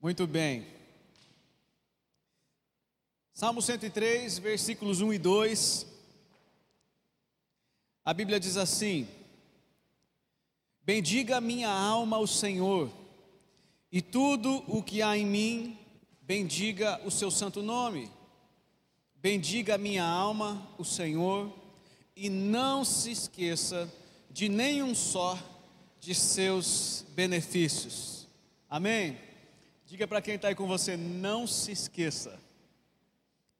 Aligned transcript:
Muito 0.00 0.28
bem. 0.28 0.64
Salmo 3.34 3.60
103, 3.60 4.38
versículos 4.38 5.00
1 5.00 5.12
e 5.14 5.18
2. 5.18 5.86
A 8.04 8.14
Bíblia 8.14 8.38
diz 8.38 8.56
assim: 8.56 9.08
Bendiga 10.84 11.40
minha 11.40 11.68
alma 11.68 12.16
o 12.16 12.28
Senhor, 12.28 12.92
e 13.90 14.00
tudo 14.00 14.62
o 14.68 14.84
que 14.84 15.02
há 15.02 15.18
em 15.18 15.26
mim, 15.26 15.76
bendiga 16.22 17.00
o 17.04 17.10
seu 17.10 17.28
santo 17.28 17.60
nome. 17.60 18.08
Bendiga 19.16 19.76
minha 19.76 20.04
alma 20.04 20.64
o 20.78 20.84
Senhor, 20.84 21.52
e 22.14 22.30
não 22.30 22.84
se 22.84 23.10
esqueça 23.10 23.92
de 24.30 24.48
nenhum 24.48 24.94
só 24.94 25.36
de 25.98 26.14
seus 26.14 27.04
benefícios. 27.16 28.28
Amém? 28.70 29.27
Diga 29.88 30.06
para 30.06 30.20
quem 30.20 30.34
está 30.34 30.48
aí 30.48 30.54
com 30.54 30.66
você, 30.66 30.98
não 30.98 31.46
se 31.46 31.72
esqueça. 31.72 32.38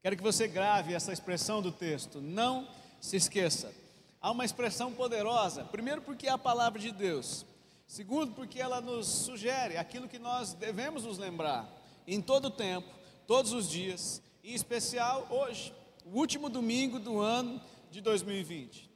Quero 0.03 0.15
que 0.15 0.21
você 0.21 0.47
grave 0.47 0.93
essa 0.93 1.11
expressão 1.11 1.59
do 1.59 1.71
texto, 1.71 2.21
não 2.21 2.67
se 3.01 3.15
esqueça. 3.15 3.73
Há 4.21 4.29
uma 4.29 4.45
expressão 4.45 4.93
poderosa, 4.93 5.63
primeiro 5.63 6.03
porque 6.03 6.27
é 6.27 6.29
a 6.29 6.37
palavra 6.37 6.79
de 6.79 6.91
Deus, 6.91 7.47
segundo 7.87 8.31
porque 8.33 8.61
ela 8.61 8.79
nos 8.79 9.07
sugere 9.07 9.75
aquilo 9.75 10.07
que 10.07 10.19
nós 10.19 10.53
devemos 10.53 11.03
nos 11.03 11.17
lembrar 11.17 11.67
em 12.05 12.21
todo 12.21 12.45
o 12.45 12.51
tempo, 12.51 12.87
todos 13.25 13.51
os 13.51 13.67
dias, 13.67 14.21
em 14.43 14.53
especial 14.53 15.25
hoje, 15.31 15.73
o 16.05 16.15
último 16.15 16.47
domingo 16.47 16.99
do 16.99 17.19
ano 17.19 17.59
de 17.89 18.01
2020. 18.01 18.87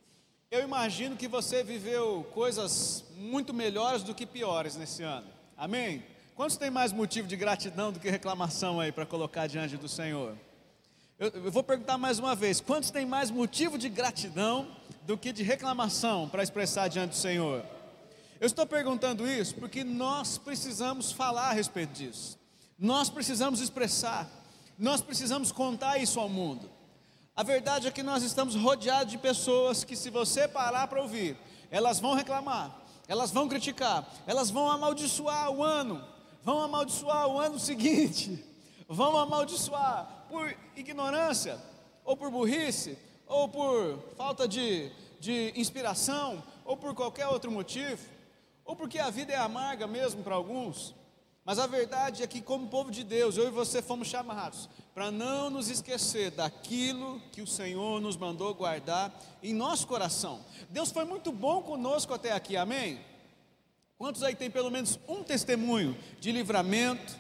Eu 0.52 0.62
imagino 0.62 1.18
que 1.18 1.28
você 1.28 1.64
viveu 1.64 2.28
coisas 2.32 3.04
muito 3.18 3.56
melhores 3.56 4.04
do 4.04 4.14
que 4.14 4.24
piores 4.24 4.76
nesse 4.76 5.02
ano. 5.02 5.28
Amém? 5.58 6.13
Quantos 6.36 6.58
tem 6.58 6.72
mais 6.72 6.92
motivo 6.92 7.28
de 7.28 7.36
gratidão 7.36 7.92
do 7.92 8.00
que 8.00 8.10
reclamação 8.10 8.80
aí 8.80 8.92
para 8.92 9.06
colocar 9.06 9.46
diante 9.46 9.78
do 9.78 9.88
Senhor? 9.88 10.36
Eu, 11.20 11.28
eu, 11.30 11.52
vou 11.52 11.62
perguntar 11.62 11.96
mais 11.96 12.18
uma 12.18 12.36
vez: 12.36 12.60
quantos 12.60 12.90
tem 12.90 13.06
mais 13.06 13.30
motivo 13.30 13.78
de 13.78 13.88
gratidão 13.88 14.68
do 15.04 15.16
que 15.16 15.32
de 15.32 15.44
reclamação 15.44 16.28
para 16.28 16.42
expressar 16.42 16.88
diante 16.88 17.12
do 17.12 17.16
Senhor? 17.16 17.64
Eu 18.42 18.48
estou 18.48 18.66
perguntando 18.66 19.28
isso 19.28 19.54
porque 19.56 19.84
nós 19.84 20.40
precisamos 20.40 21.12
falar 21.12 21.50
a 21.50 21.54
respeito 21.54 21.94
disso, 21.94 22.40
nós 22.80 23.12
precisamos 23.12 23.62
expressar, 23.62 24.28
nós 24.78 25.02
precisamos 25.02 25.52
contar 25.52 26.00
isso 26.00 26.20
ao 26.20 26.28
mundo. 26.28 26.68
A 27.36 27.44
verdade 27.44 27.88
é 27.88 27.92
que 27.92 28.02
nós 28.02 28.24
estamos 28.24 28.56
rodeados 28.56 29.12
de 29.12 29.20
pessoas 29.20 29.84
que, 29.84 29.96
se 29.96 30.10
você 30.10 30.48
parar 30.48 30.88
para 30.88 31.02
ouvir, 31.02 31.38
elas 31.70 32.00
vão 32.00 32.16
reclamar, 32.16 32.76
elas 33.08 33.30
vão 33.30 33.48
criticar, 33.48 34.04
elas 34.26 34.50
vão 34.50 34.70
amaldiçoar 34.70 35.52
o 35.52 35.64
ano, 35.64 36.13
vão 36.44 36.62
amaldiçoar 36.62 37.28
o 37.28 37.40
ano 37.40 37.58
seguinte, 37.58 38.44
vão 38.88 39.18
amaldiçoar 39.18 40.26
por 40.30 40.56
ignorância, 40.76 41.60
ou 42.04 42.18
por 42.18 42.30
burrice, 42.30 42.98
ou 43.26 43.48
por 43.48 44.00
falta 44.18 44.48
de, 44.48 44.92
de 45.20 45.54
inspiração, 45.56 46.44
ou 46.66 46.76
por 46.76 46.94
qualquer 46.94 47.28
outro 47.28 47.50
motivo, 47.50 48.02
ou 48.66 48.76
porque 48.76 49.00
a 49.00 49.10
vida 49.10 49.34
é 49.34 49.38
amarga 49.38 49.88
mesmo 49.88 50.24
para 50.24 50.36
alguns. 50.36 50.94
Mas 51.46 51.60
a 51.60 51.68
verdade 51.68 52.24
é 52.24 52.28
que, 52.28 52.42
como 52.42 52.70
povo 52.70 52.90
de 52.90 53.04
Deus, 53.04 53.36
eu 53.36 53.48
e 53.48 53.52
você 53.52 53.82
fomos 53.82 54.08
chamados 54.08 54.70
para 54.94 55.12
não 55.12 55.50
nos 55.50 55.70
esquecer 55.70 56.32
daquilo 56.32 57.20
que 57.34 57.42
o 57.42 57.48
Senhor 57.48 58.00
nos 58.00 58.16
mandou 58.16 58.54
guardar 58.54 59.14
em 59.42 59.54
nosso 59.54 59.86
coração. 59.86 60.40
Deus 60.70 60.90
foi 60.90 61.04
muito 61.04 61.34
bom 61.34 61.62
conosco 61.62 62.14
até 62.14 62.32
aqui, 62.32 62.56
amém? 62.56 63.00
Quantos 64.04 64.22
aí 64.22 64.36
tem 64.36 64.52
pelo 64.52 64.70
menos 64.70 65.00
um 65.08 65.24
testemunho 65.24 65.96
de 66.20 66.30
livramento, 66.30 67.16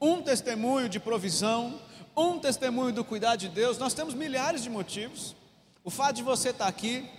um 0.00 0.22
testemunho 0.22 0.88
de 0.88 1.00
provisão, 1.00 1.80
um 2.16 2.38
testemunho 2.38 2.94
do 2.94 3.02
cuidado 3.02 3.40
de 3.40 3.48
Deus? 3.48 3.76
Nós 3.76 3.92
temos 3.92 4.14
milhares 4.14 4.62
de 4.62 4.70
motivos. 4.70 5.34
O 5.82 5.90
fato 5.90 6.14
de 6.14 6.22
você 6.22 6.50
estar 6.50 6.68
aqui, 6.68 7.10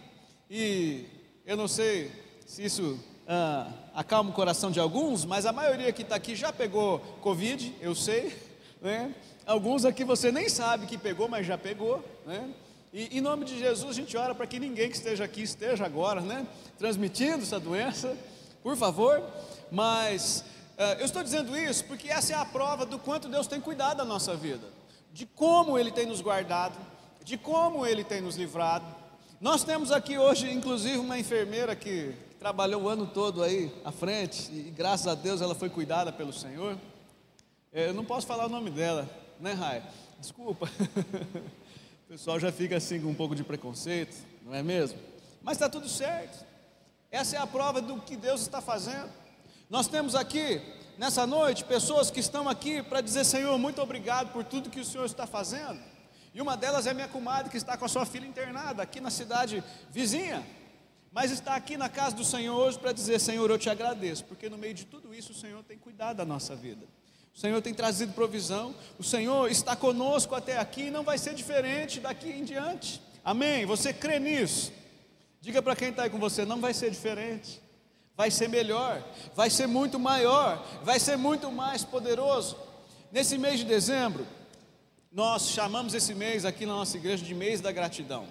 e 0.50 1.06
eu 1.46 1.57
não 1.57 1.68
sei 1.68 2.09
se 2.47 2.63
isso 2.63 2.97
ah, 3.28 3.69
acalma 3.94 4.30
o 4.30 4.34
coração 4.34 4.72
de 4.72 4.80
alguns, 4.80 5.25
mas 5.25 5.46
a 5.46 5.51
maioria 5.51 5.91
que 5.91 6.03
está 6.03 6.16
aqui 6.16 6.34
já 6.34 6.53
pegou 6.53 7.00
Covid, 7.19 7.75
eu 7.81 7.94
sei, 7.94 8.34
né? 8.81 9.13
Alguns 9.46 9.84
aqui 9.84 10.06
você 10.06 10.31
nem 10.31 10.47
sabe 10.47 10.86
que 10.86 10.97
pegou, 10.97 11.28
mas 11.28 11.46
já 11.46 11.57
pegou, 11.57 12.01
né? 12.25 12.53
E 12.94 13.18
em 13.18 13.19
nome 13.19 13.44
de 13.44 13.59
Jesus 13.59 13.90
a 13.97 14.00
gente 14.00 14.16
ora 14.16 14.34
para 14.34 14.47
que 14.47 14.62
ninguém 14.62 14.90
que 14.90 14.96
esteja 14.96 15.25
aqui 15.25 15.41
esteja 15.41 15.86
agora, 15.86 16.22
né? 16.22 16.47
Transmitindo 16.78 17.44
essa 17.44 17.59
doença 17.59 18.18
por 18.62 18.75
favor, 18.75 19.24
mas 19.72 20.44
uh, 20.78 21.00
eu 21.00 21.06
estou 21.06 21.24
dizendo 21.24 21.58
isso 21.58 21.86
porque 21.86 22.09
essa 22.09 22.34
é 22.34 22.36
a 22.36 22.46
prova 22.46 22.86
do 22.86 23.00
quanto 23.00 23.30
Deus 23.30 23.47
tem 23.47 23.62
cuidado 23.62 23.97
da 23.97 24.06
nossa 24.06 24.36
vida, 24.36 24.68
de 25.14 25.25
como 25.25 25.78
Ele 25.78 25.92
tem 25.92 26.06
nos 26.06 26.22
guardado, 26.22 26.78
de 27.24 27.38
como 27.38 27.86
Ele 27.86 28.03
tem 28.03 28.22
nos 28.22 28.36
livrado. 28.36 28.86
Nós 29.40 29.64
temos 29.64 29.92
aqui 29.92 30.18
hoje, 30.18 30.52
inclusive, 30.52 30.98
uma 30.98 31.18
enfermeira 31.18 31.75
que 31.75 32.14
trabalhou 32.40 32.84
o 32.84 32.90
ano 32.90 33.08
todo 33.08 33.44
aí 33.44 33.72
à 33.84 33.92
frente, 33.92 34.52
e 34.52 34.72
graças 34.75 35.08
a 35.08 35.16
Deus 35.16 35.42
ela 35.42 35.56
foi 35.56 35.69
cuidada 35.69 36.12
pelo 36.12 36.34
Senhor. 36.34 36.78
É, 37.72 37.88
eu 37.88 37.94
não 37.94 38.03
posso 38.03 38.25
falar 38.25 38.48
o 38.48 38.50
nome 38.50 38.69
dela, 38.69 39.09
né, 39.40 39.53
Rai? 39.53 39.84
Desculpa. 40.19 40.69
o 42.08 42.12
pessoal 42.12 42.40
já 42.40 42.52
fica 42.52 42.78
assim 42.78 43.00
com 43.00 43.09
um 43.09 43.14
pouco 43.14 43.36
de 43.36 43.44
preconceito, 43.44 44.16
não 44.44 44.53
é 44.53 44.64
mesmo? 44.64 45.00
Mas 45.42 45.56
está 45.56 45.69
tudo 45.69 45.88
certo. 45.88 46.49
Essa 47.12 47.38
é 47.38 47.40
a 47.40 47.47
prova 47.47 47.81
do 47.81 48.00
que 48.02 48.16
Deus 48.16 48.42
está 48.42 48.62
fazendo. 48.62 49.09
Nós 49.70 49.88
temos 49.88 50.14
aqui, 50.14 50.62
nessa 50.97 51.25
noite, 51.25 51.64
pessoas 51.64 52.12
que 52.12 52.20
estão 52.20 52.47
aqui 52.47 52.84
para 52.84 53.02
dizer: 53.02 53.24
Senhor, 53.24 53.58
muito 53.58 53.81
obrigado 53.81 54.31
por 54.31 54.44
tudo 54.44 54.70
que 54.70 54.80
o 54.80 54.86
Senhor 54.86 55.06
está 55.06 55.25
fazendo. 55.25 55.80
E 56.34 56.42
uma 56.42 56.56
delas 56.56 56.86
é 56.86 56.94
minha 56.94 57.08
comadre 57.08 57.50
que 57.50 57.58
está 57.58 57.75
com 57.75 57.86
a 57.86 57.88
sua 57.88 58.06
filha 58.06 58.28
internada 58.28 58.84
aqui 58.84 59.02
na 59.02 59.09
cidade 59.09 59.64
vizinha, 59.90 60.46
mas 61.12 61.31
está 61.31 61.56
aqui 61.56 61.75
na 61.75 61.90
casa 61.90 62.16
do 62.16 62.24
Senhor 62.24 62.56
hoje 62.56 62.78
para 62.78 62.92
dizer: 62.92 63.19
Senhor, 63.19 63.50
eu 63.50 63.58
te 63.58 63.69
agradeço, 63.69 64.24
porque 64.25 64.48
no 64.48 64.58
meio 64.58 64.75
de 64.75 64.86
tudo 64.86 65.14
isso 65.14 65.31
o 65.31 65.36
Senhor 65.36 65.64
tem 65.64 65.80
cuidado 65.80 66.18
da 66.18 66.25
nossa 66.25 66.56
vida. 66.56 66.86
O 67.34 67.40
Senhor 67.40 67.59
tem 67.62 67.74
trazido 67.74 68.14
provisão, 68.14 68.75
o 69.00 69.03
Senhor 69.03 69.50
está 69.50 69.75
conosco 69.75 70.36
até 70.36 70.58
aqui 70.58 70.84
e 70.84 70.92
não 70.92 71.03
vai 71.03 71.18
ser 71.18 71.34
diferente 71.34 72.00
daqui 72.00 72.30
em 72.30 72.44
diante. 72.44 73.02
Amém? 73.24 73.66
Você 73.66 73.94
crê 73.94 74.19
nisso? 74.19 74.74
Diga 75.41 75.61
para 75.61 75.75
quem 75.75 75.89
está 75.89 76.03
aí 76.03 76.09
com 76.09 76.19
você: 76.19 76.45
não 76.45 76.59
vai 76.59 76.73
ser 76.73 76.91
diferente, 76.91 77.61
vai 78.16 78.29
ser 78.29 78.50
melhor, 78.50 79.03
vai 79.35 79.50
ser 79.50 79.67
muito 79.67 79.97
maior, 79.97 80.66
vai 80.83 81.00
ser 81.00 81.17
muito 81.17 81.51
mais 81.51 81.83
poderoso. 81.83 82.57
Nesse 83.11 83.38
mês 83.38 83.59
de 83.59 83.66
dezembro, 83.66 84.27
nós 85.11 85.50
chamamos 85.50 85.94
esse 85.94 86.13
mês 86.13 86.45
aqui 86.45 86.66
na 86.66 86.73
nossa 86.73 86.97
igreja 86.97 87.23
de 87.23 87.33
mês 87.33 87.61
da 87.61 87.72
gratidão. 87.72 88.27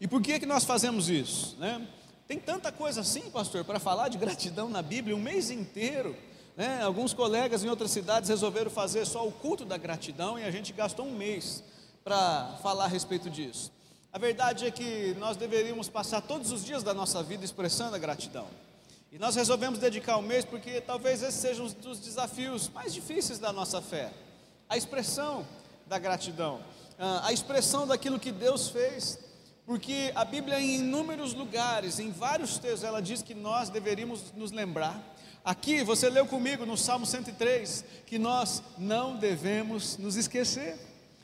E 0.00 0.06
por 0.06 0.22
que, 0.22 0.38
que 0.38 0.46
nós 0.46 0.64
fazemos 0.64 1.08
isso? 1.08 1.56
Né? 1.58 1.86
Tem 2.28 2.38
tanta 2.38 2.70
coisa 2.70 3.00
assim, 3.00 3.28
pastor, 3.30 3.64
para 3.64 3.80
falar 3.80 4.08
de 4.08 4.16
gratidão 4.16 4.68
na 4.68 4.82
Bíblia, 4.82 5.16
um 5.16 5.20
mês 5.20 5.50
inteiro. 5.50 6.16
Né? 6.56 6.80
Alguns 6.82 7.12
colegas 7.12 7.64
em 7.64 7.68
outras 7.68 7.90
cidades 7.90 8.28
resolveram 8.28 8.70
fazer 8.70 9.04
só 9.04 9.26
o 9.26 9.32
culto 9.32 9.64
da 9.64 9.76
gratidão 9.76 10.38
e 10.38 10.44
a 10.44 10.50
gente 10.50 10.72
gastou 10.72 11.06
um 11.06 11.16
mês 11.16 11.64
para 12.04 12.56
falar 12.62 12.84
a 12.84 12.88
respeito 12.88 13.28
disso. 13.28 13.72
A 14.12 14.18
verdade 14.18 14.66
é 14.66 14.72
que 14.72 15.14
nós 15.20 15.36
deveríamos 15.36 15.88
passar 15.88 16.20
todos 16.20 16.50
os 16.50 16.64
dias 16.64 16.82
da 16.82 16.92
nossa 16.92 17.22
vida 17.22 17.44
expressando 17.44 17.94
a 17.94 17.98
gratidão. 17.98 18.48
E 19.12 19.20
nós 19.20 19.36
resolvemos 19.36 19.78
dedicar 19.78 20.16
o 20.16 20.22
mês 20.22 20.44
porque 20.44 20.80
talvez 20.80 21.22
esse 21.22 21.38
seja 21.38 21.62
um 21.62 21.68
dos 21.68 22.00
desafios 22.00 22.68
mais 22.70 22.92
difíceis 22.92 23.38
da 23.38 23.52
nossa 23.52 23.80
fé. 23.80 24.12
A 24.68 24.76
expressão 24.76 25.46
da 25.86 25.96
gratidão, 25.96 26.60
ah, 26.98 27.20
a 27.24 27.32
expressão 27.32 27.86
daquilo 27.86 28.18
que 28.18 28.32
Deus 28.32 28.68
fez, 28.68 29.16
porque 29.64 30.10
a 30.16 30.24
Bíblia 30.24 30.60
em 30.60 30.80
inúmeros 30.80 31.32
lugares, 31.32 32.00
em 32.00 32.10
vários 32.10 32.58
textos, 32.58 32.82
ela 32.82 33.00
diz 33.00 33.22
que 33.22 33.34
nós 33.34 33.68
deveríamos 33.68 34.32
nos 34.34 34.50
lembrar. 34.50 35.00
Aqui 35.44 35.84
você 35.84 36.10
leu 36.10 36.26
comigo 36.26 36.66
no 36.66 36.76
Salmo 36.76 37.06
103 37.06 37.84
que 38.06 38.18
nós 38.18 38.60
não 38.76 39.14
devemos 39.14 39.96
nos 39.98 40.16
esquecer. 40.16 40.76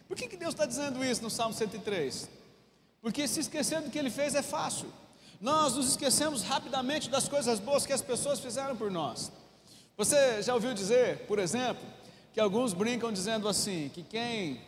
Por 0.06 0.16
que, 0.16 0.28
que 0.28 0.36
Deus 0.36 0.54
está 0.54 0.66
dizendo 0.66 1.04
isso 1.04 1.20
no 1.20 1.30
Salmo 1.30 1.52
103? 1.52 2.45
Porque 3.06 3.28
se 3.28 3.38
esquecer 3.38 3.80
do 3.80 3.88
que 3.88 3.96
ele 3.96 4.10
fez 4.10 4.34
é 4.34 4.42
fácil. 4.42 4.92
Nós 5.40 5.76
nos 5.76 5.90
esquecemos 5.90 6.42
rapidamente 6.42 7.08
das 7.08 7.28
coisas 7.28 7.60
boas 7.60 7.86
que 7.86 7.92
as 7.92 8.02
pessoas 8.02 8.40
fizeram 8.40 8.76
por 8.76 8.90
nós. 8.90 9.30
Você 9.96 10.42
já 10.42 10.52
ouviu 10.52 10.74
dizer, 10.74 11.18
por 11.18 11.38
exemplo, 11.38 11.86
que 12.34 12.40
alguns 12.40 12.74
brincam 12.74 13.12
dizendo 13.12 13.48
assim, 13.48 13.92
que 13.94 14.02
quem 14.02 14.60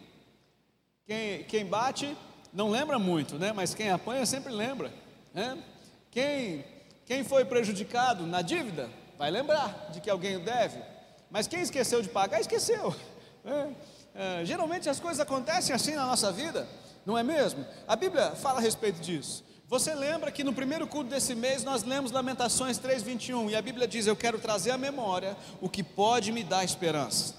quem, 1.04 1.42
quem 1.48 1.66
bate 1.66 2.16
não 2.52 2.70
lembra 2.70 2.96
muito, 2.96 3.36
né? 3.40 3.52
Mas 3.52 3.74
quem 3.74 3.90
apanha 3.90 4.24
sempre 4.24 4.52
lembra, 4.52 4.94
né? 5.34 5.60
Quem 6.08 6.64
quem 7.06 7.24
foi 7.24 7.44
prejudicado 7.44 8.24
na 8.24 8.40
dívida 8.40 8.88
vai 9.18 9.32
lembrar 9.32 9.90
de 9.90 10.00
que 10.00 10.08
alguém 10.08 10.36
o 10.36 10.44
deve, 10.44 10.80
mas 11.28 11.48
quem 11.48 11.60
esqueceu 11.60 12.00
de 12.02 12.08
pagar 12.08 12.40
esqueceu. 12.40 12.94
Né? 13.42 13.74
É, 14.14 14.44
geralmente 14.44 14.88
as 14.88 15.00
coisas 15.00 15.18
acontecem 15.18 15.74
assim 15.74 15.96
na 15.96 16.06
nossa 16.06 16.30
vida 16.30 16.68
não 17.08 17.16
é 17.16 17.22
mesmo? 17.22 17.64
A 17.86 17.96
Bíblia 17.96 18.32
fala 18.32 18.58
a 18.58 18.60
respeito 18.60 19.00
disso. 19.00 19.42
Você 19.66 19.94
lembra 19.94 20.30
que 20.30 20.44
no 20.44 20.52
primeiro 20.52 20.86
culto 20.86 21.08
desse 21.08 21.34
mês 21.34 21.64
nós 21.64 21.82
lemos 21.82 22.12
Lamentações 22.12 22.78
3:21 22.78 23.48
e 23.48 23.56
a 23.56 23.62
Bíblia 23.62 23.88
diz: 23.88 24.06
"Eu 24.06 24.14
quero 24.14 24.38
trazer 24.38 24.72
à 24.72 24.76
memória 24.76 25.34
o 25.58 25.70
que 25.70 25.82
pode 25.82 26.30
me 26.30 26.44
dar 26.44 26.64
esperança". 26.64 27.34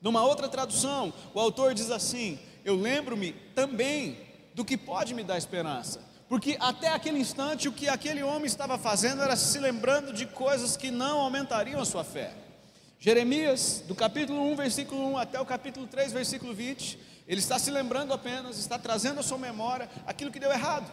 Numa 0.00 0.24
outra 0.24 0.48
tradução, 0.48 1.12
o 1.34 1.38
autor 1.38 1.74
diz 1.74 1.90
assim: 1.90 2.38
Eu 2.64 2.76
lembro-me 2.76 3.32
também 3.54 4.16
do 4.54 4.64
que 4.64 4.78
pode 4.78 5.12
me 5.12 5.22
dar 5.22 5.36
esperança. 5.36 6.00
Porque 6.26 6.56
até 6.58 6.88
aquele 6.88 7.18
instante 7.18 7.68
o 7.68 7.72
que 7.72 7.90
aquele 7.90 8.22
homem 8.22 8.46
estava 8.46 8.78
fazendo 8.78 9.20
era 9.20 9.36
se 9.36 9.58
lembrando 9.58 10.14
de 10.14 10.24
coisas 10.24 10.78
que 10.78 10.90
não 10.90 11.20
aumentariam 11.20 11.78
a 11.78 11.84
sua 11.84 12.04
fé. 12.04 12.32
Jeremias, 12.98 13.82
do 13.86 13.94
capítulo 13.94 14.42
1, 14.52 14.56
versículo 14.56 15.12
1 15.12 15.18
até 15.18 15.38
o 15.38 15.44
capítulo 15.44 15.86
3, 15.86 16.10
versículo 16.12 16.54
20, 16.54 16.98
ele 17.30 17.38
está 17.38 17.60
se 17.60 17.70
lembrando 17.70 18.12
apenas, 18.12 18.58
está 18.58 18.76
trazendo 18.76 19.20
à 19.20 19.22
sua 19.22 19.38
memória 19.38 19.88
aquilo 20.04 20.32
que 20.32 20.40
deu 20.40 20.50
errado. 20.50 20.90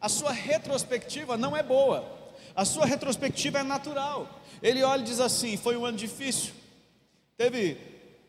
A 0.00 0.08
sua 0.08 0.30
retrospectiva 0.30 1.36
não 1.36 1.56
é 1.56 1.62
boa, 1.62 2.08
a 2.54 2.64
sua 2.64 2.86
retrospectiva 2.86 3.58
é 3.58 3.62
natural. 3.64 4.40
Ele 4.62 4.84
olha 4.84 5.00
e 5.00 5.04
diz 5.04 5.18
assim: 5.18 5.56
foi 5.56 5.76
um 5.76 5.84
ano 5.84 5.98
difícil, 5.98 6.52
teve 7.36 7.74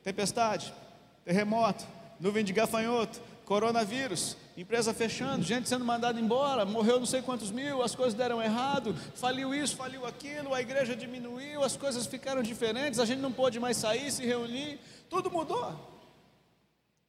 tempestade, 0.04 0.74
terremoto, 1.24 1.86
nuvem 2.20 2.44
de 2.44 2.52
gafanhoto, 2.52 3.22
coronavírus, 3.46 4.36
empresa 4.58 4.92
fechando, 4.92 5.44
gente 5.44 5.70
sendo 5.70 5.86
mandada 5.86 6.20
embora, 6.20 6.66
morreu 6.66 6.98
não 6.98 7.06
sei 7.06 7.22
quantos 7.22 7.52
mil, 7.52 7.84
as 7.84 7.94
coisas 7.94 8.16
deram 8.16 8.42
errado, 8.42 8.96
faliu 9.14 9.54
isso, 9.54 9.76
faliu 9.76 10.08
aquilo, 10.08 10.56
a 10.56 10.62
igreja 10.62 10.96
diminuiu, 10.96 11.64
as 11.64 11.78
coisas 11.78 12.08
ficaram 12.08 12.42
diferentes, 12.42 13.00
a 13.00 13.06
gente 13.06 13.20
não 13.20 13.32
pôde 13.32 13.60
mais 13.60 13.78
sair, 13.78 14.12
se 14.12 14.26
reunir, 14.26 14.80
tudo 15.08 15.30
mudou. 15.30 15.93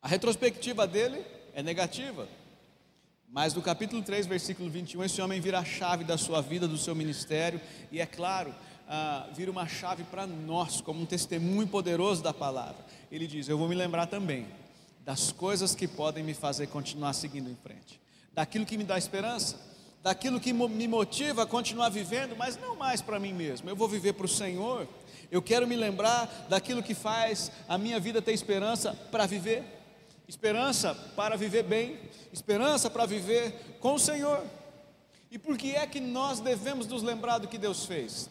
A 0.04 0.08
retrospectiva 0.08 0.86
dele 0.86 1.24
é 1.54 1.62
negativa. 1.62 2.28
Mas 3.26 3.54
no 3.54 3.62
capítulo 3.62 4.02
3, 4.02 4.26
versículo 4.26 4.68
21, 4.68 5.02
esse 5.02 5.22
homem 5.22 5.40
vira 5.40 5.58
a 5.58 5.64
chave 5.64 6.04
da 6.04 6.18
sua 6.18 6.42
vida, 6.42 6.68
do 6.68 6.76
seu 6.76 6.94
ministério, 6.94 7.58
e 7.90 8.02
é 8.02 8.04
claro, 8.04 8.54
ah, 8.86 9.26
vira 9.34 9.50
uma 9.50 9.66
chave 9.66 10.04
para 10.04 10.26
nós, 10.26 10.82
como 10.82 11.00
um 11.00 11.06
testemunho 11.06 11.66
poderoso 11.66 12.22
da 12.22 12.34
palavra. 12.34 12.84
Ele 13.10 13.26
diz: 13.26 13.48
Eu 13.48 13.56
vou 13.56 13.66
me 13.66 13.74
lembrar 13.74 14.06
também 14.06 14.46
das 15.06 15.32
coisas 15.32 15.74
que 15.74 15.88
podem 15.88 16.22
me 16.22 16.34
fazer 16.34 16.66
continuar 16.66 17.14
seguindo 17.14 17.48
em 17.48 17.56
frente, 17.56 17.98
daquilo 18.34 18.66
que 18.66 18.76
me 18.76 18.84
dá 18.84 18.98
esperança, 18.98 19.58
daquilo 20.02 20.38
que 20.38 20.52
me 20.52 20.86
motiva 20.86 21.44
a 21.44 21.46
continuar 21.46 21.88
vivendo, 21.88 22.36
mas 22.36 22.58
não 22.58 22.76
mais 22.76 23.00
para 23.00 23.18
mim 23.18 23.32
mesmo, 23.32 23.70
eu 23.70 23.74
vou 23.74 23.88
viver 23.88 24.12
para 24.12 24.26
o 24.26 24.28
Senhor. 24.28 24.86
Eu 25.30 25.40
quero 25.40 25.66
me 25.66 25.76
lembrar 25.76 26.46
daquilo 26.50 26.82
que 26.82 26.94
faz 26.94 27.50
a 27.66 27.78
minha 27.78 27.98
vida 27.98 28.20
ter 28.20 28.32
esperança 28.32 28.92
para 29.10 29.24
viver, 29.24 29.64
esperança 30.28 30.94
para 31.14 31.36
viver 31.36 31.62
bem, 31.62 31.98
esperança 32.32 32.88
para 32.88 33.06
viver 33.06 33.78
com 33.80 33.94
o 33.94 33.98
Senhor. 33.98 34.42
E 35.30 35.38
por 35.38 35.58
que 35.58 35.74
é 35.74 35.86
que 35.86 36.00
nós 36.00 36.40
devemos 36.40 36.86
nos 36.86 37.02
lembrar 37.02 37.38
do 37.38 37.48
que 37.48 37.58
Deus 37.58 37.84
fez? 37.84 38.30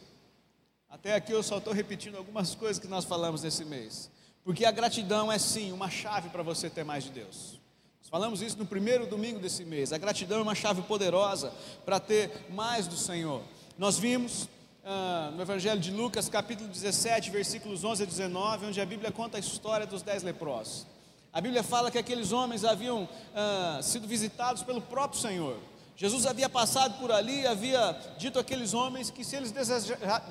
Até 0.90 1.16
aqui 1.16 1.32
eu 1.32 1.44
só 1.44 1.58
estou 1.58 1.74
repetindo 1.74 2.18
algumas 2.18 2.56
coisas 2.56 2.80
que 2.80 2.88
nós 2.88 3.04
falamos 3.04 3.44
nesse 3.44 3.66
mês. 3.66 4.10
Porque 4.44 4.66
a 4.66 4.72
gratidão 4.72 5.32
é 5.32 5.40
sim 5.40 5.72
uma 5.72 5.90
chave 5.90 6.30
para 6.30 6.44
você 6.44 6.70
ter 6.70 6.84
mais 6.84 7.04
de 7.04 7.10
Deus. 7.12 7.60
Nós 8.02 8.10
falamos 8.10 8.42
isso 8.42 8.58
no 8.58 8.66
primeiro 8.66 9.06
domingo 9.08 9.40
desse 9.40 9.66
mês. 9.66 9.92
A 9.92 9.98
gratidão 9.98 10.40
é 10.40 10.42
uma 10.42 10.56
chave 10.56 10.82
poderosa 10.84 11.52
para 11.86 12.00
ter 12.00 12.46
mais 12.50 12.88
do 12.88 12.96
Senhor. 12.96 13.42
Nós 13.78 13.98
vimos 13.98 14.48
ah, 14.86 15.32
no 15.34 15.42
Evangelho 15.42 15.80
de 15.80 15.92
Lucas, 15.92 16.30
capítulo 16.30 16.70
17, 16.70 17.32
versículos 17.32 17.84
11 17.84 18.04
a 18.04 18.06
19, 18.06 18.66
onde 18.68 18.82
a 18.82 18.86
Bíblia 18.86 19.12
conta 19.12 19.38
a 19.38 19.40
história 19.40 19.88
dos 19.88 20.02
dez 20.02 20.24
leprosos. 20.24 20.86
A 21.34 21.42
Bíblia 21.42 21.64
fala 21.64 21.90
que 21.90 21.98
aqueles 21.98 22.32
homens 22.32 22.64
haviam 22.64 23.10
ah, 23.36 23.80
sido 23.82 24.08
visitados 24.08 24.62
pelo 24.62 24.80
próprio 24.80 25.20
Senhor. 25.20 25.58
Jesus 25.96 26.28
havia 26.28 26.48
passado 26.48 27.00
por 27.00 27.12
ali, 27.12 27.46
havia 27.48 27.98
dito 28.20 28.38
àqueles 28.38 28.74
homens 28.74 29.10
que 29.10 29.24
se 29.24 29.36
eles 29.36 29.52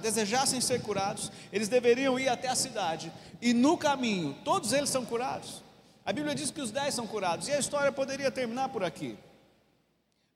desejassem 0.00 0.60
ser 0.60 0.80
curados, 0.80 1.30
eles 1.52 1.68
deveriam 1.68 2.18
ir 2.18 2.28
até 2.28 2.48
a 2.48 2.54
cidade, 2.54 3.12
e 3.40 3.52
no 3.52 3.76
caminho, 3.76 4.36
todos 4.44 4.72
eles 4.72 4.90
são 4.90 5.04
curados. 5.04 5.62
A 6.04 6.12
Bíblia 6.12 6.34
diz 6.34 6.50
que 6.50 6.60
os 6.60 6.72
dez 6.72 6.94
são 6.94 7.06
curados, 7.06 7.46
e 7.46 7.52
a 7.52 7.58
história 7.58 7.92
poderia 7.92 8.30
terminar 8.30 8.70
por 8.70 8.82
aqui. 8.82 9.16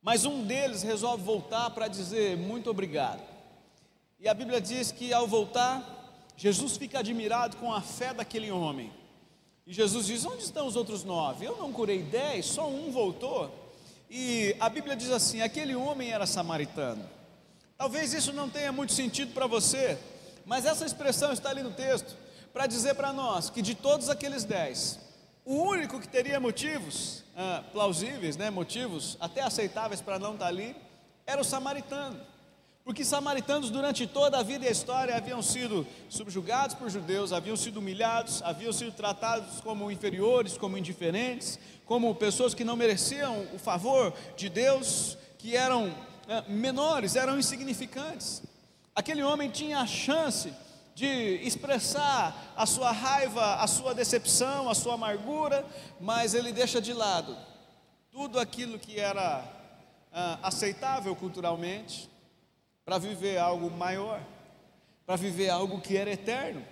Mas 0.01 0.25
um 0.25 0.45
deles 0.45 0.83
resolve 0.83 1.25
voltar 1.25 1.71
para 1.71 1.89
dizer 1.89 2.37
muito 2.37 2.71
obrigado. 2.71 3.23
E 4.21 4.29
a 4.29 4.35
Bíblia 4.35 4.61
diz 4.61 4.93
que 4.93 5.13
ao 5.13 5.27
voltar, 5.27 5.83
Jesus 6.37 6.77
fica 6.77 7.01
admirado 7.01 7.57
com 7.57 7.73
a 7.73 7.81
fé 7.81 8.15
daquele 8.15 8.51
homem. 8.53 8.93
E 9.67 9.73
Jesus 9.73 10.07
diz: 10.07 10.25
Onde 10.25 10.45
estão 10.45 10.67
os 10.67 10.77
outros 10.77 11.03
nove? 11.03 11.45
Eu 11.45 11.57
não 11.57 11.73
curei 11.73 12.03
dez, 12.03 12.47
só 12.47 12.69
um 12.69 12.91
voltou. 12.91 13.51
E 14.09 14.55
a 14.61 14.69
Bíblia 14.69 14.95
diz 14.95 15.11
assim: 15.11 15.43
aquele 15.43 15.75
homem 15.75 16.13
era 16.13 16.27
samaritano. 16.27 17.05
Talvez 17.77 18.15
isso 18.15 18.33
não 18.33 18.49
tenha 18.49 18.73
muito 18.73 18.93
sentido 18.93 19.35
para 19.35 19.47
você, 19.47 19.99
mas 20.47 20.65
essa 20.65 20.87
expressão 20.87 21.33
está 21.33 21.51
ali 21.51 21.63
no 21.63 21.73
texto 21.73 22.17
para 22.53 22.67
dizer 22.67 22.95
para 22.95 23.13
nós 23.13 23.51
que 23.51 23.61
de 23.61 23.75
todos 23.75 24.09
aqueles 24.09 24.45
dez, 24.45 24.99
o 25.45 25.57
único 25.57 26.01
que 26.01 26.09
teria 26.09 26.41
motivos 26.41 27.23
ah, 27.37 27.63
plausíveis, 27.73 28.37
né, 28.37 28.49
motivos 28.49 29.19
até 29.21 29.43
aceitáveis 29.43 30.01
para 30.01 30.19
não 30.19 30.35
estar 30.35 30.47
ali, 30.47 30.75
era 31.27 31.41
o 31.41 31.45
samaritano. 31.45 32.19
Porque 32.87 33.05
samaritanos 33.05 33.69
durante 33.69 34.07
toda 34.07 34.39
a 34.39 34.45
vida 34.45 34.65
e 34.65 34.69
a 34.69 34.71
história 34.71 35.17
haviam 35.17 35.43
sido 35.43 35.85
subjugados 36.09 36.77
por 36.77 36.89
judeus, 36.89 37.33
haviam 37.33 37.57
sido 37.57 37.79
humilhados, 37.79 38.41
haviam 38.43 38.73
sido 38.73 38.93
tratados 38.93 39.61
como 39.61 39.91
inferiores, 39.91 40.57
como 40.57 40.79
indiferentes, 40.79 41.59
como 41.85 42.15
pessoas 42.15 42.55
que 42.55 42.63
não 42.63 42.77
mereciam 42.77 43.45
o 43.53 43.59
favor 43.59 44.15
de 44.37 44.49
Deus, 44.49 45.19
que 45.37 45.57
eram 45.57 45.93
é, 46.29 46.43
menores, 46.49 47.17
eram 47.17 47.37
insignificantes. 47.37 48.45
Aquele 48.95 49.25
homem 49.25 49.51
tinha 49.51 49.81
a 49.81 49.87
chance 49.89 50.55
de 50.95 51.41
expressar 51.43 52.55
a 52.57 52.67
sua 52.67 52.93
raiva, 52.93 53.57
a 53.57 53.67
sua 53.67 53.95
decepção, 53.95 54.71
a 54.71 54.77
sua 54.77 54.95
amargura, 54.95 55.67
mas 56.01 56.35
ele 56.35 56.53
deixa 56.53 56.81
de 56.81 56.93
lado 56.93 57.37
tudo 58.13 58.39
aquilo 58.39 58.79
que 58.79 59.01
era 59.01 59.45
ah, 60.13 60.39
aceitável 60.41 61.17
culturalmente 61.17 62.15
para 62.87 62.99
viver 62.99 63.37
algo 63.37 63.69
maior, 63.69 64.23
para 65.05 65.17
viver 65.17 65.51
algo 65.51 65.81
que 65.81 65.97
era 65.97 66.13
eterno, 66.13 66.65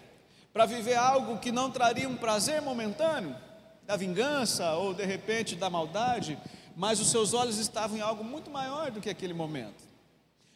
para 0.52 0.64
viver 0.64 0.94
algo 0.94 1.38
que 1.38 1.50
não 1.50 1.72
traria 1.72 2.08
um 2.08 2.16
prazer 2.16 2.62
momentâneo, 2.62 3.34
da 3.82 3.96
vingança 3.96 4.74
ou 4.74 4.94
de 4.94 5.04
repente 5.04 5.56
da 5.56 5.68
maldade, 5.68 6.38
mas 6.76 7.00
os 7.00 7.10
seus 7.10 7.34
olhos 7.34 7.58
estavam 7.58 7.98
em 7.98 8.00
algo 8.00 8.22
muito 8.22 8.48
maior 8.48 8.92
do 8.92 9.00
que 9.00 9.10
aquele 9.10 9.34
momento. 9.34 9.82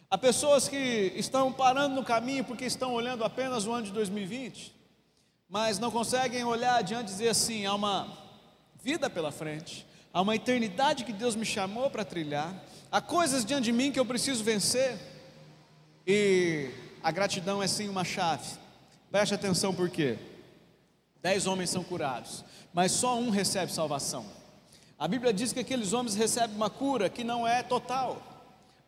Há 0.08 0.16
pessoas 0.16 0.68
que 0.68 1.12
estão 1.16 1.52
parando 1.52 1.96
no 1.96 2.04
caminho 2.04 2.44
porque 2.44 2.64
estão 2.64 2.94
olhando 2.94 3.24
apenas 3.24 3.66
o 3.66 3.72
ano 3.72 3.86
de 3.86 3.92
2020, 3.92 4.72
mas 5.48 5.80
não 5.80 5.90
conseguem 5.90 6.44
olhar 6.44 6.76
adiante 6.76 7.08
e 7.08 7.12
dizer 7.12 7.30
assim: 7.30 7.66
há 7.66 7.74
uma 7.74 8.16
vida 8.80 9.10
pela 9.10 9.32
frente, 9.32 9.84
há 10.12 10.22
uma 10.22 10.36
eternidade 10.36 11.04
que 11.04 11.12
Deus 11.12 11.34
me 11.34 11.44
chamou 11.44 11.90
para 11.90 12.04
trilhar, 12.04 12.54
há 12.92 13.00
coisas 13.00 13.44
diante 13.44 13.64
de 13.64 13.72
mim 13.72 13.90
que 13.90 13.98
eu 13.98 14.06
preciso 14.06 14.44
vencer. 14.44 15.17
E 16.10 16.70
a 17.02 17.10
gratidão 17.10 17.62
é 17.62 17.68
sim 17.68 17.86
uma 17.86 18.02
chave. 18.02 18.56
Preste 19.10 19.34
atenção 19.34 19.74
por 19.74 19.90
quê? 19.90 20.16
Dez 21.20 21.46
homens 21.46 21.68
são 21.68 21.84
curados, 21.84 22.42
mas 22.72 22.92
só 22.92 23.18
um 23.18 23.28
recebe 23.28 23.70
salvação. 23.70 24.24
A 24.98 25.06
Bíblia 25.06 25.34
diz 25.34 25.52
que 25.52 25.60
aqueles 25.60 25.92
homens 25.92 26.14
recebem 26.14 26.56
uma 26.56 26.70
cura 26.70 27.10
que 27.10 27.22
não 27.22 27.46
é 27.46 27.62
total. 27.62 28.22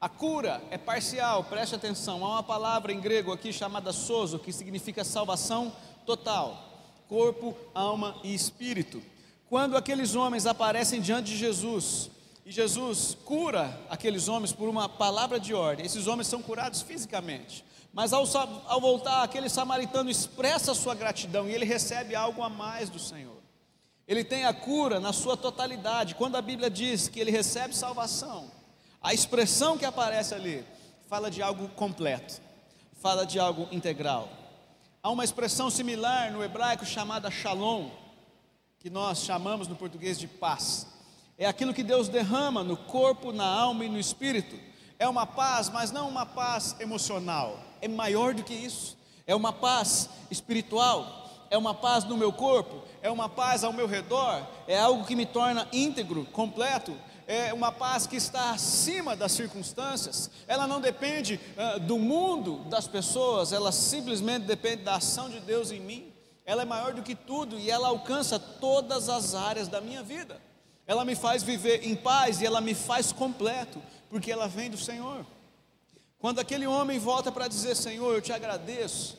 A 0.00 0.08
cura 0.08 0.62
é 0.70 0.78
parcial, 0.78 1.44
preste 1.44 1.74
atenção. 1.74 2.24
Há 2.24 2.28
uma 2.30 2.42
palavra 2.42 2.90
em 2.90 2.98
grego 2.98 3.32
aqui 3.32 3.52
chamada 3.52 3.92
sozo, 3.92 4.38
que 4.38 4.50
significa 4.50 5.04
salvação 5.04 5.70
total: 6.06 7.04
corpo, 7.06 7.54
alma 7.74 8.16
e 8.24 8.34
espírito. 8.34 9.02
Quando 9.46 9.76
aqueles 9.76 10.14
homens 10.14 10.46
aparecem 10.46 11.02
diante 11.02 11.32
de 11.32 11.36
Jesus, 11.36 12.10
e 12.50 12.52
Jesus 12.52 13.16
cura 13.24 13.80
aqueles 13.88 14.26
homens 14.26 14.52
por 14.52 14.68
uma 14.68 14.88
palavra 14.88 15.38
de 15.38 15.54
ordem. 15.54 15.86
Esses 15.86 16.08
homens 16.08 16.26
são 16.26 16.42
curados 16.42 16.82
fisicamente. 16.82 17.64
Mas 17.92 18.12
ao, 18.12 18.24
ao 18.66 18.80
voltar, 18.80 19.22
aquele 19.22 19.48
samaritano 19.48 20.10
expressa 20.10 20.74
sua 20.74 20.96
gratidão 20.96 21.48
e 21.48 21.52
ele 21.52 21.64
recebe 21.64 22.16
algo 22.16 22.42
a 22.42 22.48
mais 22.48 22.90
do 22.90 22.98
Senhor. 22.98 23.36
Ele 24.06 24.24
tem 24.24 24.46
a 24.46 24.52
cura 24.52 24.98
na 24.98 25.12
sua 25.12 25.36
totalidade. 25.36 26.16
Quando 26.16 26.34
a 26.34 26.42
Bíblia 26.42 26.68
diz 26.68 27.06
que 27.06 27.20
ele 27.20 27.30
recebe 27.30 27.72
salvação, 27.72 28.50
a 29.00 29.14
expressão 29.14 29.78
que 29.78 29.84
aparece 29.84 30.34
ali 30.34 30.64
fala 31.08 31.30
de 31.30 31.40
algo 31.40 31.68
completo, 31.68 32.42
fala 33.00 33.24
de 33.24 33.38
algo 33.38 33.68
integral. 33.70 34.28
Há 35.00 35.08
uma 35.08 35.22
expressão 35.22 35.70
similar 35.70 36.32
no 36.32 36.42
hebraico 36.42 36.84
chamada 36.84 37.30
shalom, 37.30 37.90
que 38.80 38.90
nós 38.90 39.20
chamamos 39.20 39.68
no 39.68 39.76
português 39.76 40.18
de 40.18 40.26
paz 40.26 40.88
é 41.40 41.46
aquilo 41.46 41.72
que 41.72 41.82
Deus 41.82 42.06
derrama 42.06 42.62
no 42.62 42.76
corpo, 42.76 43.32
na 43.32 43.46
alma 43.46 43.86
e 43.86 43.88
no 43.88 43.98
espírito. 43.98 44.54
É 44.98 45.08
uma 45.08 45.24
paz, 45.24 45.70
mas 45.70 45.90
não 45.90 46.06
uma 46.06 46.26
paz 46.26 46.76
emocional, 46.78 47.58
é 47.80 47.88
maior 47.88 48.34
do 48.34 48.44
que 48.44 48.52
isso. 48.52 48.98
É 49.26 49.34
uma 49.34 49.50
paz 49.50 50.10
espiritual, 50.30 51.30
é 51.48 51.56
uma 51.56 51.72
paz 51.72 52.04
no 52.04 52.14
meu 52.14 52.30
corpo, 52.30 52.82
é 53.00 53.10
uma 53.10 53.26
paz 53.26 53.64
ao 53.64 53.72
meu 53.72 53.86
redor, 53.86 54.46
é 54.68 54.78
algo 54.78 55.06
que 55.06 55.16
me 55.16 55.24
torna 55.24 55.66
íntegro, 55.72 56.26
completo, 56.26 56.94
é 57.26 57.54
uma 57.54 57.72
paz 57.72 58.06
que 58.06 58.16
está 58.16 58.50
acima 58.50 59.16
das 59.16 59.32
circunstâncias, 59.32 60.30
ela 60.46 60.66
não 60.66 60.78
depende 60.78 61.40
uh, 61.56 61.80
do 61.80 61.98
mundo, 61.98 62.64
das 62.68 62.86
pessoas, 62.86 63.50
ela 63.54 63.72
simplesmente 63.72 64.44
depende 64.44 64.82
da 64.82 64.96
ação 64.96 65.30
de 65.30 65.40
Deus 65.40 65.72
em 65.72 65.80
mim. 65.80 66.12
Ela 66.44 66.62
é 66.62 66.66
maior 66.66 66.92
do 66.92 67.02
que 67.02 67.14
tudo 67.14 67.58
e 67.58 67.70
ela 67.70 67.88
alcança 67.88 68.38
todas 68.38 69.08
as 69.08 69.34
áreas 69.34 69.68
da 69.68 69.80
minha 69.80 70.02
vida. 70.02 70.49
Ela 70.90 71.04
me 71.04 71.14
faz 71.14 71.44
viver 71.44 71.86
em 71.86 71.94
paz 71.94 72.40
e 72.40 72.46
ela 72.46 72.60
me 72.60 72.74
faz 72.74 73.12
completo, 73.12 73.80
porque 74.08 74.32
ela 74.32 74.48
vem 74.48 74.68
do 74.68 74.76
Senhor. 74.76 75.24
Quando 76.18 76.40
aquele 76.40 76.66
homem 76.66 76.98
volta 76.98 77.30
para 77.30 77.46
dizer: 77.46 77.76
Senhor, 77.76 78.12
eu 78.12 78.20
te 78.20 78.32
agradeço, 78.32 79.16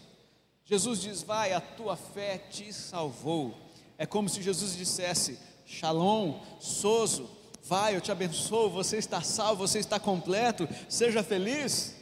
Jesus 0.65 0.99
diz: 0.99 1.23
Vai, 1.23 1.53
a 1.53 1.61
tua 1.61 1.95
fé 1.95 2.37
te 2.37 2.73
salvou. 2.73 3.57
É 3.97 4.05
como 4.05 4.27
se 4.27 4.41
Jesus 4.41 4.75
dissesse: 4.75 5.39
Shalom, 5.65 6.41
sozo, 6.59 7.29
vai, 7.63 7.95
eu 7.95 8.01
te 8.01 8.11
abençoo, 8.11 8.69
você 8.69 8.97
está 8.97 9.21
salvo, 9.21 9.65
você 9.65 9.79
está 9.79 9.97
completo, 9.97 10.67
seja 10.89 11.23
feliz. 11.23 11.95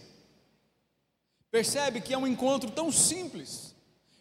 Percebe 1.51 2.01
que 2.01 2.11
é 2.11 2.17
um 2.17 2.25
encontro 2.25 2.71
tão 2.71 2.91
simples, 2.91 3.75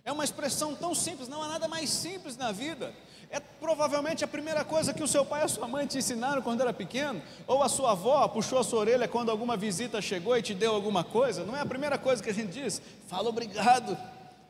é 0.04 0.12
uma 0.12 0.24
expressão 0.24 0.74
tão 0.74 0.94
simples, 0.94 1.26
não 1.26 1.42
há 1.42 1.48
nada 1.48 1.66
mais 1.66 1.88
simples 1.88 2.36
na 2.36 2.52
vida. 2.52 2.94
É 3.30 3.40
provavelmente 3.40 4.25
a 4.25 4.28
primeira 4.28 4.64
coisa 4.64 4.94
que 4.94 5.02
o 5.02 5.08
seu 5.08 5.25
pai 5.25 5.42
e 5.42 5.44
a 5.44 5.49
sua 5.49 5.68
mãe 5.68 5.87
te 5.87 5.99
ensinaram 5.99 6.40
quando 6.40 6.62
era 6.62 6.73
pequeno, 6.73 7.20
ou 7.47 7.62
a 7.62 7.68
sua 7.68 7.92
avó 7.92 8.26
puxou 8.28 8.58
a 8.58 8.64
sua 8.64 8.80
orelha 8.80 9.06
quando 9.06 9.30
alguma 9.30 9.56
visita 9.56 10.00
chegou 10.00 10.37
e 10.37 10.42
te 10.42 10.54
deu 10.54 10.75
alguma 10.75 11.04
coisa. 11.04 11.44
Não 11.44 11.56
é 11.56 11.61
a 11.61 11.66
primeira 11.66 11.99
coisa 11.99 12.23
que 12.23 12.30
a 12.30 12.35
gente 12.35 12.52
diz, 12.52 12.80
fala 13.06 13.28
obrigado, 13.28 13.97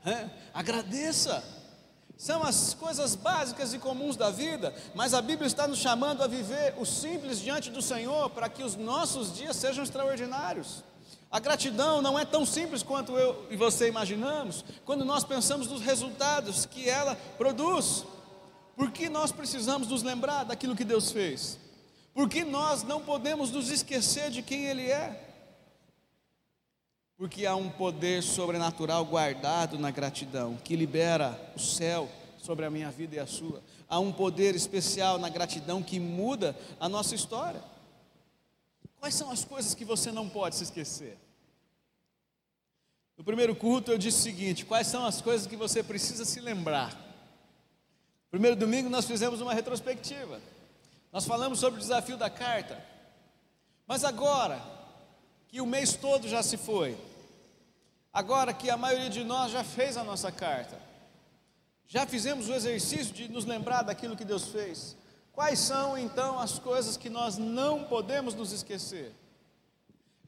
é? 0.06 0.26
agradeça. 0.54 1.42
São 2.16 2.42
as 2.42 2.74
coisas 2.74 3.14
básicas 3.14 3.72
e 3.72 3.78
comuns 3.78 4.16
da 4.16 4.30
vida, 4.30 4.74
mas 4.94 5.14
a 5.14 5.22
Bíblia 5.22 5.46
está 5.46 5.68
nos 5.68 5.78
chamando 5.78 6.22
a 6.22 6.26
viver 6.26 6.74
o 6.76 6.84
simples 6.84 7.40
diante 7.40 7.70
do 7.70 7.80
Senhor 7.80 8.30
para 8.30 8.48
que 8.48 8.64
os 8.64 8.74
nossos 8.74 9.32
dias 9.36 9.54
sejam 9.56 9.84
extraordinários. 9.84 10.82
A 11.30 11.38
gratidão 11.38 12.00
não 12.00 12.18
é 12.18 12.24
tão 12.24 12.46
simples 12.46 12.82
quanto 12.82 13.16
eu 13.16 13.46
e 13.50 13.56
você 13.56 13.86
imaginamos, 13.86 14.64
quando 14.84 15.04
nós 15.04 15.24
pensamos 15.24 15.68
nos 15.68 15.80
resultados 15.80 16.64
que 16.64 16.88
ela 16.88 17.16
produz. 17.36 18.04
Por 18.78 18.90
que 18.90 19.10
nós 19.10 19.30
precisamos 19.30 19.88
nos 19.88 20.02
lembrar 20.02 20.44
daquilo 20.44 20.74
que 20.74 20.84
Deus 20.84 21.12
fez? 21.12 21.58
Por 22.14 22.30
que 22.30 22.44
nós 22.44 22.82
não 22.82 23.02
podemos 23.02 23.50
nos 23.50 23.68
esquecer 23.68 24.30
de 24.30 24.40
quem 24.40 24.64
Ele 24.64 24.90
é? 24.90 25.28
porque 27.18 27.44
há 27.44 27.56
um 27.56 27.68
poder 27.68 28.22
sobrenatural 28.22 29.04
guardado 29.04 29.76
na 29.76 29.90
gratidão, 29.90 30.56
que 30.56 30.76
libera 30.76 31.52
o 31.56 31.58
céu 31.58 32.08
sobre 32.38 32.64
a 32.64 32.70
minha 32.70 32.92
vida 32.92 33.16
e 33.16 33.18
a 33.18 33.26
sua. 33.26 33.60
Há 33.88 33.98
um 33.98 34.12
poder 34.12 34.54
especial 34.54 35.18
na 35.18 35.28
gratidão 35.28 35.82
que 35.82 35.98
muda 35.98 36.56
a 36.78 36.88
nossa 36.88 37.16
história. 37.16 37.60
Quais 39.00 39.16
são 39.16 39.32
as 39.32 39.44
coisas 39.44 39.74
que 39.74 39.84
você 39.84 40.12
não 40.12 40.28
pode 40.28 40.54
se 40.54 40.62
esquecer? 40.62 41.18
No 43.16 43.24
primeiro 43.24 43.56
culto 43.56 43.90
eu 43.90 43.98
disse 43.98 44.18
o 44.18 44.22
seguinte: 44.22 44.64
quais 44.64 44.86
são 44.86 45.04
as 45.04 45.20
coisas 45.20 45.48
que 45.48 45.56
você 45.56 45.82
precisa 45.82 46.24
se 46.24 46.38
lembrar? 46.38 47.07
Primeiro 48.30 48.56
domingo 48.56 48.88
nós 48.88 49.06
fizemos 49.06 49.40
uma 49.40 49.54
retrospectiva. 49.54 50.40
Nós 51.12 51.24
falamos 51.24 51.58
sobre 51.58 51.78
o 51.78 51.82
desafio 51.82 52.16
da 52.16 52.28
carta. 52.28 52.82
Mas 53.86 54.04
agora, 54.04 54.60
que 55.48 55.60
o 55.60 55.66
mês 55.66 55.96
todo 55.96 56.28
já 56.28 56.42
se 56.42 56.56
foi, 56.56 56.96
Agora 58.12 58.52
que 58.52 58.70
a 58.70 58.76
maioria 58.76 59.10
de 59.10 59.22
nós 59.22 59.52
já 59.52 59.62
fez 59.62 59.96
a 59.96 60.02
nossa 60.02 60.32
carta, 60.32 60.76
já 61.86 62.06
fizemos 62.06 62.48
o 62.48 62.52
exercício 62.52 63.14
de 63.14 63.28
nos 63.28 63.44
lembrar 63.44 63.82
daquilo 63.82 64.16
que 64.16 64.24
Deus 64.24 64.48
fez, 64.48 64.96
quais 65.32 65.58
são 65.58 65.96
então 65.96 66.38
as 66.38 66.58
coisas 66.58 66.96
que 66.96 67.08
nós 67.08 67.38
não 67.38 67.84
podemos 67.84 68.34
nos 68.34 68.50
esquecer? 68.52 69.14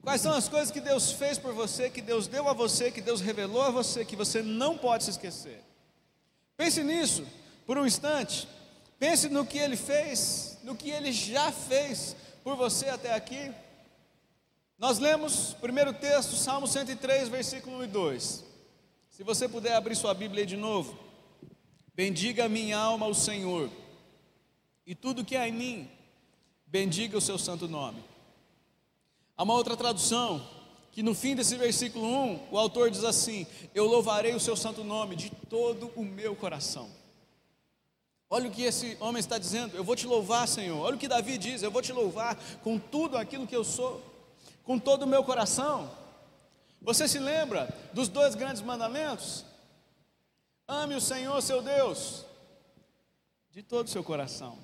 Quais 0.03 0.21
são 0.21 0.33
as 0.33 0.49
coisas 0.49 0.71
que 0.71 0.81
Deus 0.81 1.13
fez 1.13 1.37
por 1.37 1.53
você, 1.53 1.91
que 1.91 2.01
Deus 2.01 2.27
deu 2.27 2.49
a 2.49 2.53
você, 2.53 2.91
que 2.91 3.03
Deus 3.03 3.21
revelou 3.21 3.63
a 3.63 3.71
você, 3.71 4.05
que 4.05 4.17
você 4.17 4.43
não 4.43 4.79
pode 4.79 5.05
se 5.05 5.11
esquecer? 5.11 5.63
Pense 6.57 6.83
nisso 6.83 7.27
por 7.71 7.79
um 7.79 7.87
instante. 7.87 8.49
Pense 8.99 9.29
no 9.29 9.47
que 9.47 9.57
Ele 9.57 9.77
fez, 9.77 10.59
no 10.65 10.75
que 10.75 10.91
Ele 10.91 11.13
já 11.13 11.53
fez 11.53 12.17
por 12.43 12.57
você 12.57 12.89
até 12.89 13.15
aqui. 13.15 13.53
Nós 14.77 14.99
lemos 14.99 15.55
primeiro 15.61 15.93
texto, 15.93 16.35
Salmo 16.35 16.67
103, 16.67 17.29
versículo 17.29 17.77
1 17.77 17.85
e 17.85 17.87
2. 17.87 18.45
Se 19.11 19.23
você 19.23 19.49
puder 19.49 19.77
abrir 19.77 19.95
sua 19.95 20.13
Bíblia 20.13 20.43
aí 20.43 20.47
de 20.49 20.57
novo. 20.57 20.99
Bendiga 21.95 22.47
a 22.47 22.49
minha 22.49 22.77
alma 22.77 23.07
o 23.07 23.15
Senhor, 23.15 23.71
e 24.85 24.93
tudo 24.93 25.25
que 25.25 25.37
há 25.37 25.47
em 25.47 25.53
mim, 25.53 25.91
bendiga 26.67 27.17
o 27.17 27.21
seu 27.21 27.39
santo 27.39 27.69
nome. 27.69 28.03
Há 29.37 29.45
uma 29.45 29.55
outra 29.55 29.77
tradução, 29.77 30.45
que 30.91 31.05
no 31.05 31.15
fim 31.15 31.37
desse 31.37 31.55
versículo 31.55 32.05
1, 32.05 32.49
o 32.51 32.59
autor 32.59 32.91
diz 32.91 33.05
assim: 33.05 33.47
Eu 33.73 33.87
louvarei 33.87 34.35
o 34.35 34.41
seu 34.41 34.57
santo 34.57 34.83
nome 34.83 35.15
de 35.15 35.31
todo 35.49 35.93
o 35.95 36.05
meu 36.05 36.35
coração. 36.35 36.99
Olha 38.33 38.49
o 38.49 38.53
que 38.53 38.63
esse 38.63 38.97
homem 39.01 39.19
está 39.19 39.37
dizendo: 39.37 39.77
Eu 39.77 39.83
vou 39.83 39.97
te 39.97 40.07
louvar, 40.07 40.47
Senhor. 40.47 40.81
Olha 40.81 40.95
o 40.95 40.99
que 40.99 41.09
Davi 41.09 41.37
diz: 41.37 41.63
Eu 41.63 41.71
vou 41.71 41.83
te 41.83 41.93
louvar 41.93 42.37
com 42.63 42.79
tudo 42.79 43.19
aquilo 43.19 43.47
que 43.47 43.57
eu 43.57 43.65
sou 43.65 44.01
com 44.63 44.79
todo 44.79 45.03
o 45.03 45.07
meu 45.07 45.25
coração. 45.25 45.91
Você 46.81 47.09
se 47.09 47.19
lembra 47.19 47.69
dos 47.93 48.09
dois 48.09 48.37
grandes 48.37 48.63
mandamentos? 48.63 49.45
Ame 50.69 50.95
o 50.95 51.01
Senhor 51.01 51.43
seu 51.43 51.61
Deus 51.61 52.25
de 53.51 53.65
todo 53.65 53.89
o 53.89 53.91
seu 53.91 54.05
coração, 54.05 54.57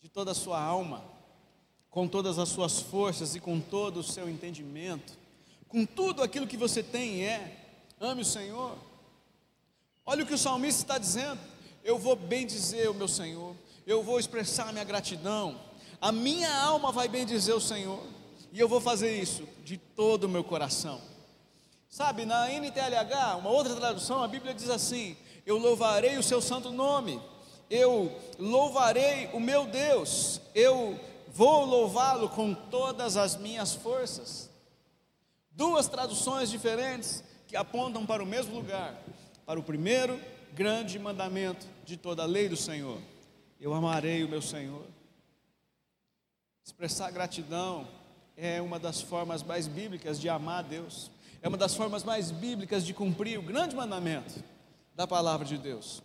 de 0.00 0.08
toda 0.08 0.30
a 0.30 0.34
sua 0.34 0.62
alma, 0.62 1.04
com 1.90 2.06
todas 2.06 2.38
as 2.38 2.48
suas 2.48 2.78
forças 2.78 3.34
e 3.34 3.40
com 3.40 3.60
todo 3.60 3.98
o 3.98 4.04
seu 4.04 4.30
entendimento, 4.30 5.18
com 5.66 5.84
tudo 5.84 6.22
aquilo 6.22 6.46
que 6.46 6.56
você 6.56 6.84
tem 6.84 7.16
e 7.16 7.24
é. 7.24 7.56
Ame 7.98 8.22
o 8.22 8.24
Senhor. 8.24 8.78
Olha 10.06 10.22
o 10.22 10.26
que 10.26 10.34
o 10.34 10.38
salmista 10.38 10.82
está 10.82 10.98
dizendo. 10.98 11.40
Eu 11.82 11.98
vou 11.98 12.14
bem 12.14 12.46
dizer 12.46 12.90
o 12.90 12.94
meu 12.94 13.08
Senhor, 13.08 13.54
eu 13.86 14.02
vou 14.02 14.18
expressar 14.18 14.72
minha 14.72 14.84
gratidão, 14.84 15.60
a 16.00 16.12
minha 16.12 16.52
alma 16.62 16.92
vai 16.92 17.08
bem 17.08 17.24
dizer 17.24 17.52
o 17.52 17.60
Senhor. 17.60 18.02
E 18.52 18.58
eu 18.58 18.68
vou 18.68 18.80
fazer 18.80 19.20
isso 19.20 19.46
de 19.64 19.76
todo 19.76 20.24
o 20.24 20.28
meu 20.28 20.42
coração. 20.42 21.00
Sabe, 21.88 22.24
na 22.24 22.48
NTLH, 22.50 23.36
uma 23.38 23.50
outra 23.50 23.74
tradução, 23.74 24.22
a 24.22 24.28
Bíblia 24.28 24.54
diz 24.54 24.68
assim: 24.68 25.16
Eu 25.46 25.58
louvarei 25.58 26.18
o 26.18 26.22
seu 26.22 26.40
santo 26.40 26.70
nome, 26.70 27.20
eu 27.68 28.16
louvarei 28.38 29.28
o 29.32 29.40
meu 29.40 29.66
Deus, 29.66 30.40
eu 30.54 30.98
vou 31.28 31.64
louvá-lo 31.64 32.28
com 32.28 32.54
todas 32.54 33.16
as 33.16 33.36
minhas 33.36 33.74
forças. 33.74 34.50
Duas 35.52 35.86
traduções 35.86 36.50
diferentes 36.50 37.22
que 37.46 37.56
apontam 37.56 38.06
para 38.06 38.22
o 38.22 38.26
mesmo 38.26 38.54
lugar, 38.54 39.00
para 39.44 39.58
o 39.58 39.62
primeiro 39.62 40.20
grande 40.54 40.98
mandamento 40.98 41.66
de 41.84 41.96
toda 41.96 42.22
a 42.22 42.26
lei 42.26 42.48
do 42.48 42.56
Senhor: 42.56 42.98
Eu 43.60 43.74
amarei 43.74 44.24
o 44.24 44.28
meu 44.28 44.42
Senhor. 44.42 44.84
Expressar 46.64 47.10
gratidão 47.10 47.88
é 48.36 48.60
uma 48.60 48.78
das 48.78 49.00
formas 49.00 49.42
mais 49.42 49.66
bíblicas 49.66 50.20
de 50.20 50.28
amar 50.28 50.60
a 50.60 50.68
Deus, 50.68 51.10
é 51.42 51.48
uma 51.48 51.58
das 51.58 51.74
formas 51.74 52.04
mais 52.04 52.30
bíblicas 52.30 52.84
de 52.84 52.94
cumprir 52.94 53.38
o 53.38 53.42
grande 53.42 53.74
mandamento 53.74 54.42
da 54.94 55.06
palavra 55.06 55.46
de 55.46 55.58
Deus. 55.58 56.02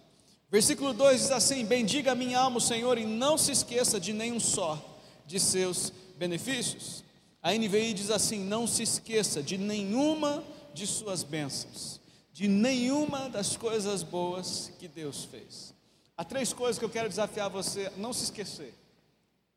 Versículo 0.50 0.94
2 0.94 1.22
diz 1.22 1.32
assim: 1.32 1.66
Bendiga 1.66 2.12
a 2.12 2.16
minha 2.16 2.40
alma 2.40 2.58
o 2.58 2.62
Senhor 2.62 2.98
e 2.98 3.06
não 3.06 3.38
se 3.38 3.52
esqueça 3.52 4.00
de 4.00 4.14
nenhum 4.14 4.40
só 4.40 4.84
de 5.26 5.40
seus 5.40 5.92
benefícios. 6.18 7.04
A 7.42 7.52
NVI 7.54 7.94
diz 7.94 8.10
assim: 8.10 8.40
Não 8.40 8.66
se 8.66 8.84
esqueça 8.84 9.44
de 9.44 9.58
nenhuma 9.58 10.44
de 10.74 10.86
suas 10.86 11.24
bênçãos, 11.24 12.00
de 12.36 12.50
nenhuma 12.50 13.30
das 13.30 13.56
coisas 13.56 14.04
boas 14.04 14.70
que 14.78 14.90
Deus 14.90 15.24
fez. 15.24 15.74
Há 16.18 16.26
três 16.26 16.52
coisas 16.52 16.78
que 16.78 16.84
eu 16.84 16.90
quero 16.90 17.08
desafiar 17.08 17.50
você 17.50 17.86
a 17.86 17.92
não 17.92 18.12
se 18.12 18.26
esquecer 18.26 18.74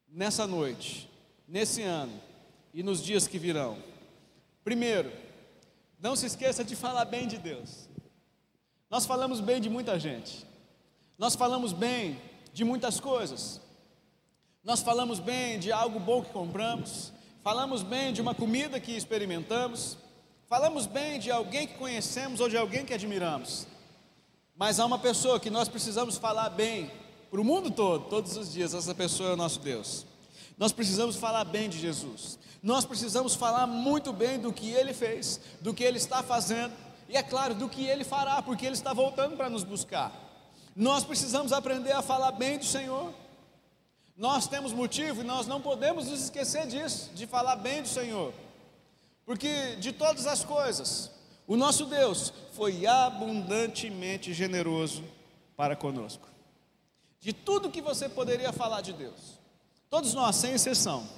nessa 0.09 0.47
noite, 0.47 1.11
nesse 1.49 1.83
ano 1.83 2.13
e 2.73 2.85
nos 2.85 3.03
dias 3.03 3.27
que 3.27 3.37
virão. 3.37 3.83
Primeiro, 4.63 5.11
não 5.99 6.15
se 6.15 6.27
esqueça 6.27 6.63
de 6.63 6.77
falar 6.77 7.05
bem 7.05 7.27
de 7.27 7.37
Deus. 7.37 7.89
Nós 8.89 9.05
falamos 9.05 9.41
bem 9.41 9.61
de 9.61 9.69
muita 9.69 9.99
gente, 9.99 10.47
nós 11.19 11.35
falamos 11.35 11.73
bem 11.73 12.17
de 12.53 12.63
muitas 12.63 13.01
coisas, 13.01 13.61
nós 14.63 14.83
falamos 14.83 15.19
bem 15.19 15.59
de 15.59 15.73
algo 15.73 15.99
bom 15.99 16.23
que 16.23 16.31
compramos, 16.31 17.13
falamos 17.43 17.83
bem 17.83 18.13
de 18.13 18.23
uma 18.23 18.37
comida 18.37 18.79
que 18.79 18.93
experimentamos, 18.93 19.99
falamos 20.49 20.87
bem 20.87 21.19
de 21.19 21.31
alguém 21.31 21.67
que 21.67 21.75
conhecemos 21.75 22.41
ou 22.41 22.49
de 22.49 22.57
alguém 22.57 22.85
que 22.85 22.95
admiramos, 22.95 23.67
mas 24.57 24.81
há 24.81 24.87
uma 24.87 24.99
pessoa 24.99 25.39
que 25.39 25.51
nós 25.51 25.69
precisamos 25.69 26.17
falar 26.17 26.51
bem 26.51 26.91
para 27.31 27.41
o 27.41 27.45
mundo 27.45 27.71
todo, 27.71 28.07
todos 28.07 28.37
os 28.37 28.53
dias, 28.53 28.73
essa 28.73 28.95
pessoa 28.95 29.31
é 29.31 29.33
o 29.35 29.37
nosso 29.37 29.61
Deus. 29.61 30.07
Nós 30.57 30.73
precisamos 30.73 31.17
falar 31.17 31.45
bem 31.45 31.69
de 31.69 31.79
Jesus. 31.79 32.39
Nós 32.63 32.85
precisamos 32.85 33.35
falar 33.35 33.67
muito 33.67 34.13
bem 34.13 34.39
do 34.39 34.53
que 34.53 34.71
ele 34.71 34.93
fez, 34.95 35.39
do 35.61 35.75
que 35.75 35.85
ele 35.85 35.99
está 35.99 36.23
fazendo, 36.23 36.73
e 37.09 37.17
é 37.17 37.23
claro, 37.23 37.55
do 37.55 37.69
que 37.69 37.87
ele 37.87 38.03
fará, 38.03 38.43
porque 38.43 38.67
ele 38.67 38.75
está 38.75 38.93
voltando 38.93 39.37
para 39.37 39.51
nos 39.51 39.63
buscar. 39.63 40.13
Nós 40.75 41.05
precisamos 41.05 41.53
aprender 41.53 41.93
a 41.93 42.03
falar 42.03 42.33
bem 42.33 42.59
do 42.59 42.65
Senhor. 42.65 43.13
Nós 44.17 44.49
temos 44.49 44.73
motivo 44.73 45.21
e 45.21 45.25
nós 45.25 45.47
não 45.47 45.61
podemos 45.61 46.09
nos 46.09 46.25
esquecer 46.25 46.67
disso, 46.67 47.11
de 47.15 47.27
falar 47.27 47.57
bem 47.57 47.83
do 47.83 47.89
Senhor. 47.89 48.33
Porque 49.29 49.77
de 49.77 49.93
todas 49.93 50.27
as 50.27 50.43
coisas, 50.43 51.11
O 51.47 51.57
nosso 51.57 51.87
Deus 51.87 52.33
foi 52.53 52.87
abundantemente 52.87 54.35
generoso 54.35 55.03
para 55.57 55.75
conosco. 55.75 56.29
De 57.21 57.33
tudo 57.33 57.71
que 57.71 57.81
você 57.81 58.07
poderia 58.07 58.53
falar 58.53 58.83
de 58.83 58.93
Deus, 58.93 59.39
todos 59.89 60.13
nós, 60.13 60.37
sem 60.37 60.53
exceção, 60.53 61.09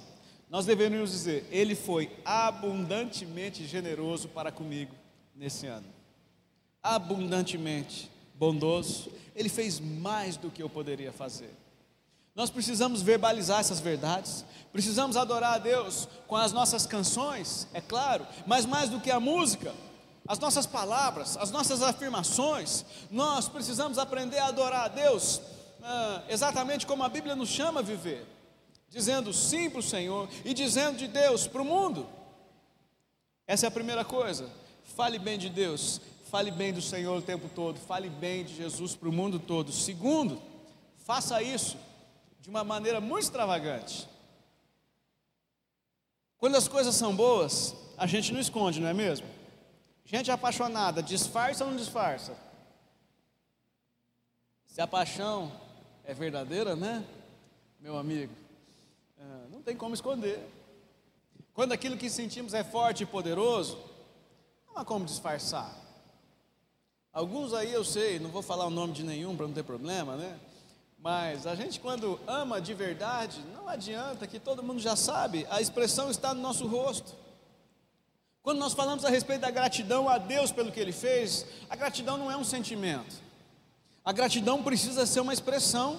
nós 0.49 0.67
deveríamos 0.67 1.11
dizer: 1.11 1.47
Ele 1.50 1.75
foi 1.75 2.11
abundantemente 2.25 3.67
generoso 3.67 4.29
para 4.29 4.52
comigo 4.52 4.95
nesse 5.35 5.67
ano. 5.67 5.87
Abundantemente 6.81 8.09
bondoso, 8.35 9.11
Ele 9.35 9.49
fez 9.49 9.81
mais 9.81 10.37
do 10.37 10.49
que 10.49 10.62
eu 10.62 10.69
poderia 10.69 11.12
fazer. 11.12 11.50
Nós 12.35 12.49
precisamos 12.49 13.03
verbalizar 13.03 13.61
essas 13.61 13.81
verdades, 13.81 14.45
precisamos 14.73 15.17
adorar 15.17 15.55
a 15.55 15.59
Deus 15.59 16.09
com 16.29 16.37
as 16.37 16.53
nossas 16.53 16.87
canções, 16.87 17.67
é 17.75 17.81
claro, 17.81 18.27
mas 18.47 18.65
mais 18.65 18.89
do 18.89 19.01
que 19.01 19.11
a 19.11 19.19
música, 19.19 19.75
as 20.27 20.39
nossas 20.39 20.65
palavras, 20.65 21.37
as 21.37 21.51
nossas 21.51 21.83
afirmações, 21.83 22.85
nós 23.11 23.49
precisamos 23.49 23.99
aprender 23.99 24.39
a 24.39 24.47
adorar 24.47 24.85
a 24.85 24.89
Deus 24.89 25.41
ah, 25.83 26.23
exatamente 26.29 26.87
como 26.87 27.03
a 27.03 27.09
Bíblia 27.09 27.35
nos 27.35 27.49
chama 27.49 27.81
a 27.81 27.83
viver, 27.83 28.25
dizendo 28.89 29.33
sim 29.33 29.69
para 29.69 29.81
o 29.81 29.83
Senhor 29.83 30.29
e 30.45 30.55
dizendo 30.55 30.99
de 30.99 31.09
Deus 31.09 31.49
para 31.49 31.63
o 31.63 31.65
mundo. 31.65 32.07
Essa 33.45 33.67
é 33.67 33.69
a 33.69 33.73
primeira 33.73 34.05
coisa. 34.05 34.49
Fale 34.97 35.19
bem 35.19 35.37
de 35.37 35.49
Deus, 35.49 36.01
fale 36.31 36.53
bem 36.53 36.73
do 36.73 36.81
Senhor 36.81 37.19
o 37.19 37.23
tempo 37.23 37.49
todo, 37.53 37.81
fale 37.81 38.09
bem 38.09 38.45
de 38.45 38.55
Jesus 38.55 38.95
para 38.95 39.09
o 39.09 39.13
mundo 39.13 39.41
todo. 39.41 39.73
Segundo, 39.73 40.41
faça 41.05 41.43
isso 41.43 41.77
de 42.41 42.49
uma 42.49 42.65
maneira 42.65 43.01
muito 43.01 43.25
extravagante. 43.25 44.09
Quando 46.39 46.57
as 46.57 46.67
coisas 46.67 46.95
são 46.95 47.15
boas, 47.15 47.75
a 47.99 48.07
gente 48.07 48.33
não 48.33 48.41
esconde, 48.41 48.81
não 48.81 48.89
é 48.89 48.95
mesmo? 48.95 49.27
Gente 50.07 50.31
apaixonada, 50.31 51.03
disfarça 51.03 51.65
ou 51.65 51.71
não 51.71 51.77
disfarça? 51.77 52.35
Se 54.67 54.81
a 54.81 54.87
paixão 54.87 55.53
é 56.05 56.15
verdadeira, 56.15 56.75
né, 56.75 57.05
meu 57.79 57.99
amigo? 57.99 58.33
É, 59.19 59.49
não 59.51 59.61
tem 59.61 59.77
como 59.77 59.95
esconder. 59.95 60.41
Quando 61.53 61.73
aquilo 61.73 61.99
que 61.99 62.09
sentimos 62.09 62.55
é 62.55 62.65
forte 62.65 63.03
e 63.03 63.07
poderoso, 63.07 63.79
não 64.67 64.79
há 64.79 64.85
como 64.85 65.05
disfarçar. 65.05 65.77
Alguns 67.13 67.53
aí 67.53 67.71
eu 67.71 67.85
sei, 67.85 68.19
não 68.19 68.31
vou 68.31 68.41
falar 68.41 68.65
o 68.67 68.71
nome 68.71 68.95
de 68.95 69.03
nenhum 69.03 69.37
para 69.37 69.47
não 69.47 69.53
ter 69.53 69.65
problema, 69.65 70.17
né? 70.17 70.41
Mas 71.02 71.47
a 71.47 71.54
gente, 71.54 71.80
quando 71.80 72.21
ama 72.26 72.61
de 72.61 72.75
verdade, 72.75 73.42
não 73.54 73.66
adianta 73.66 74.26
que 74.26 74.38
todo 74.38 74.62
mundo 74.62 74.80
já 74.80 74.95
sabe, 74.95 75.47
a 75.49 75.61
expressão 75.61 76.11
está 76.11 76.35
no 76.35 76.42
nosso 76.42 76.66
rosto. 76.66 77.14
Quando 78.42 78.59
nós 78.59 78.75
falamos 78.75 79.04
a 79.04 79.09
respeito 79.09 79.40
da 79.40 79.50
gratidão 79.50 80.11
a 80.11 80.19
Deus 80.19 80.52
pelo 80.52 80.71
que 80.71 80.78
Ele 80.78 80.92
fez, 80.92 81.47
a 81.71 81.76
gratidão 81.76 82.19
não 82.19 82.30
é 82.30 82.37
um 82.37 82.45
sentimento, 82.45 83.16
a 84.04 84.12
gratidão 84.12 84.62
precisa 84.62 85.07
ser 85.07 85.21
uma 85.21 85.33
expressão, 85.33 85.99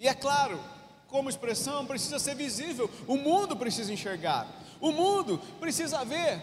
e 0.00 0.08
é 0.08 0.14
claro, 0.14 0.60
como 1.06 1.30
expressão 1.30 1.86
precisa 1.86 2.18
ser 2.18 2.34
visível, 2.34 2.90
o 3.06 3.16
mundo 3.16 3.56
precisa 3.56 3.92
enxergar, 3.92 4.48
o 4.80 4.90
mundo 4.90 5.38
precisa 5.60 6.04
ver. 6.04 6.42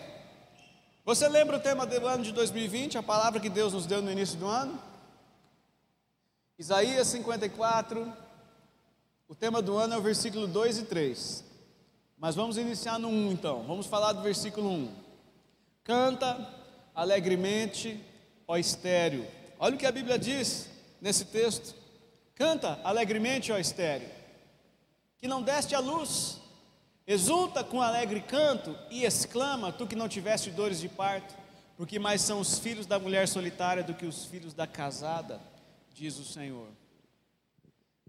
Você 1.06 1.28
lembra 1.28 1.58
o 1.58 1.60
tema 1.60 1.86
do 1.86 2.08
ano 2.08 2.24
de 2.24 2.32
2020, 2.32 2.98
a 2.98 3.04
palavra 3.04 3.42
que 3.42 3.50
Deus 3.50 3.74
nos 3.74 3.86
deu 3.86 4.02
no 4.02 4.10
início 4.10 4.38
do 4.38 4.48
ano? 4.48 4.80
Isaías 6.64 7.08
54, 7.08 8.10
o 9.28 9.36
tema 9.36 9.62
do 9.62 9.76
ano 9.76 9.96
é 9.96 9.98
o 9.98 10.02
versículo 10.02 10.48
2 10.48 10.78
e 10.78 10.84
3. 10.84 11.44
Mas 12.18 12.36
vamos 12.36 12.58
iniciar 12.58 12.98
no 12.98 13.10
1 13.10 13.32
então. 13.34 13.64
Vamos 13.64 13.86
falar 13.86 14.14
do 14.14 14.22
versículo 14.22 14.70
1. 14.70 14.96
Canta 15.84 16.50
alegremente, 16.96 18.02
ó 18.48 18.56
estéreo. 18.56 19.28
Olha 19.60 19.76
o 19.76 19.78
que 19.78 19.86
a 19.86 19.92
Bíblia 19.92 20.18
diz 20.18 20.70
nesse 21.02 21.26
texto. 21.26 21.76
Canta 22.34 22.80
alegremente, 22.82 23.52
ó 23.52 23.58
estéreo, 23.58 24.08
que 25.18 25.28
não 25.28 25.42
deste 25.42 25.76
a 25.76 25.80
luz. 25.80 26.40
Exulta 27.06 27.62
com 27.62 27.82
alegre 27.82 28.22
canto 28.22 28.74
e 28.90 29.04
exclama, 29.04 29.74
tu 29.74 29.86
que 29.86 29.98
não 29.98 30.08
tiveste 30.08 30.50
dores 30.50 30.80
de 30.80 30.88
parto, 30.88 31.36
porque 31.76 32.00
mais 32.00 32.22
são 32.22 32.40
os 32.40 32.58
filhos 32.58 32.86
da 32.86 32.98
mulher 32.98 33.28
solitária 33.28 33.84
do 33.84 33.94
que 33.94 34.06
os 34.06 34.24
filhos 34.24 34.54
da 34.54 34.66
casada 34.66 35.42
diz 35.94 36.18
o 36.18 36.26
Senhor. 36.26 36.68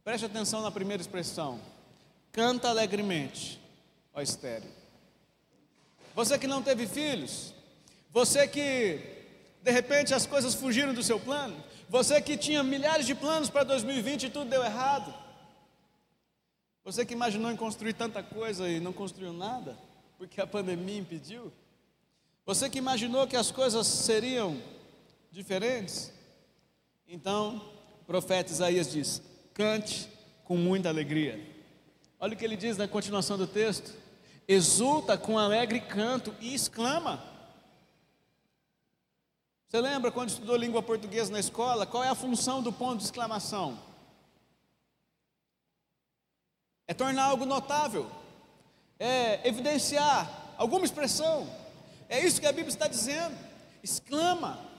Preste 0.02 0.26
atenção 0.26 0.62
na 0.62 0.70
primeira 0.70 1.02
expressão. 1.02 1.60
Canta 2.32 2.68
alegremente, 2.68 3.60
ó 4.12 4.20
estéreo. 4.20 4.70
Você 6.14 6.38
que 6.38 6.46
não 6.46 6.62
teve 6.62 6.86
filhos, 6.86 7.52
você 8.10 8.46
que 8.48 9.00
de 9.62 9.70
repente 9.70 10.14
as 10.14 10.26
coisas 10.26 10.54
fugiram 10.54 10.92
do 10.92 11.02
seu 11.02 11.18
plano, 11.18 11.56
você 11.88 12.20
que 12.20 12.36
tinha 12.36 12.62
milhares 12.62 13.06
de 13.06 13.14
planos 13.14 13.50
para 13.50 13.64
2020 13.64 14.24
e 14.24 14.30
tudo 14.30 14.50
deu 14.50 14.64
errado. 14.64 15.12
Você 16.84 17.04
que 17.04 17.14
imaginou 17.14 17.50
em 17.50 17.56
construir 17.56 17.94
tanta 17.94 18.22
coisa 18.22 18.68
e 18.68 18.78
não 18.78 18.92
construiu 18.92 19.32
nada, 19.32 19.78
porque 20.18 20.40
a 20.40 20.46
pandemia 20.46 20.98
impediu. 20.98 21.52
Você 22.44 22.68
que 22.68 22.78
imaginou 22.78 23.26
que 23.26 23.36
as 23.36 23.50
coisas 23.50 23.86
seriam 23.86 24.60
diferentes. 25.32 26.12
Então, 27.08 27.73
o 28.04 28.06
profeta 28.06 28.52
Isaías 28.52 28.92
diz: 28.92 29.22
cante 29.54 30.10
com 30.44 30.58
muita 30.58 30.90
alegria. 30.90 31.42
Olha 32.20 32.34
o 32.34 32.36
que 32.36 32.44
ele 32.44 32.56
diz 32.56 32.76
na 32.76 32.86
continuação 32.86 33.38
do 33.38 33.46
texto: 33.46 33.94
exulta 34.46 35.16
com 35.16 35.38
alegre 35.38 35.80
canto 35.80 36.34
e 36.38 36.54
exclama. 36.54 37.24
Você 39.66 39.80
lembra 39.80 40.12
quando 40.12 40.28
estudou 40.28 40.54
língua 40.54 40.82
portuguesa 40.82 41.32
na 41.32 41.40
escola? 41.40 41.86
Qual 41.86 42.04
é 42.04 42.08
a 42.10 42.14
função 42.14 42.62
do 42.62 42.70
ponto 42.70 42.98
de 42.98 43.04
exclamação? 43.04 43.78
É 46.86 46.92
tornar 46.92 47.24
algo 47.24 47.46
notável, 47.46 48.08
é 48.98 49.48
evidenciar 49.48 50.54
alguma 50.58 50.84
expressão. 50.84 51.48
É 52.06 52.20
isso 52.20 52.38
que 52.38 52.46
a 52.46 52.52
Bíblia 52.52 52.68
está 52.68 52.86
dizendo. 52.86 53.34
Exclama. 53.82 54.73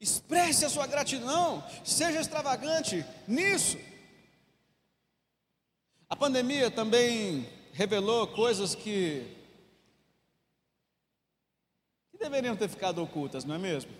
Expresse 0.00 0.64
a 0.64 0.70
sua 0.70 0.86
gratidão, 0.86 1.62
seja 1.84 2.20
extravagante 2.20 3.04
nisso. 3.28 3.76
A 6.08 6.16
pandemia 6.16 6.70
também 6.70 7.46
revelou 7.72 8.26
coisas 8.28 8.74
que, 8.74 9.26
que 12.10 12.18
deveriam 12.18 12.56
ter 12.56 12.68
ficado 12.68 13.02
ocultas, 13.02 13.44
não 13.44 13.54
é 13.54 13.58
mesmo? 13.58 13.92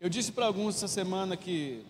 Eu 0.00 0.08
disse 0.08 0.32
para 0.32 0.46
alguns 0.46 0.76
essa 0.76 0.88
semana 0.88 1.36
que 1.36 1.84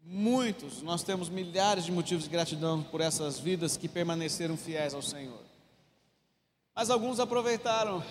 muitos, 0.00 0.80
nós 0.80 1.02
temos 1.02 1.28
milhares 1.28 1.84
de 1.84 1.90
motivos 1.92 2.24
de 2.24 2.30
gratidão 2.30 2.82
por 2.84 3.00
essas 3.00 3.40
vidas 3.40 3.76
que 3.76 3.88
permaneceram 3.88 4.56
fiéis 4.56 4.94
ao 4.94 5.02
Senhor. 5.02 5.40
Mas 6.74 6.90
alguns 6.90 7.18
aproveitaram 7.20 8.02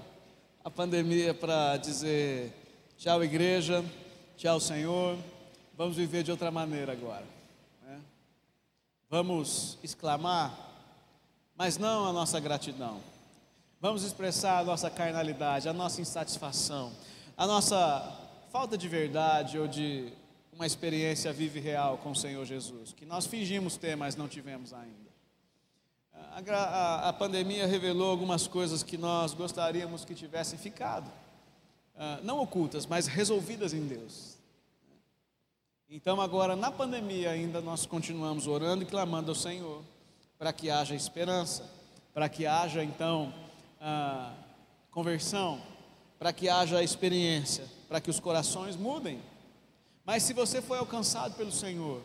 a 0.62 0.70
pandemia 0.70 1.32
para 1.32 1.76
dizer: 1.78 2.52
Tchau, 2.98 3.22
igreja. 3.22 3.84
Tchau, 4.38 4.58
Senhor. 4.58 5.18
Vamos 5.76 5.98
viver 5.98 6.22
de 6.22 6.30
outra 6.30 6.50
maneira 6.50 6.92
agora. 6.92 7.26
Né? 7.84 8.00
Vamos 9.10 9.76
exclamar, 9.82 10.58
mas 11.54 11.76
não 11.76 12.06
a 12.06 12.12
nossa 12.12 12.40
gratidão. 12.40 12.98
Vamos 13.82 14.02
expressar 14.02 14.60
a 14.60 14.64
nossa 14.64 14.88
carnalidade, 14.88 15.68
a 15.68 15.74
nossa 15.74 16.00
insatisfação, 16.00 16.90
a 17.36 17.46
nossa 17.46 18.18
falta 18.50 18.78
de 18.78 18.88
verdade 18.88 19.58
ou 19.58 19.68
de 19.68 20.10
uma 20.50 20.64
experiência 20.64 21.30
viva 21.34 21.58
e 21.58 21.60
real 21.60 21.98
com 21.98 22.12
o 22.12 22.16
Senhor 22.16 22.46
Jesus, 22.46 22.94
que 22.94 23.04
nós 23.04 23.26
fingimos 23.26 23.76
ter, 23.76 23.94
mas 23.94 24.16
não 24.16 24.26
tivemos 24.26 24.72
ainda. 24.72 25.10
A, 26.14 26.40
a, 26.40 27.08
a 27.10 27.12
pandemia 27.12 27.66
revelou 27.66 28.10
algumas 28.10 28.46
coisas 28.46 28.82
que 28.82 28.96
nós 28.96 29.34
gostaríamos 29.34 30.02
que 30.02 30.14
tivessem 30.14 30.58
ficado 30.58 31.12
ah, 31.98 32.20
não 32.22 32.38
ocultas, 32.40 32.84
mas 32.84 33.06
resolvidas 33.06 33.72
em 33.72 33.86
Deus. 33.86 34.36
Então, 35.88 36.20
agora, 36.20 36.54
na 36.54 36.70
pandemia, 36.70 37.30
ainda 37.30 37.60
nós 37.60 37.86
continuamos 37.86 38.46
orando 38.46 38.82
e 38.82 38.86
clamando 38.86 39.30
ao 39.30 39.34
Senhor 39.34 39.82
para 40.38 40.52
que 40.52 40.68
haja 40.68 40.94
esperança, 40.94 41.64
para 42.12 42.28
que 42.28 42.46
haja, 42.46 42.84
então, 42.84 43.32
ah, 43.80 44.34
conversão, 44.90 45.60
para 46.18 46.32
que 46.32 46.48
haja 46.48 46.82
experiência, 46.82 47.64
para 47.88 48.00
que 48.00 48.10
os 48.10 48.20
corações 48.20 48.76
mudem. 48.76 49.20
Mas 50.04 50.22
se 50.22 50.34
você 50.34 50.60
foi 50.60 50.78
alcançado 50.78 51.34
pelo 51.34 51.52
Senhor, 51.52 52.02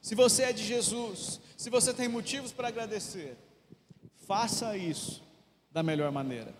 se 0.00 0.14
você 0.14 0.44
é 0.44 0.52
de 0.52 0.64
Jesus, 0.64 1.40
se 1.56 1.68
você 1.68 1.92
tem 1.92 2.08
motivos 2.08 2.52
para 2.52 2.68
agradecer, 2.68 3.36
faça 4.26 4.76
isso 4.76 5.22
da 5.70 5.82
melhor 5.82 6.10
maneira. 6.10 6.54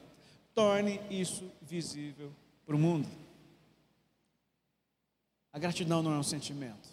Torne 0.55 1.01
isso 1.11 1.51
visível 1.63 2.33
para 2.67 2.77
o 2.77 2.79
mundo. 2.79 3.09
A 5.53 5.59
gratidão 5.59 6.03
não 6.03 6.15
é 6.15 6.19
um 6.19 6.23
sentimento. 6.23 6.89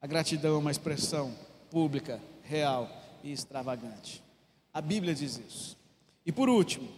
A 0.00 0.06
gratidão 0.06 0.54
é 0.54 0.58
uma 0.58 0.70
expressão 0.70 1.34
pública, 1.70 2.20
real 2.42 2.88
e 3.22 3.32
extravagante. 3.32 4.22
A 4.72 4.80
Bíblia 4.80 5.14
diz 5.14 5.38
isso. 5.38 5.76
E 6.24 6.32
por 6.32 6.48
último, 6.48 6.88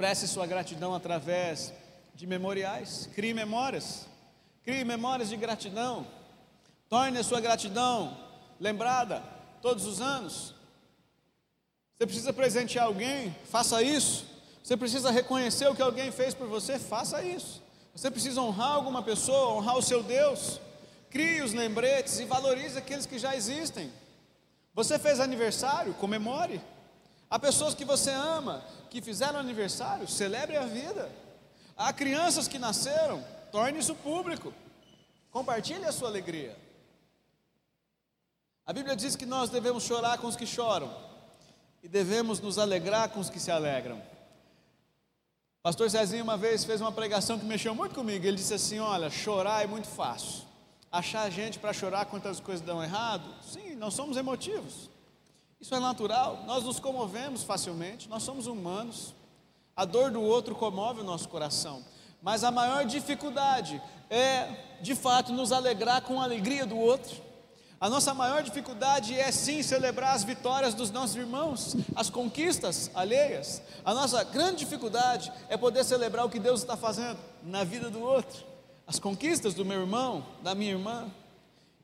Expresse 0.00 0.26
sua 0.28 0.46
gratidão 0.46 0.94
através 0.94 1.74
de 2.14 2.26
memoriais. 2.26 3.10
Crie 3.14 3.34
memórias. 3.34 4.06
Crie 4.64 4.82
memórias 4.82 5.28
de 5.28 5.36
gratidão. 5.36 6.06
Torne 6.88 7.18
a 7.18 7.22
sua 7.22 7.38
gratidão 7.38 8.16
lembrada 8.58 9.22
todos 9.60 9.84
os 9.84 10.00
anos. 10.00 10.54
Você 11.92 12.06
precisa 12.06 12.32
presentear 12.32 12.86
alguém, 12.86 13.36
faça 13.44 13.82
isso. 13.82 14.24
Você 14.62 14.76
precisa 14.76 15.10
reconhecer 15.10 15.68
o 15.68 15.74
que 15.74 15.82
alguém 15.82 16.10
fez 16.10 16.34
por 16.34 16.46
você, 16.46 16.78
faça 16.78 17.22
isso. 17.22 17.62
Você 17.94 18.10
precisa 18.10 18.40
honrar 18.40 18.72
alguma 18.72 19.02
pessoa, 19.02 19.54
honrar 19.54 19.76
o 19.76 19.82
seu 19.82 20.02
Deus. 20.02 20.60
Crie 21.10 21.42
os 21.42 21.52
lembretes 21.52 22.20
e 22.20 22.24
valorize 22.24 22.78
aqueles 22.78 23.06
que 23.06 23.18
já 23.18 23.34
existem. 23.34 23.92
Você 24.74 24.98
fez 24.98 25.18
aniversário, 25.18 25.94
comemore. 25.94 26.60
Há 27.28 27.38
pessoas 27.38 27.74
que 27.74 27.84
você 27.84 28.10
ama, 28.10 28.64
que 28.88 29.00
fizeram 29.00 29.38
aniversário, 29.38 30.06
celebre 30.08 30.56
a 30.56 30.64
vida. 30.64 31.10
Há 31.76 31.92
crianças 31.92 32.46
que 32.46 32.58
nasceram, 32.58 33.24
torne 33.50 33.78
isso 33.78 33.94
público. 33.94 34.52
Compartilhe 35.30 35.84
a 35.84 35.92
sua 35.92 36.08
alegria. 36.08 36.56
A 38.66 38.72
Bíblia 38.72 38.94
diz 38.94 39.16
que 39.16 39.26
nós 39.26 39.50
devemos 39.50 39.82
chorar 39.82 40.18
com 40.18 40.26
os 40.28 40.36
que 40.36 40.46
choram 40.46 40.94
e 41.82 41.88
devemos 41.88 42.38
nos 42.40 42.58
alegrar 42.58 43.08
com 43.08 43.18
os 43.18 43.30
que 43.30 43.40
se 43.40 43.50
alegram. 43.50 44.00
Pastor 45.62 45.90
Zezinho 45.90 46.24
uma 46.24 46.38
vez 46.38 46.64
fez 46.64 46.80
uma 46.80 46.90
pregação 46.90 47.38
que 47.38 47.44
mexeu 47.44 47.74
muito 47.74 47.94
comigo. 47.94 48.24
Ele 48.24 48.36
disse 48.36 48.54
assim: 48.54 48.78
Olha, 48.78 49.10
chorar 49.10 49.62
é 49.62 49.66
muito 49.66 49.88
fácil. 49.88 50.44
Achar 50.90 51.30
gente 51.30 51.58
para 51.58 51.72
chorar 51.72 52.06
quando 52.06 52.26
as 52.26 52.40
coisas 52.40 52.64
dão 52.64 52.82
errado? 52.82 53.24
Sim, 53.42 53.74
nós 53.74 53.92
somos 53.92 54.16
emotivos. 54.16 54.88
Isso 55.60 55.74
é 55.74 55.78
natural. 55.78 56.44
Nós 56.46 56.64
nos 56.64 56.80
comovemos 56.80 57.42
facilmente. 57.42 58.08
Nós 58.08 58.22
somos 58.22 58.46
humanos. 58.46 59.14
A 59.76 59.84
dor 59.84 60.10
do 60.10 60.22
outro 60.22 60.54
comove 60.54 61.02
o 61.02 61.04
nosso 61.04 61.28
coração. 61.28 61.84
Mas 62.22 62.42
a 62.42 62.50
maior 62.50 62.86
dificuldade 62.86 63.80
é, 64.08 64.78
de 64.80 64.94
fato, 64.94 65.30
nos 65.30 65.52
alegrar 65.52 66.00
com 66.00 66.20
a 66.20 66.24
alegria 66.24 66.64
do 66.64 66.78
outro. 66.78 67.20
A 67.80 67.88
nossa 67.88 68.12
maior 68.12 68.42
dificuldade 68.42 69.18
é 69.18 69.32
sim 69.32 69.62
celebrar 69.62 70.14
as 70.14 70.22
vitórias 70.22 70.74
dos 70.74 70.90
nossos 70.90 71.16
irmãos, 71.16 71.74
as 71.96 72.10
conquistas 72.10 72.90
alheias. 72.92 73.62
A 73.82 73.94
nossa 73.94 74.22
grande 74.22 74.58
dificuldade 74.58 75.32
é 75.48 75.56
poder 75.56 75.82
celebrar 75.82 76.26
o 76.26 76.28
que 76.28 76.38
Deus 76.38 76.60
está 76.60 76.76
fazendo 76.76 77.18
na 77.42 77.64
vida 77.64 77.88
do 77.88 77.98
outro, 77.98 78.44
as 78.86 78.98
conquistas 78.98 79.54
do 79.54 79.64
meu 79.64 79.80
irmão, 79.80 80.26
da 80.42 80.54
minha 80.54 80.72
irmã. 80.72 81.10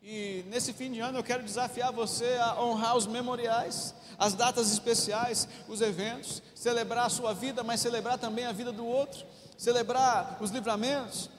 E 0.03 0.45
nesse 0.49 0.75
fim 0.75 0.93
de 0.93 1.01
ano 1.01 1.19
eu 1.19 1.25
quero 1.25 1.43
desafiar 1.43 1.91
você 1.93 2.37
a 2.43 2.63
honrar 2.63 2.95
os 2.95 3.07
memoriais, 3.07 3.95
as 4.19 4.35
datas 4.35 4.71
especiais, 4.71 5.49
os 5.67 5.81
eventos, 5.81 6.43
celebrar 6.55 7.07
a 7.07 7.11
sua 7.11 7.33
vida, 7.33 7.65
mas 7.65 7.81
celebrar 7.81 8.19
também 8.19 8.45
a 8.45 8.53
vida 8.53 8.71
do 8.71 8.85
outro, 8.85 9.25
celebrar 9.57 10.37
os 10.43 10.51
livramentos. 10.51 11.31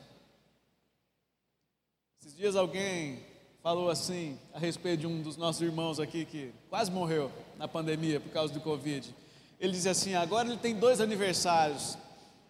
Esses 2.20 2.36
dias 2.36 2.56
alguém 2.56 3.27
falou 3.68 3.90
assim 3.90 4.40
a 4.54 4.60
respeito 4.60 5.02
de 5.02 5.08
um 5.08 5.22
dos 5.22 5.36
nossos 5.36 5.62
irmãos 5.62 6.00
aqui 6.00 6.24
que 6.24 6.54
quase 6.70 6.90
morreu 6.90 7.30
na 7.58 7.68
pandemia 7.68 8.18
por 8.18 8.32
causa 8.32 8.54
do 8.54 8.62
Covid. 8.62 9.14
Ele 9.60 9.74
dizia 9.74 9.92
assim: 9.92 10.16
agora 10.16 10.48
ele 10.48 10.58
tem 10.58 10.74
dois 10.74 11.02
aniversários. 11.02 11.98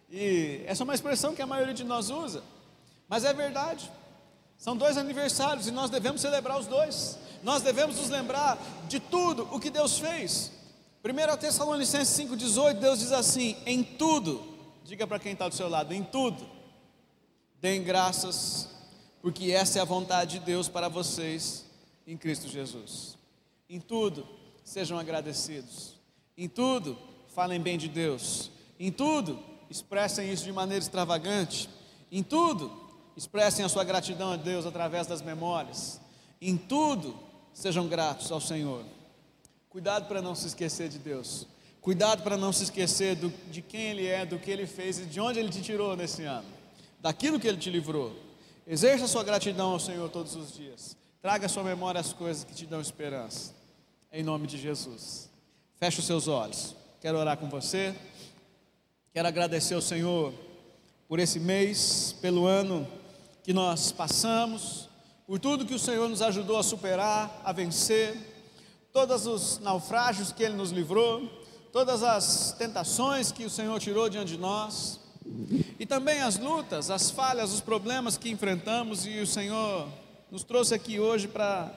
E 0.08 0.62
essa 0.64 0.80
é 0.80 0.84
uma 0.84 0.94
expressão 0.94 1.34
que 1.34 1.42
a 1.42 1.46
maioria 1.46 1.74
de 1.74 1.82
nós 1.82 2.08
usa, 2.08 2.40
mas 3.08 3.24
é 3.24 3.34
verdade. 3.34 3.90
São 4.56 4.76
dois 4.76 4.96
aniversários 4.96 5.66
e 5.66 5.72
nós 5.72 5.90
devemos 5.90 6.20
celebrar 6.20 6.56
os 6.56 6.68
dois. 6.68 7.18
Nós 7.42 7.62
devemos 7.62 7.96
nos 7.96 8.10
lembrar 8.10 8.56
de 8.86 9.00
tudo 9.00 9.48
o 9.50 9.58
que 9.58 9.70
Deus 9.70 9.98
fez. 9.98 10.52
1 11.04 11.36
Tessalonicenses 11.36 12.16
5,18, 12.28 12.74
Deus 12.74 13.00
diz 13.00 13.10
assim: 13.10 13.56
em 13.66 13.82
tudo, 13.82 14.40
diga 14.84 15.04
para 15.04 15.18
quem 15.18 15.32
está 15.32 15.48
do 15.48 15.54
seu 15.56 15.68
lado, 15.68 15.92
em 15.92 16.04
tudo, 16.04 16.46
deem 17.60 17.82
graças 17.82 18.77
porque 19.20 19.50
essa 19.50 19.78
é 19.78 19.82
a 19.82 19.84
vontade 19.84 20.38
de 20.38 20.44
Deus 20.44 20.68
para 20.68 20.88
vocês 20.88 21.64
em 22.06 22.16
Cristo 22.16 22.48
Jesus. 22.48 23.16
Em 23.68 23.80
tudo, 23.80 24.26
sejam 24.64 24.98
agradecidos. 24.98 25.94
Em 26.36 26.48
tudo, 26.48 26.96
falem 27.34 27.60
bem 27.60 27.76
de 27.76 27.88
Deus. 27.88 28.50
Em 28.78 28.90
tudo, 28.90 29.38
expressem 29.68 30.32
isso 30.32 30.44
de 30.44 30.52
maneira 30.52 30.82
extravagante. 30.82 31.68
Em 32.10 32.22
tudo, 32.22 32.72
expressem 33.16 33.64
a 33.64 33.68
sua 33.68 33.84
gratidão 33.84 34.32
a 34.32 34.36
Deus 34.36 34.64
através 34.64 35.06
das 35.06 35.20
memórias. 35.20 36.00
Em 36.40 36.56
tudo, 36.56 37.18
sejam 37.52 37.88
gratos 37.88 38.30
ao 38.30 38.40
Senhor. 38.40 38.84
Cuidado 39.68 40.06
para 40.06 40.22
não 40.22 40.34
se 40.34 40.46
esquecer 40.46 40.88
de 40.88 40.98
Deus. 40.98 41.46
Cuidado 41.80 42.22
para 42.22 42.36
não 42.36 42.52
se 42.52 42.64
esquecer 42.64 43.16
do, 43.16 43.32
de 43.50 43.60
quem 43.60 43.80
Ele 43.80 44.06
é, 44.06 44.24
do 44.24 44.38
que 44.38 44.50
Ele 44.50 44.66
fez 44.66 44.98
e 44.98 45.06
de 45.06 45.20
onde 45.20 45.38
Ele 45.38 45.48
te 45.48 45.60
tirou 45.60 45.96
nesse 45.96 46.24
ano, 46.24 46.46
daquilo 47.00 47.38
que 47.38 47.46
Ele 47.46 47.58
te 47.58 47.70
livrou. 47.70 48.27
Exerça 48.70 49.08
sua 49.08 49.24
gratidão 49.24 49.70
ao 49.70 49.80
Senhor 49.80 50.10
todos 50.10 50.36
os 50.36 50.52
dias. 50.52 50.94
Traga 51.22 51.46
à 51.46 51.48
sua 51.48 51.64
memória 51.64 51.98
as 51.98 52.12
coisas 52.12 52.44
que 52.44 52.54
te 52.54 52.66
dão 52.66 52.82
esperança. 52.82 53.54
Em 54.12 54.22
nome 54.22 54.46
de 54.46 54.58
Jesus. 54.58 55.30
Feche 55.76 56.00
os 56.00 56.04
seus 56.04 56.28
olhos. 56.28 56.76
Quero 57.00 57.16
orar 57.16 57.38
com 57.38 57.48
você. 57.48 57.94
Quero 59.10 59.26
agradecer 59.26 59.72
ao 59.72 59.80
Senhor 59.80 60.34
por 61.08 61.18
esse 61.18 61.40
mês, 61.40 62.14
pelo 62.20 62.46
ano 62.46 62.86
que 63.42 63.54
nós 63.54 63.90
passamos, 63.90 64.86
por 65.26 65.38
tudo 65.38 65.64
que 65.64 65.74
o 65.74 65.78
Senhor 65.78 66.06
nos 66.06 66.20
ajudou 66.20 66.58
a 66.58 66.62
superar, 66.62 67.40
a 67.42 67.52
vencer, 67.52 68.18
todos 68.92 69.26
os 69.26 69.58
naufrágios 69.60 70.30
que 70.30 70.42
Ele 70.42 70.56
nos 70.56 70.72
livrou, 70.72 71.26
todas 71.72 72.02
as 72.02 72.52
tentações 72.52 73.32
que 73.32 73.46
o 73.46 73.50
Senhor 73.50 73.80
tirou 73.80 74.10
diante 74.10 74.32
de 74.32 74.38
nós. 74.38 75.00
E 75.78 75.86
também 75.86 76.20
as 76.20 76.38
lutas, 76.38 76.90
as 76.90 77.10
falhas, 77.10 77.52
os 77.52 77.60
problemas 77.60 78.16
que 78.16 78.30
enfrentamos, 78.30 79.06
e 79.06 79.20
o 79.20 79.26
Senhor 79.26 79.88
nos 80.30 80.44
trouxe 80.44 80.74
aqui 80.74 80.98
hoje 80.98 81.28
para 81.28 81.72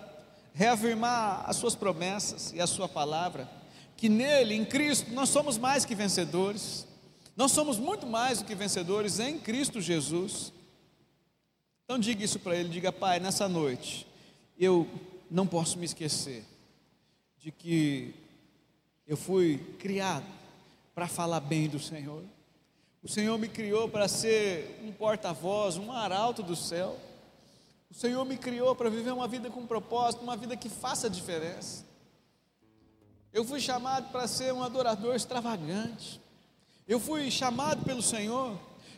reafirmar 0.54 1.44
as 1.48 1.56
Suas 1.56 1.76
promessas 1.76 2.52
e 2.54 2.60
a 2.60 2.68
Sua 2.68 2.88
palavra, 2.90 3.50
que 3.96 4.10
nele, 4.10 4.56
em 4.56 4.66
Cristo, 4.66 5.12
nós 5.12 5.30
somos 5.30 5.58
mais 5.58 5.86
que 5.86 5.96
vencedores, 5.96 6.88
nós 7.36 7.52
somos 7.52 7.78
muito 7.78 8.06
mais 8.06 8.40
do 8.40 8.46
que 8.46 8.56
vencedores 8.56 9.20
em 9.20 9.40
Cristo 9.40 9.80
Jesus. 9.80 10.52
Então 11.86 12.00
diga 12.00 12.24
isso 12.24 12.40
para 12.40 12.56
Ele, 12.56 12.70
diga, 12.70 12.92
Pai, 12.92 13.20
nessa 13.20 13.48
noite, 13.48 14.08
eu 14.58 14.88
não 15.30 15.48
posso 15.48 15.78
me 15.78 15.86
esquecer 15.86 16.44
de 17.40 17.52
que 17.52 18.14
eu 19.08 19.18
fui 19.18 19.58
criado 19.80 20.26
para 20.94 21.08
falar 21.08 21.40
bem 21.40 21.68
do 21.68 21.80
Senhor. 21.80 22.24
O 23.04 23.08
Senhor 23.08 23.36
me 23.40 23.48
criou 23.48 23.90
para 23.90 24.08
ser 24.08 24.80
um 24.84 24.92
porta-voz, 24.92 25.76
um 25.76 25.92
arauto 25.92 26.44
do 26.44 26.56
céu. 26.56 26.96
O 27.90 27.96
Senhor 27.96 28.24
me 28.26 28.38
criou 28.38 28.76
para 28.76 28.92
viver 28.92 29.12
uma 29.12 29.28
vida 29.28 29.50
com 29.50 29.66
propósito, 29.66 30.22
uma 30.22 30.38
vida 30.38 30.56
que 30.56 30.70
faça 30.70 31.10
diferença. 31.10 31.84
Eu 33.34 33.44
fui 33.44 33.60
chamado 33.60 34.12
para 34.12 34.28
ser 34.28 34.54
um 34.54 34.62
adorador 34.62 35.16
extravagante. 35.16 36.22
Eu 36.88 37.00
fui 37.00 37.32
chamado 37.32 37.84
pelo 37.84 38.04
Senhor 38.04 38.56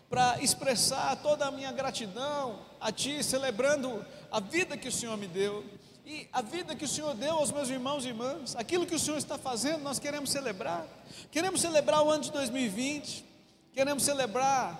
para 0.09 0.37
expressar 0.41 1.15
toda 1.21 1.45
a 1.45 1.51
minha 1.51 1.71
gratidão 1.71 2.59
a 2.81 2.91
Ti, 2.91 3.23
celebrando 3.23 4.05
a 4.29 4.41
vida 4.41 4.75
que 4.75 4.89
o 4.89 4.91
Senhor 4.91 5.15
me 5.15 5.27
deu 5.27 5.63
e 6.05 6.27
a 6.33 6.41
vida 6.41 6.75
que 6.75 6.83
o 6.83 6.89
Senhor 6.89 7.15
deu 7.15 7.35
aos 7.35 7.53
meus 7.53 7.69
irmãos 7.69 8.03
e 8.03 8.09
irmãs. 8.09 8.53
Aquilo 8.57 8.85
que 8.85 8.95
o 8.95 8.99
Senhor 8.99 9.17
está 9.17 9.37
fazendo, 9.37 9.81
nós 9.81 9.97
queremos 9.97 10.29
celebrar. 10.29 10.85
Queremos 11.31 11.61
celebrar 11.61 12.03
o 12.03 12.11
ano 12.11 12.23
de 12.23 12.31
2020. 12.33 13.31
Queremos 13.73 14.03
celebrar 14.03 14.79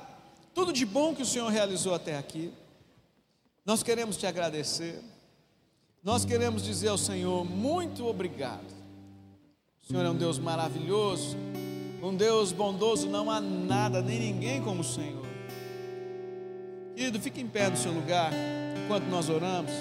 tudo 0.53 0.71
de 0.71 0.85
bom 0.85 1.15
que 1.15 1.23
o 1.23 1.25
Senhor 1.25 1.49
realizou 1.49 1.95
até 1.95 2.15
aqui. 2.15 2.53
Nós 3.65 3.81
queremos 3.81 4.17
te 4.17 4.27
agradecer. 4.27 5.01
Nós 6.03 6.23
queremos 6.23 6.63
dizer 6.63 6.89
ao 6.89 6.97
Senhor 6.97 7.43
muito 7.43 8.05
obrigado. 8.05 8.71
O 9.81 9.87
Senhor 9.87 10.05
é 10.05 10.09
um 10.09 10.15
Deus 10.15 10.37
maravilhoso, 10.37 11.35
um 12.03 12.15
Deus 12.15 12.51
bondoso, 12.51 13.09
não 13.09 13.31
há 13.31 13.41
nada 13.41 14.01
nem 14.01 14.19
ninguém 14.19 14.61
como 14.61 14.81
o 14.81 14.83
Senhor. 14.83 15.25
Querido, 16.95 17.19
fique 17.19 17.41
em 17.41 17.47
pé 17.47 17.69
no 17.69 17.77
seu 17.77 17.91
lugar 17.91 18.31
enquanto 18.83 19.05
nós 19.05 19.27
oramos. 19.27 19.71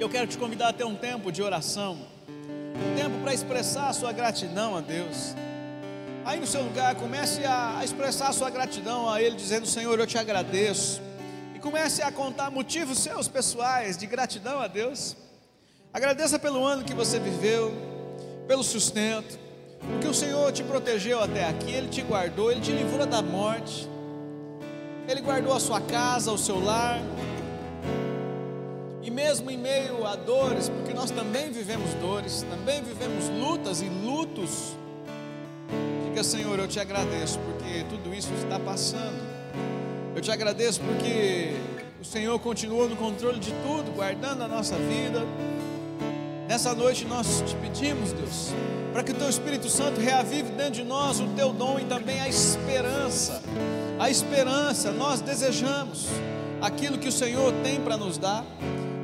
Eu 0.00 0.08
quero 0.08 0.26
te 0.26 0.36
convidar 0.36 0.70
a 0.70 0.72
ter 0.72 0.84
um 0.84 0.96
tempo 0.96 1.30
de 1.30 1.42
oração, 1.42 1.98
um 2.26 2.96
tempo 2.96 3.20
para 3.22 3.32
expressar 3.32 3.90
a 3.90 3.92
sua 3.92 4.12
gratidão 4.12 4.76
a 4.76 4.80
Deus. 4.80 5.34
Aí 6.30 6.38
no 6.38 6.46
seu 6.46 6.62
lugar, 6.62 6.94
comece 6.94 7.44
a 7.44 7.80
expressar 7.82 8.28
a 8.28 8.32
sua 8.32 8.50
gratidão 8.50 9.10
a 9.10 9.20
Ele, 9.20 9.34
dizendo: 9.34 9.66
Senhor, 9.66 9.98
eu 9.98 10.06
te 10.06 10.16
agradeço. 10.16 11.02
E 11.56 11.58
comece 11.58 12.02
a 12.02 12.12
contar 12.12 12.52
motivos 12.52 13.00
seus 13.00 13.26
pessoais 13.26 13.96
de 13.96 14.06
gratidão 14.06 14.60
a 14.60 14.68
Deus. 14.68 15.16
Agradeça 15.92 16.38
pelo 16.38 16.64
ano 16.64 16.84
que 16.84 16.94
você 16.94 17.18
viveu, 17.18 17.74
pelo 18.46 18.62
sustento, 18.62 19.40
porque 19.80 20.06
o 20.06 20.14
Senhor 20.14 20.52
te 20.52 20.62
protegeu 20.62 21.20
até 21.20 21.48
aqui, 21.48 21.72
Ele 21.72 21.88
te 21.88 22.00
guardou, 22.00 22.52
Ele 22.52 22.60
te 22.60 22.70
livrou 22.70 23.04
da 23.04 23.20
morte, 23.20 23.90
Ele 25.08 25.22
guardou 25.22 25.52
a 25.52 25.58
sua 25.58 25.80
casa, 25.80 26.30
o 26.30 26.38
seu 26.38 26.62
lar. 26.62 27.00
E 29.02 29.10
mesmo 29.10 29.50
em 29.50 29.58
meio 29.58 30.06
a 30.06 30.14
dores, 30.14 30.68
porque 30.68 30.94
nós 30.94 31.10
também 31.10 31.50
vivemos 31.50 31.92
dores, 31.94 32.46
também 32.48 32.80
vivemos 32.84 33.28
lutas 33.30 33.82
e 33.82 33.86
lutos 33.86 34.78
Diga, 36.20 36.36
Senhor, 36.36 36.58
eu 36.58 36.68
te 36.68 36.78
agradeço 36.78 37.38
porque 37.38 37.82
tudo 37.88 38.14
isso 38.14 38.28
está 38.34 38.60
passando. 38.60 39.18
Eu 40.14 40.20
te 40.20 40.30
agradeço 40.30 40.78
porque 40.82 41.54
o 41.98 42.04
Senhor 42.04 42.38
continuou 42.40 42.86
no 42.86 42.94
controle 42.94 43.38
de 43.38 43.50
tudo, 43.66 43.90
guardando 43.94 44.42
a 44.42 44.48
nossa 44.48 44.76
vida. 44.76 45.24
Nessa 46.46 46.74
noite 46.74 47.06
nós 47.06 47.42
te 47.46 47.56
pedimos, 47.56 48.12
Deus, 48.12 48.52
para 48.92 49.02
que 49.02 49.12
o 49.12 49.14
teu 49.14 49.30
Espírito 49.30 49.70
Santo 49.70 49.98
reavive 49.98 50.50
dentro 50.50 50.72
de 50.72 50.84
nós 50.84 51.20
o 51.20 51.28
teu 51.28 51.54
dom 51.54 51.78
e 51.78 51.86
também 51.86 52.20
a 52.20 52.28
esperança. 52.28 53.42
A 53.98 54.10
esperança, 54.10 54.92
nós 54.92 55.22
desejamos 55.22 56.06
aquilo 56.60 56.98
que 56.98 57.08
o 57.08 57.12
Senhor 57.12 57.50
tem 57.62 57.80
para 57.80 57.96
nos 57.96 58.18
dar, 58.18 58.44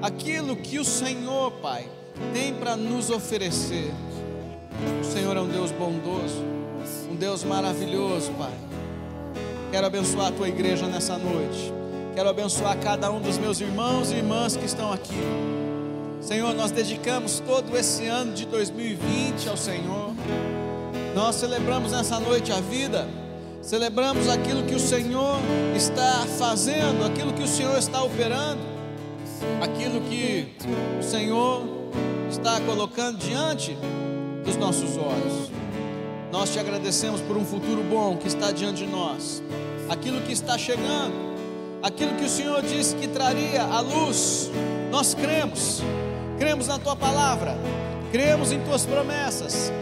aquilo 0.02 0.54
que 0.54 0.78
o 0.78 0.84
Senhor, 0.84 1.50
Pai, 1.62 1.88
tem 2.34 2.52
para 2.52 2.76
nos 2.76 3.08
oferecer. 3.08 3.90
O 5.00 5.04
Senhor 5.04 5.34
é 5.34 5.40
um 5.40 5.48
Deus 5.48 5.70
bondoso, 5.70 6.55
um 7.10 7.16
Deus 7.16 7.44
maravilhoso, 7.44 8.32
Pai. 8.32 8.52
Quero 9.70 9.86
abençoar 9.86 10.28
a 10.28 10.32
tua 10.32 10.48
igreja 10.48 10.86
nessa 10.86 11.18
noite. 11.18 11.72
Quero 12.14 12.28
abençoar 12.28 12.78
cada 12.78 13.10
um 13.10 13.20
dos 13.20 13.36
meus 13.38 13.60
irmãos 13.60 14.10
e 14.10 14.14
irmãs 14.14 14.56
que 14.56 14.64
estão 14.64 14.92
aqui. 14.92 15.14
Senhor, 16.20 16.54
nós 16.54 16.70
dedicamos 16.70 17.40
todo 17.40 17.76
esse 17.76 18.06
ano 18.06 18.32
de 18.32 18.46
2020 18.46 19.48
ao 19.48 19.56
Senhor. 19.56 20.12
Nós 21.14 21.36
celebramos 21.36 21.92
nessa 21.92 22.18
noite 22.18 22.52
a 22.52 22.60
vida, 22.60 23.06
celebramos 23.62 24.28
aquilo 24.28 24.62
que 24.64 24.74
o 24.74 24.80
Senhor 24.80 25.38
está 25.74 26.26
fazendo, 26.38 27.04
aquilo 27.04 27.32
que 27.32 27.42
o 27.42 27.48
Senhor 27.48 27.78
está 27.78 28.02
operando, 28.02 28.60
aquilo 29.62 30.00
que 30.02 30.48
o 30.98 31.02
Senhor 31.02 31.62
está 32.30 32.60
colocando 32.60 33.18
diante 33.18 33.76
dos 34.44 34.56
nossos 34.56 34.96
olhos. 34.96 35.65
Nós 36.32 36.50
te 36.50 36.58
agradecemos 36.58 37.20
por 37.20 37.36
um 37.36 37.44
futuro 37.44 37.82
bom 37.84 38.16
que 38.16 38.26
está 38.26 38.50
diante 38.50 38.84
de 38.84 38.90
nós, 38.90 39.42
aquilo 39.88 40.20
que 40.22 40.32
está 40.32 40.58
chegando, 40.58 41.14
aquilo 41.82 42.14
que 42.14 42.24
o 42.24 42.28
Senhor 42.28 42.62
disse 42.62 42.96
que 42.96 43.06
traria 43.06 43.62
à 43.62 43.80
luz. 43.80 44.50
Nós 44.90 45.14
cremos, 45.14 45.82
cremos 46.38 46.66
na 46.66 46.78
tua 46.78 46.96
palavra, 46.96 47.56
cremos 48.10 48.50
em 48.50 48.60
tuas 48.60 48.84
promessas, 48.84 49.72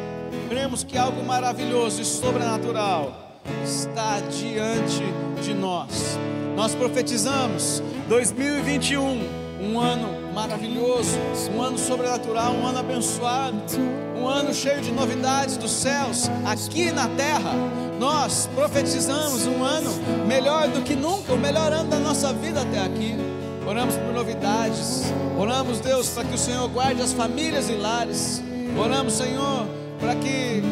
cremos 0.49 0.85
que 0.85 0.99
algo 0.99 1.25
maravilhoso 1.25 2.03
e 2.03 2.05
sobrenatural 2.05 3.41
está 3.65 4.21
diante 4.21 5.03
de 5.43 5.55
nós. 5.55 6.19
Nós 6.55 6.75
profetizamos 6.75 7.83
2021 8.09 9.45
um 9.61 9.81
ano 9.81 10.24
maravilhoso, 10.35 11.17
um 11.55 11.63
ano 11.63 11.79
sobrenatural, 11.79 12.53
um 12.53 12.67
ano 12.67 12.81
abençoado, 12.81 13.57
um 14.17 14.29
ano 14.29 14.53
cheio 14.53 14.81
de 14.81 14.91
novidades 14.91 15.57
dos 15.57 15.71
céus 15.71 16.29
aqui 16.45 16.91
na 16.91 17.09
terra. 17.09 17.53
Nós 18.01 18.51
profetizamos 18.53 19.47
um 19.47 19.63
ano 19.63 19.91
melhor 20.27 20.67
do 20.69 20.83
que 20.83 20.97
nunca, 20.97 21.33
o 21.33 21.39
melhor 21.39 21.73
ano 21.73 21.89
da 21.89 22.01
nossa 22.01 22.33
vida 22.33 22.63
até 22.63 22.81
aqui. 22.81 23.15
Oramos 23.65 23.95
por 23.95 24.13
novidades, 24.13 25.05
oramos, 25.39 25.79
Deus, 25.79 26.09
para 26.09 26.25
que 26.25 26.35
o 26.35 26.39
Senhor 26.39 26.69
guarde 26.69 27.01
as 27.01 27.13
famílias 27.13 27.71
e 27.71 27.75
lares. 27.75 28.43
Oramos, 28.77 29.15
Senhor, 29.15 29.67
para 30.01 30.17
que 30.17 30.63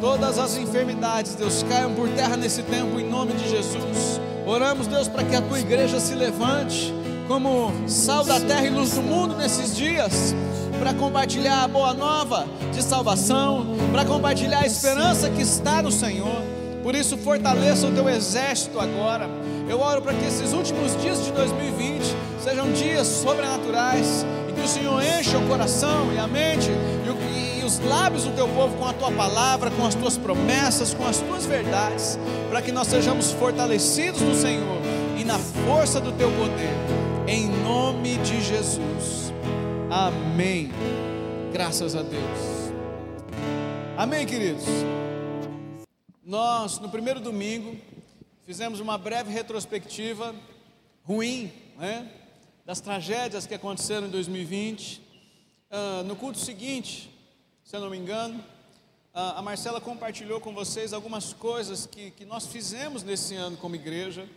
todas 0.00 0.36
as 0.36 0.56
enfermidades, 0.56 1.36
Deus, 1.36 1.62
caiam 1.62 1.94
por 1.94 2.08
terra 2.08 2.36
nesse 2.36 2.62
tempo 2.64 2.98
em 2.98 3.08
nome 3.08 3.34
de 3.34 3.48
Jesus. 3.48 4.20
Oramos, 4.44 4.88
Deus, 4.88 5.06
para 5.06 5.22
que 5.22 5.36
a 5.36 5.40
tua 5.40 5.60
igreja 5.60 6.00
se 6.00 6.14
levante 6.14 6.92
como 7.32 7.72
sal 7.88 8.22
da 8.24 8.38
terra 8.38 8.66
e 8.66 8.68
luz 8.68 8.90
do 8.90 9.00
mundo 9.00 9.34
nesses 9.34 9.74
dias, 9.74 10.34
para 10.78 10.92
compartilhar 10.92 11.64
a 11.64 11.68
boa 11.68 11.94
nova 11.94 12.46
de 12.70 12.82
salvação, 12.82 13.68
para 13.90 14.04
compartilhar 14.04 14.58
a 14.58 14.66
esperança 14.66 15.30
que 15.30 15.40
está 15.40 15.80
no 15.80 15.90
Senhor. 15.90 16.42
Por 16.82 16.94
isso, 16.94 17.16
fortaleça 17.16 17.86
o 17.86 17.92
teu 17.92 18.06
exército 18.06 18.78
agora. 18.78 19.30
Eu 19.66 19.80
oro 19.80 20.02
para 20.02 20.12
que 20.12 20.26
esses 20.26 20.52
últimos 20.52 20.94
dias 21.00 21.24
de 21.24 21.32
2020 21.32 22.04
sejam 22.38 22.70
dias 22.70 23.06
sobrenaturais, 23.06 24.26
em 24.50 24.52
que 24.52 24.60
o 24.60 24.68
Senhor 24.68 25.02
encha 25.02 25.38
o 25.38 25.48
coração 25.48 26.12
e 26.12 26.18
a 26.18 26.26
mente 26.26 26.68
e, 26.68 27.60
e 27.62 27.64
os 27.64 27.78
lábios 27.78 28.24
do 28.24 28.32
teu 28.32 28.46
povo 28.48 28.76
com 28.76 28.86
a 28.86 28.92
tua 28.92 29.10
palavra, 29.10 29.70
com 29.70 29.86
as 29.86 29.94
tuas 29.94 30.18
promessas, 30.18 30.92
com 30.92 31.06
as 31.06 31.16
tuas 31.16 31.46
verdades, 31.46 32.18
para 32.50 32.60
que 32.60 32.70
nós 32.70 32.88
sejamos 32.88 33.32
fortalecidos 33.32 34.20
no 34.20 34.34
Senhor 34.34 34.82
e 35.16 35.24
na 35.24 35.38
força 35.38 35.98
do 35.98 36.12
teu 36.12 36.30
poder 36.32 36.81
em 37.26 37.48
nome 37.48 38.16
de 38.18 38.40
Jesus. 38.40 39.32
Amém. 39.90 40.70
Graças 41.52 41.94
a 41.94 42.02
Deus. 42.02 42.72
Amém, 43.96 44.26
queridos. 44.26 44.64
Nós, 46.24 46.78
no 46.78 46.88
primeiro 46.88 47.20
domingo, 47.20 47.76
fizemos 48.44 48.80
uma 48.80 48.98
breve 48.98 49.30
retrospectiva 49.30 50.34
ruim, 51.04 51.52
né? 51.78 52.10
Das 52.64 52.80
tragédias 52.80 53.46
que 53.46 53.54
aconteceram 53.54 54.06
em 54.06 54.10
2020. 54.10 55.02
Ah, 55.70 56.02
no 56.04 56.16
culto 56.16 56.38
seguinte, 56.38 57.10
se 57.64 57.76
eu 57.76 57.80
não 57.80 57.90
me 57.90 57.98
engano, 57.98 58.42
ah, 59.14 59.38
a 59.38 59.42
Marcela 59.42 59.80
compartilhou 59.80 60.40
com 60.40 60.52
vocês 60.52 60.92
algumas 60.92 61.32
coisas 61.32 61.86
que, 61.86 62.10
que 62.10 62.24
nós 62.24 62.46
fizemos 62.46 63.02
nesse 63.02 63.34
ano 63.36 63.56
como 63.56 63.76
igreja. 63.76 64.28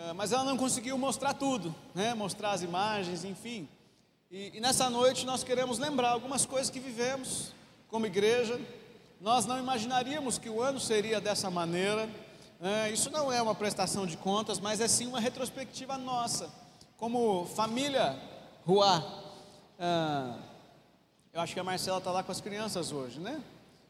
Ah, 0.00 0.14
mas 0.14 0.30
ela 0.30 0.44
não 0.44 0.56
conseguiu 0.56 0.96
mostrar 0.96 1.34
tudo, 1.34 1.74
né? 1.92 2.14
mostrar 2.14 2.52
as 2.52 2.62
imagens, 2.62 3.24
enfim. 3.24 3.68
E, 4.30 4.56
e, 4.56 4.60
nessa 4.60 4.88
noite 4.88 5.26
nós 5.26 5.42
queremos 5.42 5.76
lembrar 5.80 6.10
algumas 6.10 6.46
coisas 6.46 6.70
que 6.70 6.78
vivemos 6.78 7.52
como 7.88 8.06
igreja. 8.06 8.60
Nós 9.20 9.44
não 9.44 9.58
imaginaríamos 9.58 10.38
que 10.38 10.48
o 10.48 10.62
ano 10.62 10.78
seria 10.78 11.20
dessa 11.20 11.50
maneira. 11.50 12.08
Né? 12.60 12.92
Isso 12.92 13.10
não 13.10 13.32
é 13.32 13.42
uma 13.42 13.56
prestação 13.56 14.06
de 14.06 14.16
contas, 14.16 14.60
mas 14.60 14.80
é 14.80 14.86
sim 14.86 15.08
uma 15.08 15.18
retrospectiva 15.18 15.98
nossa, 15.98 16.48
como 16.96 17.46
família 17.46 18.16
Rua. 18.64 19.04
Ah, 19.80 20.38
eu 21.32 21.40
acho 21.40 21.54
que 21.54 21.60
a 21.60 21.64
Marcela 21.64 21.98
está 21.98 22.12
lá 22.12 22.22
com 22.22 22.30
as 22.30 22.40
crianças 22.40 22.92
hoje, 22.92 23.18
né? 23.18 23.42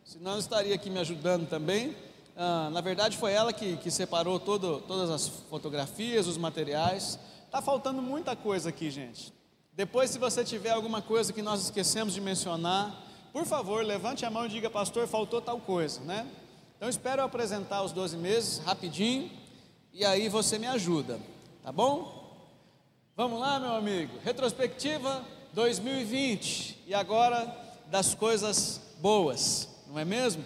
Senão 0.05 0.39
estaria 0.39 0.75
aqui 0.75 0.89
me 0.89 1.01
ajudando 1.01 1.47
também. 1.47 1.95
Ah, 2.41 2.71
na 2.71 2.81
verdade, 2.81 3.17
foi 3.17 3.33
ela 3.33 3.53
que, 3.53 3.77
que 3.79 3.91
separou 3.91 4.39
todo, 4.39 4.81
todas 4.87 5.11
as 5.11 5.27
fotografias, 5.27 6.29
os 6.29 6.39
materiais. 6.39 7.19
Está 7.45 7.61
faltando 7.61 8.01
muita 8.01 8.37
coisa 8.37 8.69
aqui, 8.69 8.93
gente. 8.93 9.33
Depois, 9.73 10.11
se 10.11 10.21
você 10.21 10.45
tiver 10.45 10.71
alguma 10.71 11.03
coisa 11.03 11.33
que 11.33 11.43
nós 11.43 11.65
esquecemos 11.65 12.15
de 12.15 12.21
mencionar, 12.21 12.95
por 13.33 13.45
favor, 13.45 13.85
levante 13.85 14.25
a 14.25 14.31
mão 14.31 14.47
e 14.47 14.51
diga, 14.51 14.71
pastor, 14.71 15.09
faltou 15.09 15.43
tal 15.43 15.59
coisa, 15.59 16.01
né? 16.03 16.29
Então, 16.77 16.89
espero 16.89 17.25
apresentar 17.25 17.83
os 17.83 17.91
12 17.91 18.17
meses 18.17 18.59
rapidinho 18.59 19.29
e 19.93 20.05
aí 20.05 20.29
você 20.29 20.61
me 20.61 20.67
ajuda, 20.69 21.19
tá 21.65 21.73
bom? 21.73 22.37
Vamos 23.17 23.41
lá, 23.41 23.59
meu 23.59 23.73
amigo. 23.73 24.17
Retrospectiva 24.23 25.25
2020 25.55 26.85
e 26.87 26.95
agora 26.95 27.53
das 27.87 28.15
coisas 28.15 28.81
boas, 29.01 29.69
não 29.89 29.99
é 29.99 30.05
mesmo? 30.05 30.45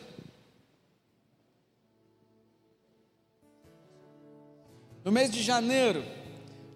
No 5.04 5.10
mês 5.10 5.32
de 5.32 5.42
janeiro, 5.42 6.04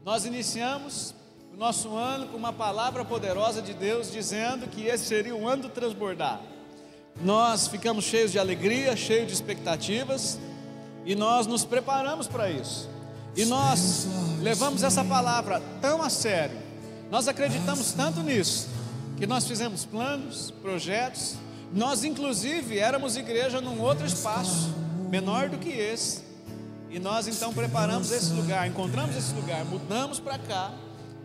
nós 0.05 0.25
iniciamos 0.25 1.15
o 1.55 1.57
nosso 1.57 1.95
ano 1.95 2.27
com 2.27 2.37
uma 2.37 2.53
palavra 2.53 3.05
poderosa 3.05 3.63
de 3.63 3.73
Deus 3.73 4.11
dizendo 4.11 4.67
que 4.67 4.85
esse 4.89 5.05
seria 5.05 5.37
o 5.37 5.47
ano 5.47 5.63
do 5.63 5.69
transbordar. 5.69 6.41
Nós 7.23 7.69
ficamos 7.69 8.05
cheios 8.05 8.33
de 8.33 8.39
alegria, 8.41 8.97
cheios 8.97 9.29
de 9.29 9.33
expectativas 9.33 10.41
e 11.05 11.15
nós 11.15 11.47
nos 11.47 11.65
preparamos 11.65 12.27
para 12.27 12.51
isso. 12.51 12.91
E 13.37 13.45
nós 13.45 14.09
levamos 14.43 14.83
essa 14.83 15.05
palavra 15.05 15.63
tão 15.81 16.03
a 16.03 16.11
sério, 16.11 16.59
nós 17.09 17.29
acreditamos 17.29 17.93
tanto 17.93 18.25
nisso, 18.25 18.69
que 19.17 19.25
nós 19.27 19.47
fizemos 19.47 19.85
planos, 19.85 20.51
projetos, 20.63 21.37
nós 21.73 22.03
inclusive 22.03 22.77
éramos 22.77 23.17
igreja 23.17 23.61
num 23.61 23.81
outro 23.81 24.05
espaço, 24.05 24.75
menor 25.09 25.49
do 25.49 25.59
que 25.59 25.71
esse, 25.71 26.26
e 26.91 26.99
nós 26.99 27.27
então 27.27 27.53
preparamos 27.53 28.11
esse 28.11 28.33
lugar, 28.33 28.67
encontramos 28.67 29.17
esse 29.17 29.35
lugar, 29.35 29.65
mudamos 29.65 30.21
para 30.21 30.39
cá, 30.39 30.73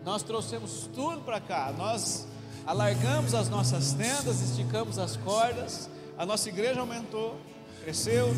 nós 0.04 0.22
trouxemos 0.22 0.88
tudo 0.94 1.20
para 1.20 1.40
cá, 1.40 1.72
nós 1.76 2.26
alargamos 2.66 3.34
as 3.34 3.48
nossas 3.48 3.92
tendas, 3.92 4.40
esticamos 4.40 4.98
as 4.98 5.16
cordas, 5.16 5.88
a 6.18 6.26
nossa 6.26 6.48
igreja 6.48 6.80
aumentou, 6.80 7.36
cresceu, 7.82 8.34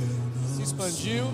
se 0.55 0.63
expandiu, 0.63 1.27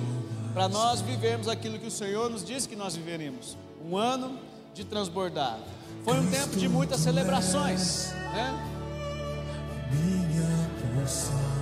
para 0.53 0.68
nós 0.68 1.00
vivermos 1.00 1.48
aquilo 1.48 1.79
que 1.79 1.87
o 1.87 1.90
Senhor 1.90 2.29
nos 2.29 2.44
disse 2.44 2.68
que 2.68 2.76
nós 2.76 2.96
viveríamos 2.96 3.57
um 3.85 3.96
ano 3.96 4.38
de 4.74 4.85
transbordar. 4.85 5.59
Foi 6.05 6.18
um 6.18 6.31
tempo 6.31 6.57
de 6.57 6.68
muitas 6.68 7.00
celebrações, 7.00 8.12
né? 8.33 8.66
Minha 9.92 10.70
porção. 10.94 11.60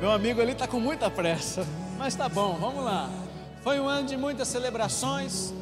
Meu 0.00 0.10
amigo 0.10 0.40
ali 0.40 0.52
está 0.52 0.66
com 0.66 0.80
muita 0.80 1.10
pressa, 1.10 1.66
mas 1.96 2.14
tá 2.14 2.28
bom, 2.28 2.58
vamos 2.60 2.84
lá. 2.84 3.08
Foi 3.62 3.78
um 3.80 3.88
ano 3.88 4.06
de 4.06 4.16
muitas 4.16 4.48
celebrações, 4.48 5.54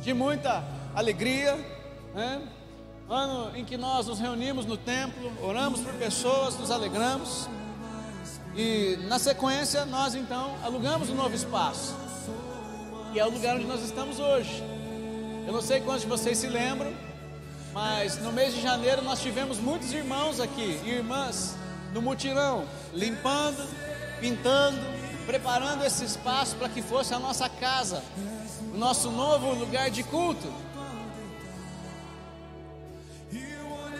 de 0.00 0.14
muita 0.14 0.64
alegria, 0.94 1.56
né? 2.14 2.40
ano 3.08 3.56
em 3.56 3.64
que 3.64 3.76
nós 3.76 4.06
nos 4.06 4.20
reunimos 4.20 4.64
no 4.64 4.76
templo, 4.76 5.32
oramos 5.42 5.80
por 5.80 5.92
pessoas, 5.94 6.56
nos 6.56 6.70
alegramos. 6.70 7.48
E 8.56 8.98
na 9.08 9.18
sequência, 9.18 9.84
nós 9.84 10.14
então 10.14 10.54
alugamos 10.62 11.10
um 11.10 11.14
novo 11.14 11.34
espaço. 11.34 11.94
E 13.12 13.18
é 13.18 13.26
o 13.26 13.30
lugar 13.30 13.56
onde 13.56 13.66
nós 13.66 13.82
estamos 13.82 14.20
hoje. 14.20 14.62
Eu 15.46 15.52
não 15.52 15.60
sei 15.60 15.80
quantos 15.80 16.02
de 16.02 16.08
vocês 16.08 16.38
se 16.38 16.46
lembram, 16.46 16.92
mas 17.72 18.18
no 18.18 18.32
mês 18.32 18.54
de 18.54 18.62
janeiro 18.62 19.02
nós 19.02 19.20
tivemos 19.20 19.58
muitos 19.58 19.92
irmãos 19.92 20.38
aqui 20.38 20.80
e 20.84 20.90
irmãs 20.90 21.56
no 21.92 22.00
mutirão, 22.02 22.66
limpando, 22.92 23.66
pintando, 24.20 24.78
preparando 25.26 25.84
esse 25.84 26.04
espaço 26.04 26.56
para 26.56 26.68
que 26.68 26.82
fosse 26.82 27.14
a 27.14 27.18
nossa 27.18 27.48
casa, 27.48 28.02
o 28.72 28.76
nosso 28.76 29.10
novo 29.10 29.52
lugar 29.54 29.90
de 29.90 30.02
culto. 30.02 30.52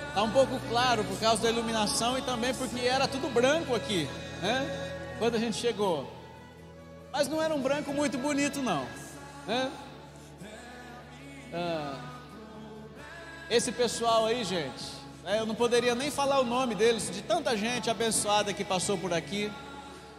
Está 0.09 0.23
um 0.23 0.31
pouco 0.31 0.59
claro 0.69 1.05
por 1.05 1.19
causa 1.21 1.43
da 1.43 1.51
iluminação 1.51 2.19
e 2.19 2.23
também 2.23 2.53
porque 2.55 2.81
era 2.81 3.07
tudo 3.07 3.33
branco 3.33 3.75
aqui, 3.75 4.09
né? 4.43 5.17
Quando 5.19 5.37
a 5.37 5.39
gente 5.39 5.57
chegou. 5.57 6.13
Mas 7.13 7.29
não 7.29 7.41
era 7.41 7.55
um 7.55 7.61
branco 7.61 7.93
muito 7.93 8.19
bonito, 8.19 8.61
não. 8.61 8.87
Né? 9.47 9.71
Ah, 11.53 11.99
esse 13.49 13.73
pessoal 13.73 14.27
aí, 14.27 14.45
gente, 14.45 15.00
eu 15.25 15.47
não 15.47 15.55
poderia 15.55 15.95
nem 15.95 16.11
falar 16.11 16.41
o 16.41 16.45
nome 16.45 16.75
deles, 16.75 17.11
de 17.11 17.23
tanta 17.23 17.57
gente 17.57 17.91
abençoada 17.91 18.53
que 18.53 18.65
passou 18.65 18.97
por 18.97 19.13
aqui, 19.13 19.51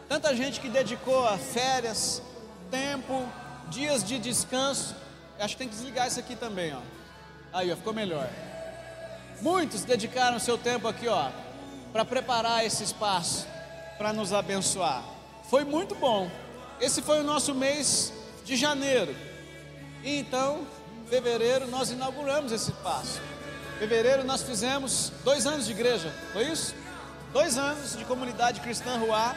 tanta 0.08 0.36
gente 0.36 0.60
que 0.60 0.70
dedicou 0.70 1.28
a 1.28 1.38
férias, 1.38 2.22
tempo, 2.70 3.28
dias 3.70 4.04
de 4.04 4.20
descanso. 4.20 4.96
Acho 5.40 5.56
que 5.56 5.60
tem 5.60 5.68
que 5.68 5.76
desligar 5.76 6.08
isso 6.08 6.20
aqui 6.20 6.36
também, 6.36 6.74
ó. 6.74 6.80
Aí, 7.52 7.72
ó, 7.72 7.76
ficou 7.76 7.94
melhor. 7.94 8.30
Muitos 9.42 9.84
dedicaram 9.84 10.38
seu 10.40 10.58
tempo 10.58 10.88
aqui, 10.88 11.08
ó, 11.08 11.30
para 11.92 12.06
preparar 12.06 12.66
esse 12.66 12.84
espaço 12.84 13.48
para 13.98 14.14
nos 14.14 14.34
abençoar. 14.34 15.04
Foi 15.50 15.64
muito 15.64 15.96
bom. 15.96 16.30
Esse 16.80 17.02
foi 17.02 17.20
o 17.20 17.24
nosso 17.24 17.54
mês 17.54 18.14
de 18.46 18.56
janeiro. 18.56 19.16
E 20.04 20.20
então, 20.20 20.66
fevereiro, 21.10 21.68
nós 21.68 21.92
inauguramos 21.92 22.52
esse 22.52 22.72
espaço. 22.72 23.20
Fevereiro 23.82 24.24
nós 24.24 24.44
fizemos 24.44 25.12
dois 25.24 25.48
anos 25.48 25.66
de 25.66 25.72
igreja, 25.72 26.14
foi 26.34 26.44
isso? 26.44 26.76
Dois 27.34 27.58
anos 27.58 27.98
de 27.98 28.06
comunidade 28.06 28.62
cristã 28.62 28.96
Ruá. 29.00 29.36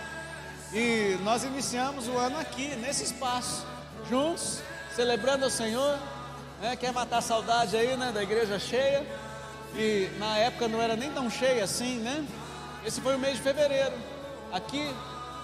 E 0.71 1.17
nós 1.23 1.45
iniciamos 1.45 2.09
o 2.09 2.19
ano 2.19 2.39
aqui, 2.39 2.77
nesse 2.77 3.05
espaço, 3.05 3.65
juntos, 4.07 4.61
celebrando 4.95 5.47
ao 5.47 5.51
Senhor. 5.51 5.99
Né? 6.61 6.77
Quer 6.77 6.93
matar 6.93 7.19
a 7.19 7.23
saudade 7.23 7.75
aí, 7.75 7.97
né? 7.97 8.13
Da 8.13 8.23
igreja 8.23 8.59
cheia 8.59 9.03
e 9.75 10.11
na 10.19 10.37
época 10.37 10.69
não 10.69 10.83
era 10.83 10.95
nem 10.95 11.11
tão 11.11 11.31
cheia 11.31 11.65
assim, 11.65 12.01
né? 12.01 12.23
Esse 12.85 13.01
foi 13.01 13.17
o 13.17 13.19
mês 13.19 13.37
de 13.37 13.43
fevereiro, 13.43 13.95
aqui 14.53 14.95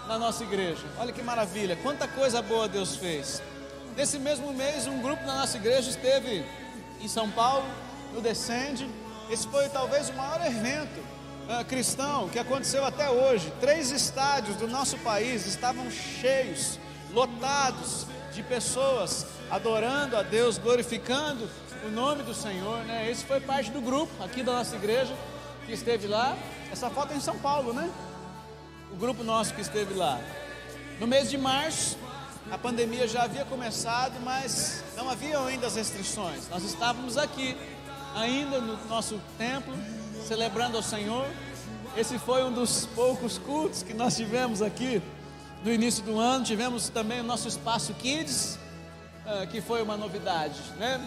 na 0.08 0.18
nossa 0.18 0.44
igreja. 0.44 0.84
Olha 0.98 1.10
que 1.10 1.22
maravilha, 1.22 1.74
quanta 1.76 2.06
coisa 2.06 2.42
boa 2.42 2.68
Deus 2.68 2.96
fez. 2.96 3.42
Nesse 3.96 4.18
mesmo 4.18 4.52
mês, 4.52 4.86
um 4.86 5.00
grupo 5.00 5.24
da 5.24 5.36
nossa 5.36 5.56
igreja 5.56 5.88
esteve 5.88 6.44
em 7.00 7.08
São 7.08 7.30
Paulo, 7.30 7.64
no 8.12 8.20
Descende. 8.20 8.88
Esse 9.30 9.46
foi 9.48 9.68
talvez 9.68 10.08
o 10.08 10.14
maior 10.14 10.44
evento 10.46 11.00
uh, 11.48 11.64
cristão 11.64 12.28
que 12.28 12.38
aconteceu 12.38 12.84
até 12.84 13.10
hoje. 13.10 13.52
Três 13.60 13.90
estádios 13.90 14.56
do 14.56 14.68
nosso 14.68 14.98
país 14.98 15.46
estavam 15.46 15.90
cheios, 15.90 16.78
lotados 17.12 18.06
de 18.32 18.42
pessoas 18.42 19.26
adorando 19.50 20.16
a 20.16 20.22
Deus, 20.22 20.58
glorificando 20.58 21.48
o 21.84 21.90
nome 21.90 22.22
do 22.22 22.34
Senhor, 22.34 22.78
né? 22.84 23.10
Esse 23.10 23.24
foi 23.24 23.40
parte 23.40 23.70
do 23.70 23.80
grupo 23.80 24.12
aqui 24.22 24.42
da 24.42 24.52
nossa 24.52 24.76
igreja 24.76 25.14
que 25.66 25.72
esteve 25.72 26.06
lá. 26.06 26.36
Essa 26.70 26.90
foto 26.90 27.12
é 27.12 27.16
em 27.16 27.20
São 27.20 27.38
Paulo, 27.38 27.72
né? 27.72 27.90
O 28.92 28.96
grupo 28.96 29.24
nosso 29.24 29.54
que 29.54 29.60
esteve 29.60 29.94
lá. 29.94 30.20
No 30.98 31.06
mês 31.06 31.30
de 31.30 31.38
março, 31.38 31.96
a 32.50 32.58
pandemia 32.58 33.08
já 33.08 33.22
havia 33.22 33.44
começado, 33.44 34.20
mas 34.22 34.84
não 34.96 35.08
haviam 35.08 35.46
ainda 35.46 35.66
as 35.66 35.76
restrições. 35.76 36.48
Nós 36.48 36.62
estávamos 36.64 37.16
aqui, 37.16 37.56
ainda 38.14 38.60
no 38.60 38.76
nosso 38.86 39.20
templo, 39.38 39.74
celebrando 40.26 40.76
ao 40.76 40.82
Senhor. 40.82 41.26
Esse 41.96 42.18
foi 42.18 42.44
um 42.44 42.52
dos 42.52 42.86
poucos 42.86 43.38
cultos 43.38 43.82
que 43.82 43.92
nós 43.92 44.16
tivemos 44.16 44.62
aqui 44.62 45.02
no 45.64 45.72
início 45.72 46.04
do 46.04 46.18
ano. 46.18 46.44
Tivemos 46.44 46.88
também 46.88 47.20
o 47.20 47.24
nosso 47.24 47.48
espaço 47.48 47.94
Kids, 47.94 48.58
ah, 49.26 49.46
que 49.46 49.60
foi 49.60 49.82
uma 49.82 49.96
novidade, 49.96 50.60
né? 50.78 51.00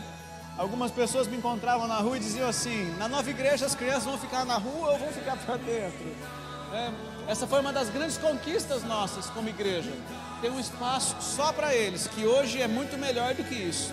Algumas 0.58 0.92
pessoas 0.92 1.28
me 1.28 1.38
encontravam 1.38 1.88
na 1.88 1.98
rua 1.98 2.18
e 2.18 2.20
diziam 2.20 2.48
assim: 2.48 2.94
na 2.98 3.08
nova 3.08 3.30
igreja 3.30 3.66
as 3.66 3.74
crianças 3.74 4.04
vão 4.04 4.18
ficar 4.18 4.46
na 4.46 4.58
rua 4.58 4.92
ou 4.92 5.00
vão 5.00 5.10
ficar 5.10 5.36
para 5.38 5.58
dentro? 5.58 6.06
É, 6.72 6.92
essa 7.28 7.48
foi 7.48 7.60
uma 7.60 7.74
das 7.74 7.90
grandes 7.90 8.18
conquistas 8.18 8.84
nossas 8.84 9.30
como 9.30 9.50
igreja. 9.50 9.92
Ter 10.42 10.52
um 10.52 10.60
espaço 10.60 11.16
só 11.22 11.52
para 11.54 11.74
eles, 11.74 12.08
que 12.08 12.26
hoje 12.26 12.62
é 12.62 12.68
muito 12.68 12.98
melhor 12.98 13.34
do 13.34 13.44
que 13.44 13.56
isso. 13.56 13.92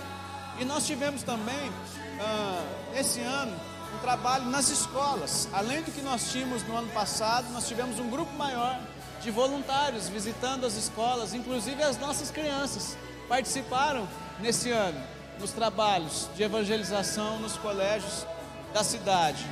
E 0.58 0.64
nós 0.64 0.86
tivemos 0.86 1.22
também, 1.22 1.72
ah, 2.20 2.62
esse 2.94 3.20
ano, 3.20 3.56
um 3.94 3.98
trabalho 3.98 4.44
nas 4.46 4.68
escolas. 4.68 5.48
Além 5.52 5.82
do 5.82 5.90
que 5.90 6.02
nós 6.02 6.30
tínhamos 6.30 6.62
no 6.64 6.76
ano 6.76 6.88
passado, 6.88 7.50
nós 7.52 7.66
tivemos 7.66 7.98
um 7.98 8.08
grupo 8.08 8.32
maior 8.34 8.78
de 9.20 9.30
voluntários 9.30 10.08
visitando 10.08 10.64
as 10.64 10.74
escolas, 10.74 11.34
inclusive 11.34 11.82
as 11.82 11.98
nossas 11.98 12.30
crianças 12.30 12.96
participaram 13.28 14.08
nesse 14.40 14.70
ano 14.70 15.00
nos 15.38 15.52
trabalhos 15.52 16.28
de 16.36 16.42
evangelização 16.42 17.38
nos 17.38 17.56
colégios 17.56 18.26
da 18.74 18.84
cidade. 18.84 19.46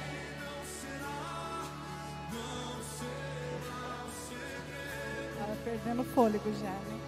Estava 5.32 5.56
perdendo 5.64 6.04
fôlego 6.14 6.52
já, 6.60 6.68
né? 6.68 7.00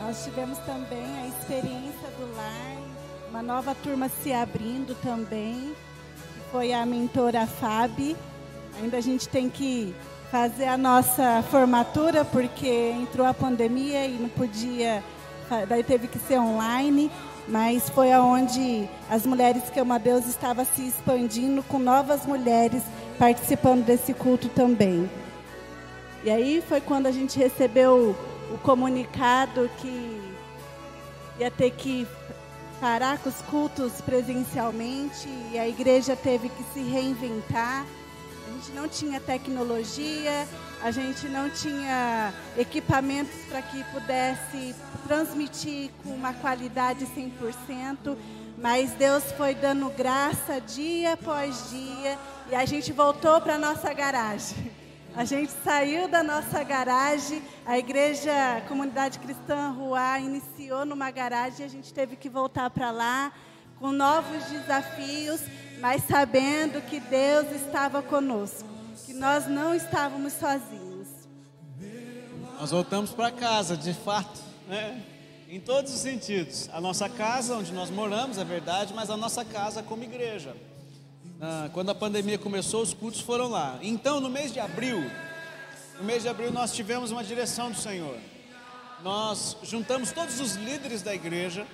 Nós 0.00 0.22
tivemos 0.24 0.58
também 0.58 1.18
a 1.22 1.26
experiência 1.26 2.08
do 2.18 2.36
lar, 2.36 2.83
uma 3.34 3.42
nova 3.42 3.74
turma 3.74 4.08
se 4.08 4.32
abrindo 4.32 4.94
também, 5.02 5.74
foi 6.52 6.72
a 6.72 6.86
mentora 6.86 7.48
Fabi. 7.48 8.16
Ainda 8.80 8.98
a 8.98 9.00
gente 9.00 9.28
tem 9.28 9.50
que 9.50 9.92
fazer 10.30 10.66
a 10.66 10.78
nossa 10.78 11.42
formatura 11.50 12.24
porque 12.24 12.68
entrou 12.92 13.26
a 13.26 13.34
pandemia 13.34 14.06
e 14.06 14.12
não 14.12 14.28
podia, 14.28 15.02
daí 15.68 15.82
teve 15.82 16.06
que 16.06 16.18
ser 16.18 16.38
online 16.38 17.10
mas 17.46 17.90
foi 17.90 18.10
aonde 18.10 18.88
as 19.10 19.26
mulheres 19.26 19.68
que 19.68 19.78
amam 19.78 19.96
a 19.96 19.98
Deus 19.98 20.26
estava 20.26 20.64
se 20.64 20.86
expandindo 20.86 21.62
com 21.64 21.78
novas 21.78 22.24
mulheres 22.24 22.82
participando 23.18 23.84
desse 23.84 24.14
culto 24.14 24.48
também. 24.48 25.10
E 26.22 26.30
aí 26.30 26.62
foi 26.66 26.80
quando 26.80 27.06
a 27.06 27.10
gente 27.10 27.38
recebeu 27.38 28.16
o 28.50 28.58
comunicado 28.58 29.68
que 29.76 30.22
ia 31.38 31.50
ter 31.50 31.70
que 31.72 32.06
parar 32.84 33.16
com 33.16 33.30
os 33.30 33.40
cultos 33.40 34.02
presencialmente 34.02 35.26
e 35.50 35.58
a 35.58 35.66
igreja 35.66 36.14
teve 36.14 36.50
que 36.50 36.62
se 36.74 36.82
reinventar. 36.82 37.86
A 38.46 38.50
gente 38.50 38.72
não 38.72 38.86
tinha 38.86 39.18
tecnologia, 39.18 40.46
a 40.82 40.90
gente 40.90 41.26
não 41.26 41.48
tinha 41.48 42.34
equipamentos 42.58 43.34
para 43.48 43.62
que 43.62 43.82
pudesse 43.84 44.74
transmitir 45.08 45.92
com 46.02 46.10
uma 46.10 46.34
qualidade 46.34 47.06
100%, 47.06 48.18
mas 48.58 48.90
Deus 48.90 49.24
foi 49.32 49.54
dando 49.54 49.88
graça 49.88 50.60
dia 50.60 51.14
após 51.14 51.70
dia 51.70 52.18
e 52.50 52.54
a 52.54 52.66
gente 52.66 52.92
voltou 52.92 53.40
para 53.40 53.56
nossa 53.56 53.94
garagem. 53.94 54.83
A 55.16 55.24
gente 55.24 55.52
saiu 55.62 56.08
da 56.08 56.24
nossa 56.24 56.64
garagem, 56.64 57.40
a 57.64 57.78
igreja, 57.78 58.32
comunidade 58.66 59.20
cristã 59.20 59.70
Rua 59.70 60.18
iniciou 60.18 60.84
numa 60.84 61.08
garagem 61.12 61.64
a 61.64 61.68
gente 61.68 61.94
teve 61.94 62.16
que 62.16 62.28
voltar 62.28 62.68
para 62.70 62.90
lá 62.90 63.32
com 63.78 63.92
novos 63.92 64.44
desafios, 64.46 65.40
mas 65.80 66.02
sabendo 66.02 66.80
que 66.82 66.98
Deus 66.98 67.48
estava 67.52 68.02
conosco 68.02 68.68
que 69.06 69.12
nós 69.12 69.46
não 69.46 69.72
estávamos 69.72 70.32
sozinhos. 70.32 71.08
Nós 72.58 72.72
voltamos 72.72 73.12
para 73.12 73.30
casa, 73.30 73.76
de 73.76 73.92
fato, 73.92 74.40
né? 74.66 75.00
em 75.48 75.60
todos 75.60 75.94
os 75.94 76.00
sentidos. 76.00 76.68
A 76.72 76.80
nossa 76.80 77.08
casa, 77.08 77.54
onde 77.54 77.72
nós 77.72 77.88
moramos, 77.90 78.38
é 78.38 78.44
verdade, 78.44 78.92
mas 78.92 79.10
a 79.10 79.16
nossa 79.16 79.44
casa 79.44 79.80
como 79.80 80.02
igreja. 80.02 80.56
Ah, 81.46 81.68
quando 81.74 81.90
a 81.90 81.94
pandemia 81.94 82.38
começou, 82.38 82.80
os 82.80 82.94
cultos 82.94 83.20
foram 83.20 83.48
lá. 83.48 83.78
Então, 83.82 84.18
no 84.18 84.30
mês 84.30 84.50
de 84.50 84.58
abril, 84.58 85.10
no 85.98 86.04
mês 86.04 86.22
de 86.22 86.28
abril, 86.30 86.50
nós 86.50 86.72
tivemos 86.72 87.10
uma 87.10 87.22
direção 87.22 87.70
do 87.70 87.76
Senhor. 87.76 88.16
Nós 89.02 89.54
juntamos 89.62 90.10
todos 90.10 90.40
os 90.40 90.54
líderes 90.54 91.02
da 91.02 91.14
igreja 91.14 91.66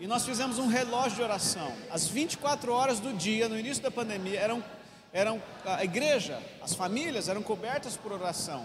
e 0.00 0.06
nós 0.06 0.24
fizemos 0.24 0.58
um 0.58 0.68
relógio 0.68 1.16
de 1.16 1.22
oração. 1.22 1.70
Às 1.90 2.08
24 2.08 2.72
horas 2.72 2.98
do 2.98 3.12
dia, 3.12 3.46
no 3.46 3.58
início 3.58 3.82
da 3.82 3.90
pandemia, 3.90 4.40
eram 4.40 4.64
eram 5.12 5.42
a 5.66 5.84
igreja, 5.84 6.40
as 6.62 6.72
famílias 6.72 7.28
eram 7.28 7.42
cobertas 7.42 7.98
por 7.98 8.12
oração. 8.12 8.64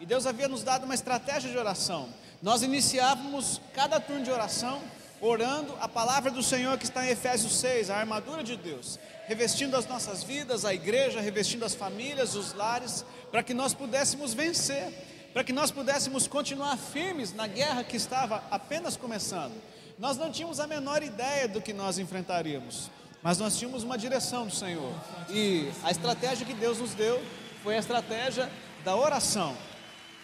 E 0.00 0.06
Deus 0.06 0.24
havia 0.24 0.48
nos 0.48 0.62
dado 0.62 0.84
uma 0.84 0.94
estratégia 0.94 1.50
de 1.50 1.58
oração. 1.58 2.08
Nós 2.40 2.62
iniciávamos 2.62 3.60
cada 3.74 4.00
turno 4.00 4.24
de 4.24 4.30
oração 4.30 4.80
orando 5.20 5.74
a 5.80 5.88
palavra 5.88 6.30
do 6.30 6.42
Senhor 6.42 6.78
que 6.78 6.84
está 6.84 7.04
em 7.04 7.10
Efésios 7.10 7.58
6, 7.60 7.90
a 7.90 7.96
armadura 7.96 8.42
de 8.42 8.56
Deus, 8.56 8.98
revestindo 9.26 9.76
as 9.76 9.86
nossas 9.86 10.22
vidas, 10.22 10.64
a 10.64 10.72
igreja, 10.72 11.20
revestindo 11.20 11.64
as 11.64 11.74
famílias, 11.74 12.34
os 12.34 12.54
lares, 12.54 13.04
para 13.30 13.42
que 13.42 13.54
nós 13.54 13.74
pudéssemos 13.74 14.34
vencer 14.34 14.92
para 15.32 15.44
que 15.44 15.52
nós 15.52 15.70
pudéssemos 15.70 16.26
continuar 16.26 16.76
firmes 16.76 17.32
na 17.32 17.46
guerra 17.46 17.84
que 17.84 17.96
estava 17.96 18.42
apenas 18.50 18.96
começando. 18.96 19.54
Nós 19.98 20.16
não 20.16 20.30
tínhamos 20.30 20.58
a 20.58 20.66
menor 20.66 21.02
ideia 21.02 21.46
do 21.46 21.60
que 21.60 21.72
nós 21.72 21.98
enfrentaríamos, 21.98 22.90
mas 23.22 23.38
nós 23.38 23.56
tínhamos 23.56 23.82
uma 23.82 23.96
direção 23.96 24.46
do 24.46 24.54
Senhor. 24.54 24.92
E 25.28 25.70
a 25.84 25.90
estratégia 25.90 26.46
que 26.46 26.54
Deus 26.54 26.78
nos 26.78 26.94
deu 26.94 27.22
foi 27.62 27.76
a 27.76 27.78
estratégia 27.78 28.50
da 28.84 28.96
oração. 28.96 29.56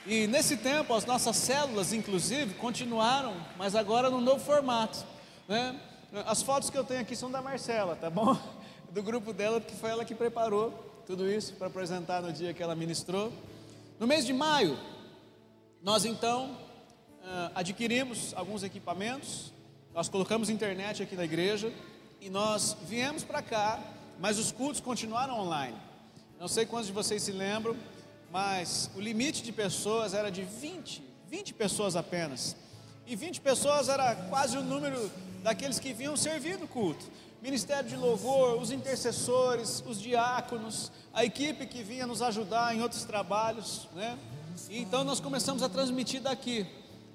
E 0.07 0.28
nesse 0.28 0.57
tempo, 0.57 0.94
as 0.94 1.04
nossas 1.04 1.36
células, 1.36 1.92
inclusive, 1.92 2.54
continuaram, 2.54 3.34
mas 3.57 3.74
agora 3.74 4.09
no 4.09 4.20
novo 4.20 4.38
formato. 4.38 5.04
Né? 5.48 5.80
As 6.24 6.42
fotos 6.42 6.70
que 6.70 6.78
eu 6.78 6.84
tenho 6.84 7.00
aqui 7.00 7.16
são 7.16 7.28
da 7.28 7.42
Marcela, 7.42 7.96
tá 7.96 8.09
bom? 8.09 8.38
Do 8.92 9.02
grupo 9.02 9.32
dela, 9.32 9.61
porque 9.61 9.74
foi 9.74 9.90
ela 9.90 10.04
que 10.04 10.14
preparou 10.14 10.70
tudo 11.04 11.28
isso 11.28 11.54
para 11.54 11.66
apresentar 11.66 12.22
no 12.22 12.32
dia 12.32 12.54
que 12.54 12.62
ela 12.62 12.76
ministrou. 12.76 13.32
No 13.98 14.07
mês 14.07 14.24
de 14.24 14.32
maio, 14.32 14.78
nós 15.82 16.04
então 16.04 16.57
ah, 17.24 17.50
adquirimos 17.57 18.32
alguns 18.36 18.62
equipamentos, 18.62 19.52
nós 19.92 20.09
colocamos 20.09 20.48
internet 20.48 21.02
aqui 21.02 21.16
na 21.16 21.24
igreja 21.24 21.72
e 22.20 22.30
nós 22.30 22.76
viemos 22.86 23.24
para 23.24 23.42
cá, 23.42 23.80
mas 24.20 24.38
os 24.38 24.52
cultos 24.52 24.80
continuaram 24.80 25.36
online. 25.36 25.76
Não 26.38 26.46
sei 26.46 26.64
quantos 26.64 26.86
de 26.86 26.92
vocês 26.92 27.22
se 27.22 27.32
lembram, 27.32 27.76
mas 28.37 28.91
o 28.95 29.01
limite 29.01 29.43
de 29.43 29.51
pessoas 29.51 30.12
era 30.12 30.30
de 30.30 30.43
20, 30.43 31.03
20 31.26 31.55
pessoas 31.55 31.97
apenas. 31.97 32.55
E 33.07 33.16
20 33.16 33.41
pessoas 33.41 33.89
era 33.89 34.14
quase 34.28 34.59
o 34.59 34.62
número 34.62 35.11
daqueles 35.43 35.78
que 35.78 35.95
vinham 35.95 36.14
servir 36.18 36.59
no 36.59 36.68
culto. 36.68 37.03
Ministério 37.41 37.89
de 37.89 37.97
louvor, 37.97 38.61
os 38.61 38.70
intercessores, 38.70 39.82
os 39.87 39.99
diáconos, 39.99 40.93
a 41.14 41.24
equipe 41.24 41.64
que 41.64 41.82
vinha 41.82 42.07
nos 42.07 42.20
ajudar 42.20 42.76
em 42.76 42.82
outros 42.82 43.05
trabalhos, 43.05 43.89
né? 43.95 44.18
E 44.68 44.80
então 44.80 45.03
nós 45.03 45.18
começamos 45.18 45.62
a 45.62 45.68
transmitir 45.70 46.20
daqui. 46.20 46.66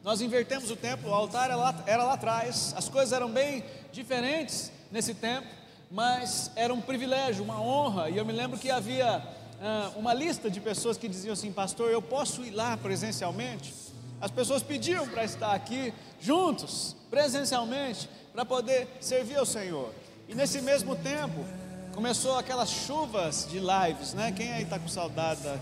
Nós 0.04 0.22
invertemos 0.22 0.72
o 0.72 0.76
tempo, 0.76 1.08
o 1.08 1.14
altar 1.14 1.52
era 1.52 1.56
lá, 1.56 1.84
era 1.86 2.04
lá 2.04 2.14
atrás, 2.14 2.74
as 2.76 2.90
coisas 2.90 3.14
eram 3.14 3.30
bem 3.30 3.64
diferentes 3.92 4.72
nesse 4.92 5.14
tempo, 5.14 5.46
mas 5.92 6.50
era 6.56 6.74
um 6.74 6.82
privilégio, 6.82 7.44
uma 7.44 7.62
honra. 7.62 8.10
E 8.10 8.18
eu 8.18 8.26
me 8.26 8.34
lembro 8.34 8.58
que 8.58 8.72
havia 8.72 9.24
ah, 9.62 9.92
uma 9.96 10.12
lista 10.12 10.50
de 10.50 10.60
pessoas 10.60 10.98
que 10.98 11.08
diziam 11.08 11.34
assim: 11.34 11.52
Pastor, 11.52 11.92
eu 11.92 12.02
posso 12.02 12.44
ir 12.44 12.50
lá 12.50 12.76
presencialmente? 12.76 13.74
As 14.20 14.32
pessoas 14.32 14.64
pediam 14.64 15.08
para 15.08 15.24
estar 15.24 15.54
aqui 15.54 15.94
juntos, 16.20 16.96
presencialmente, 17.12 18.10
para 18.34 18.44
poder 18.44 18.88
servir 19.00 19.38
ao 19.38 19.46
Senhor. 19.46 19.94
E 20.28 20.34
nesse 20.34 20.62
mesmo 20.62 20.96
tempo, 20.96 21.46
começou 21.94 22.38
aquelas 22.38 22.70
chuvas 22.70 23.48
de 23.50 23.60
lives, 23.60 24.14
né? 24.16 24.32
Quem 24.32 24.52
aí 24.52 24.64
está 24.64 24.80
com 24.80 24.88
saudade 24.88 25.42
da 25.42 25.60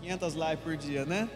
500 0.00 0.34
lives 0.34 0.60
por 0.64 0.76
dia, 0.76 1.04
né? 1.04 1.28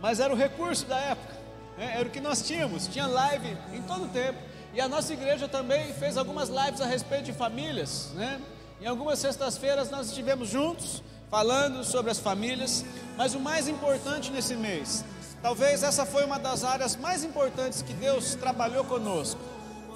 Mas 0.00 0.18
era 0.18 0.32
o 0.32 0.36
recurso 0.36 0.86
da 0.86 0.98
época, 0.98 1.34
né? 1.78 1.94
era 1.96 2.08
o 2.08 2.10
que 2.10 2.20
nós 2.20 2.42
tínhamos. 2.42 2.88
Tinha 2.88 3.06
live 3.06 3.56
em 3.72 3.82
todo 3.82 4.04
o 4.04 4.08
tempo. 4.08 4.38
E 4.72 4.80
a 4.80 4.88
nossa 4.88 5.12
igreja 5.12 5.46
também 5.46 5.92
fez 5.94 6.16
algumas 6.16 6.48
lives 6.48 6.80
a 6.80 6.86
respeito 6.86 7.24
de 7.24 7.32
famílias, 7.32 8.10
né? 8.14 8.40
Em 8.80 8.86
algumas 8.86 9.20
sextas-feiras 9.20 9.88
nós 9.88 10.08
estivemos 10.08 10.48
juntos 10.48 11.02
falando 11.34 11.82
sobre 11.82 12.12
as 12.12 12.20
famílias, 12.20 12.84
mas 13.16 13.34
o 13.34 13.40
mais 13.40 13.66
importante 13.66 14.30
nesse 14.30 14.54
mês, 14.54 15.04
talvez 15.42 15.82
essa 15.82 16.06
foi 16.06 16.24
uma 16.24 16.38
das 16.38 16.62
áreas 16.62 16.94
mais 16.94 17.24
importantes 17.24 17.82
que 17.82 17.92
Deus 17.92 18.36
trabalhou 18.36 18.84
conosco, 18.84 19.40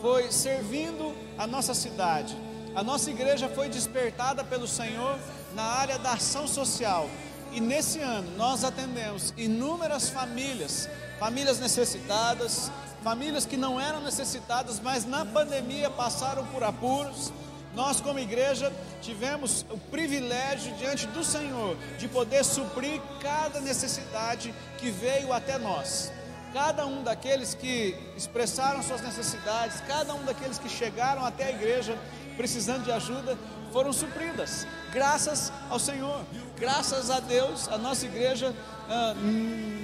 foi 0.00 0.32
servindo 0.32 1.14
a 1.38 1.46
nossa 1.46 1.74
cidade. 1.74 2.36
A 2.74 2.82
nossa 2.82 3.08
igreja 3.08 3.48
foi 3.48 3.68
despertada 3.68 4.42
pelo 4.42 4.66
Senhor 4.66 5.16
na 5.54 5.62
área 5.62 5.96
da 5.96 6.14
ação 6.14 6.48
social. 6.48 7.08
E 7.52 7.60
nesse 7.60 8.00
ano 8.00 8.36
nós 8.36 8.64
atendemos 8.64 9.32
inúmeras 9.36 10.08
famílias, 10.08 10.88
famílias 11.20 11.60
necessitadas, 11.60 12.68
famílias 13.04 13.46
que 13.46 13.56
não 13.56 13.80
eram 13.80 14.00
necessitadas, 14.00 14.80
mas 14.80 15.04
na 15.04 15.24
pandemia 15.24 15.88
passaram 15.88 16.44
por 16.46 16.64
apuros. 16.64 17.32
Nós, 17.78 18.00
como 18.00 18.18
igreja, 18.18 18.72
tivemos 19.00 19.64
o 19.70 19.78
privilégio 19.78 20.74
diante 20.74 21.06
do 21.06 21.22
Senhor 21.22 21.76
de 21.96 22.08
poder 22.08 22.44
suprir 22.44 23.00
cada 23.20 23.60
necessidade 23.60 24.52
que 24.78 24.90
veio 24.90 25.32
até 25.32 25.58
nós. 25.58 26.10
Cada 26.52 26.84
um 26.84 27.04
daqueles 27.04 27.54
que 27.54 27.94
expressaram 28.16 28.82
suas 28.82 29.00
necessidades, 29.00 29.80
cada 29.86 30.12
um 30.12 30.24
daqueles 30.24 30.58
que 30.58 30.68
chegaram 30.68 31.24
até 31.24 31.44
a 31.44 31.50
igreja 31.50 31.96
precisando 32.36 32.82
de 32.82 32.90
ajuda, 32.90 33.38
foram 33.72 33.92
supridas, 33.92 34.66
graças 34.92 35.52
ao 35.70 35.78
Senhor, 35.78 36.24
graças 36.58 37.12
a 37.12 37.20
Deus, 37.20 37.68
a 37.68 37.78
nossa 37.78 38.06
igreja 38.06 38.52
ah, 38.88 39.14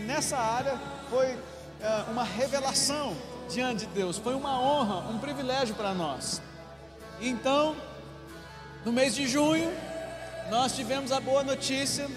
nessa 0.05 0.37
área 0.37 0.81
foi 1.09 1.39
ah, 1.81 2.07
uma 2.11 2.25
revelação 2.25 3.17
diante 3.49 3.87
de 3.87 3.93
Deus, 3.93 4.19
foi 4.19 4.35
uma 4.35 4.61
honra, 4.61 5.09
um 5.11 5.19
privilégio 5.21 5.77
para 5.77 5.95
nós. 5.95 6.43
Então, 7.21 7.77
no 8.85 8.93
mês 8.93 9.15
de 9.15 9.27
junho, 9.27 9.73
nós 10.51 10.75
tivemos 10.75 11.13
a 11.13 11.21
boa 11.21 11.43
notícia 11.43 12.09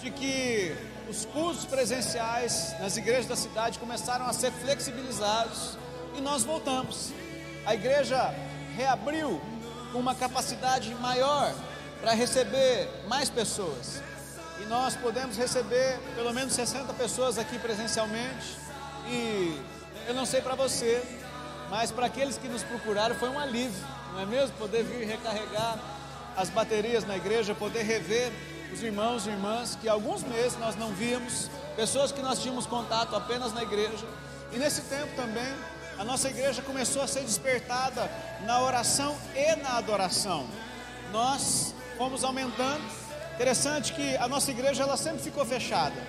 de 0.00 0.10
que 0.10 0.76
os 1.08 1.24
cursos 1.26 1.64
presenciais 1.64 2.74
nas 2.80 2.96
igrejas 2.96 3.26
da 3.26 3.36
cidade 3.36 3.78
começaram 3.78 4.26
a 4.26 4.32
ser 4.32 4.50
flexibilizados 4.50 5.78
e 6.16 6.20
nós 6.20 6.42
voltamos. 6.42 7.12
A 7.64 7.74
igreja 7.74 8.34
reabriu 8.76 9.40
com 9.92 9.98
uma 9.98 10.14
capacidade 10.14 10.94
maior 10.96 11.54
para 12.00 12.12
receber 12.12 12.88
mais 13.06 13.30
pessoas. 13.30 14.02
E 14.60 14.66
nós 14.66 14.94
podemos 14.96 15.36
receber 15.36 15.98
pelo 16.14 16.32
menos 16.32 16.52
60 16.54 16.92
pessoas 16.94 17.38
aqui 17.38 17.58
presencialmente. 17.58 18.58
E 19.08 19.60
eu 20.06 20.14
não 20.14 20.26
sei 20.26 20.40
para 20.40 20.54
você, 20.54 21.02
mas 21.70 21.90
para 21.90 22.06
aqueles 22.06 22.36
que 22.36 22.48
nos 22.48 22.62
procuraram 22.62 23.14
foi 23.14 23.28
um 23.28 23.38
alívio, 23.38 23.84
não 24.14 24.20
é 24.20 24.26
mesmo? 24.26 24.56
Poder 24.56 24.84
vir 24.84 25.04
recarregar 25.06 25.78
as 26.36 26.48
baterias 26.48 27.04
na 27.04 27.16
igreja, 27.16 27.54
poder 27.54 27.82
rever 27.82 28.32
os 28.72 28.80
irmãos 28.82 29.26
e 29.26 29.30
irmãs 29.30 29.76
que 29.80 29.88
há 29.88 29.92
alguns 29.92 30.22
meses 30.22 30.56
nós 30.58 30.76
não 30.76 30.90
víamos, 30.90 31.50
pessoas 31.76 32.12
que 32.12 32.22
nós 32.22 32.40
tínhamos 32.40 32.64
contato 32.64 33.14
apenas 33.16 33.52
na 33.52 33.62
igreja. 33.62 34.06
E 34.52 34.56
nesse 34.56 34.82
tempo 34.82 35.14
também, 35.16 35.52
a 35.98 36.04
nossa 36.04 36.28
igreja 36.28 36.62
começou 36.62 37.02
a 37.02 37.08
ser 37.08 37.22
despertada 37.22 38.08
na 38.46 38.60
oração 38.62 39.16
e 39.34 39.56
na 39.56 39.78
adoração. 39.78 40.46
Nós 41.12 41.74
fomos 41.98 42.22
aumentando. 42.22 42.82
Interessante 43.34 43.92
que 43.92 44.16
a 44.16 44.28
nossa 44.28 44.50
igreja 44.52 44.84
ela 44.84 44.96
sempre 44.96 45.22
ficou 45.22 45.44
fechada. 45.44 46.00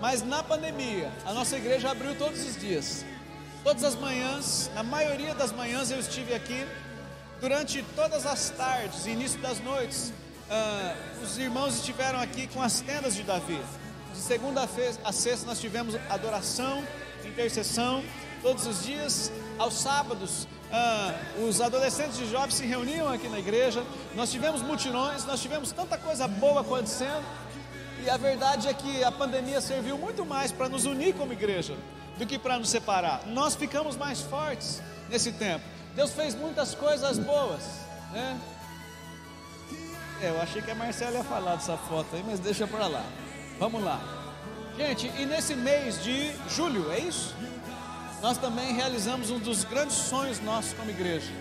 Mas 0.00 0.22
na 0.22 0.42
pandemia, 0.42 1.12
a 1.26 1.32
nossa 1.34 1.56
igreja 1.58 1.90
abriu 1.90 2.16
todos 2.16 2.40
os 2.42 2.56
dias. 2.58 3.04
Todas 3.62 3.84
as 3.84 3.94
manhãs, 3.94 4.70
na 4.74 4.82
maioria 4.82 5.34
das 5.34 5.52
manhãs 5.52 5.90
eu 5.90 5.98
estive 5.98 6.32
aqui. 6.32 6.66
Durante 7.40 7.84
todas 7.94 8.26
as 8.26 8.50
tardes 8.50 9.06
e 9.06 9.10
início 9.10 9.38
das 9.40 9.60
noites, 9.60 10.12
ah, 10.50 10.96
os 11.22 11.38
irmãos 11.38 11.76
estiveram 11.76 12.18
aqui 12.18 12.48
com 12.48 12.60
as 12.60 12.80
tendas 12.80 13.14
de 13.14 13.22
Davi. 13.22 13.60
De 14.12 14.18
segunda 14.18 14.68
a 15.04 15.12
sexta 15.12 15.46
nós 15.46 15.60
tivemos 15.60 15.94
adoração, 16.10 16.82
intercessão, 17.24 18.02
todos 18.42 18.66
os 18.66 18.84
dias. 18.84 19.30
Aos 19.56 19.74
sábados, 19.74 20.48
ah, 20.72 21.14
os 21.48 21.60
adolescentes 21.60 22.18
e 22.18 22.26
jovens 22.26 22.54
se 22.54 22.66
reuniam 22.66 23.08
aqui 23.08 23.28
na 23.28 23.38
igreja. 23.38 23.84
Nós 24.16 24.32
tivemos 24.32 24.60
mutirões, 24.60 25.24
nós 25.24 25.40
tivemos 25.40 25.70
tanta 25.70 25.96
coisa 25.96 26.26
boa 26.26 26.62
acontecendo. 26.62 27.24
E 28.04 28.10
a 28.10 28.16
verdade 28.16 28.66
é 28.66 28.74
que 28.74 29.04
a 29.04 29.12
pandemia 29.12 29.60
serviu 29.60 29.96
muito 29.96 30.26
mais 30.26 30.50
para 30.50 30.68
nos 30.68 30.86
unir 30.86 31.14
como 31.14 31.32
igreja 31.32 31.76
do 32.18 32.26
que 32.26 32.36
para 32.36 32.58
nos 32.58 32.68
separar. 32.68 33.24
Nós 33.28 33.54
ficamos 33.54 33.96
mais 33.96 34.20
fortes 34.22 34.82
nesse 35.08 35.30
tempo. 35.30 35.77
Deus 35.98 36.12
fez 36.12 36.32
muitas 36.36 36.76
coisas 36.76 37.18
boas, 37.18 37.60
né? 38.12 38.38
É, 40.22 40.28
eu 40.28 40.40
achei 40.40 40.62
que 40.62 40.70
a 40.70 40.74
Marcela 40.76 41.16
ia 41.16 41.24
falar 41.24 41.56
dessa 41.56 41.76
foto 41.76 42.14
aí, 42.14 42.22
mas 42.24 42.38
deixa 42.38 42.68
para 42.68 42.86
lá. 42.86 43.04
Vamos 43.58 43.82
lá. 43.82 44.00
Gente, 44.76 45.10
e 45.18 45.26
nesse 45.26 45.56
mês 45.56 46.00
de 46.00 46.32
julho, 46.48 46.88
é 46.92 47.00
isso? 47.00 47.34
Nós 48.22 48.38
também 48.38 48.74
realizamos 48.74 49.32
um 49.32 49.40
dos 49.40 49.64
grandes 49.64 49.96
sonhos 49.96 50.38
nossos 50.38 50.72
como 50.72 50.88
igreja. 50.88 51.32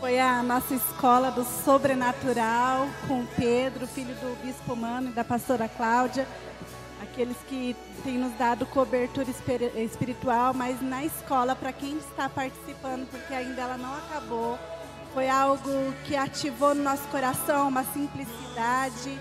Foi 0.00 0.18
a 0.18 0.42
nossa 0.42 0.74
escola 0.74 1.30
do 1.30 1.44
sobrenatural 1.64 2.88
com 3.06 3.24
Pedro, 3.36 3.86
filho 3.86 4.14
do 4.16 4.42
bispo 4.44 4.74
Mano 4.74 5.10
e 5.10 5.12
da 5.12 5.22
pastora 5.22 5.68
Cláudia, 5.68 6.26
aqueles 7.02 7.36
que 7.48 7.74
têm 8.04 8.18
nos 8.18 8.32
dado 8.34 8.66
cobertura 8.66 9.28
espiritual, 9.76 10.54
mas 10.54 10.80
na 10.80 11.04
escola, 11.04 11.56
para 11.56 11.72
quem 11.72 11.96
está 11.98 12.28
participando, 12.28 13.08
porque 13.10 13.32
ainda 13.32 13.62
ela 13.62 13.76
não 13.76 13.94
acabou, 13.94 14.58
foi 15.12 15.28
algo 15.28 15.92
que 16.04 16.14
ativou 16.16 16.74
no 16.74 16.82
nosso 16.82 17.06
coração 17.08 17.68
uma 17.68 17.84
simplicidade 17.84 19.18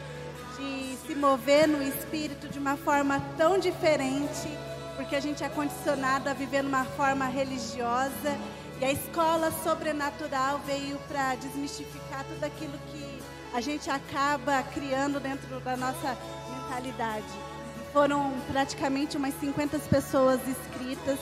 de 0.58 0.98
se 1.08 1.16
mover 1.16 1.68
no 1.68 1.82
espírito 1.82 2.48
de 2.48 2.60
uma 2.60 2.78
forma 2.78 3.20
tão 3.38 3.58
diferente, 3.58 4.50
porque 4.96 5.16
a 5.16 5.20
gente 5.20 5.44
é 5.44 5.50
condicionado 5.50 6.30
a 6.30 6.34
viver 6.34 6.62
numa 6.62 6.86
forma 6.86 7.26
religiosa. 7.26 8.38
E 8.80 8.86
a 8.86 8.92
escola 8.92 9.52
sobrenatural 9.64 10.60
veio 10.66 10.98
para 11.08 11.36
desmistificar 11.36 12.24
tudo 12.24 12.44
aquilo 12.44 12.78
que 12.92 13.20
a 13.54 13.60
gente 13.60 13.90
acaba 13.90 14.62
criando 14.64 15.20
dentro 15.20 15.60
da 15.60 15.76
nossa 15.76 16.18
mentalidade. 16.50 17.49
Foram 17.92 18.34
praticamente 18.52 19.18
umas 19.18 19.34
50 19.40 19.80
pessoas 19.80 20.40
inscritas, 20.48 21.18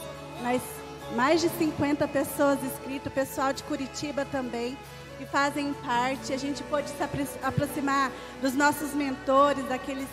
mais 1.15 1.39
de 1.39 1.49
50 1.49 2.07
pessoas 2.07 2.61
inscritas, 2.63 3.13
pessoal 3.13 3.53
de 3.53 3.63
Curitiba 3.63 4.26
também, 4.26 4.78
que 5.18 5.26
fazem 5.26 5.74
parte. 5.74 6.34
A 6.34 6.38
gente 6.38 6.61
pode 6.63 6.89
se 6.89 7.01
aproximar 7.41 8.11
dos 8.41 8.53
nossos 8.53 8.93
mentores, 8.93 9.65
daqueles 9.68 10.07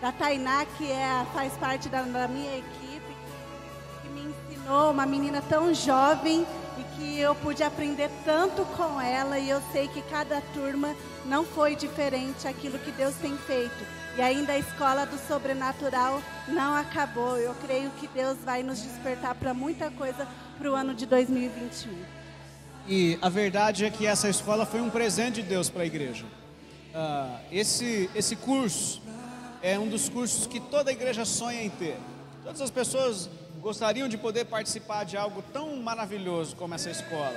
da 0.00 0.10
Tainá, 0.10 0.64
que 0.76 0.90
é, 0.90 1.26
faz 1.32 1.52
parte 1.54 1.88
da, 1.88 2.02
da 2.02 2.26
minha 2.26 2.58
equipe, 2.58 3.16
que 4.02 4.08
me 4.08 4.22
ensinou, 4.22 4.90
uma 4.90 5.06
menina 5.06 5.42
tão 5.42 5.72
jovem 5.74 6.46
e 6.78 6.82
que 6.96 7.20
eu 7.20 7.34
pude 7.34 7.62
aprender 7.62 8.10
tanto 8.24 8.64
com 8.76 9.00
ela 9.00 9.38
e 9.38 9.50
eu 9.50 9.62
sei 9.72 9.88
que 9.88 10.00
cada 10.02 10.40
turma 10.54 10.94
não 11.26 11.44
foi 11.44 11.76
diferente 11.76 12.48
aquilo 12.48 12.78
que 12.78 12.90
Deus 12.92 13.14
tem 13.16 13.36
feito. 13.36 13.99
E 14.16 14.22
ainda 14.22 14.52
a 14.52 14.58
escola 14.58 15.06
do 15.06 15.16
sobrenatural 15.26 16.22
não 16.48 16.74
acabou. 16.74 17.38
Eu 17.38 17.54
creio 17.66 17.90
que 17.92 18.08
Deus 18.08 18.38
vai 18.44 18.62
nos 18.62 18.82
despertar 18.82 19.34
para 19.34 19.54
muita 19.54 19.90
coisa 19.90 20.26
para 20.58 20.70
o 20.70 20.74
ano 20.74 20.94
de 20.94 21.06
2021. 21.06 21.92
E 22.88 23.18
a 23.22 23.28
verdade 23.28 23.84
é 23.84 23.90
que 23.90 24.06
essa 24.06 24.28
escola 24.28 24.66
foi 24.66 24.80
um 24.80 24.90
presente 24.90 25.42
de 25.42 25.48
Deus 25.48 25.70
para 25.70 25.82
a 25.82 25.86
igreja. 25.86 26.24
Uh, 26.92 27.38
esse, 27.52 28.10
esse 28.14 28.34
curso 28.34 29.00
é 29.62 29.78
um 29.78 29.88
dos 29.88 30.08
cursos 30.08 30.46
que 30.46 30.58
toda 30.58 30.90
igreja 30.90 31.24
sonha 31.24 31.62
em 31.62 31.70
ter. 31.70 31.96
Todas 32.42 32.60
as 32.60 32.70
pessoas 32.70 33.30
gostariam 33.60 34.08
de 34.08 34.18
poder 34.18 34.46
participar 34.46 35.04
de 35.04 35.16
algo 35.16 35.42
tão 35.52 35.76
maravilhoso 35.76 36.56
como 36.56 36.74
essa 36.74 36.90
escola. 36.90 37.36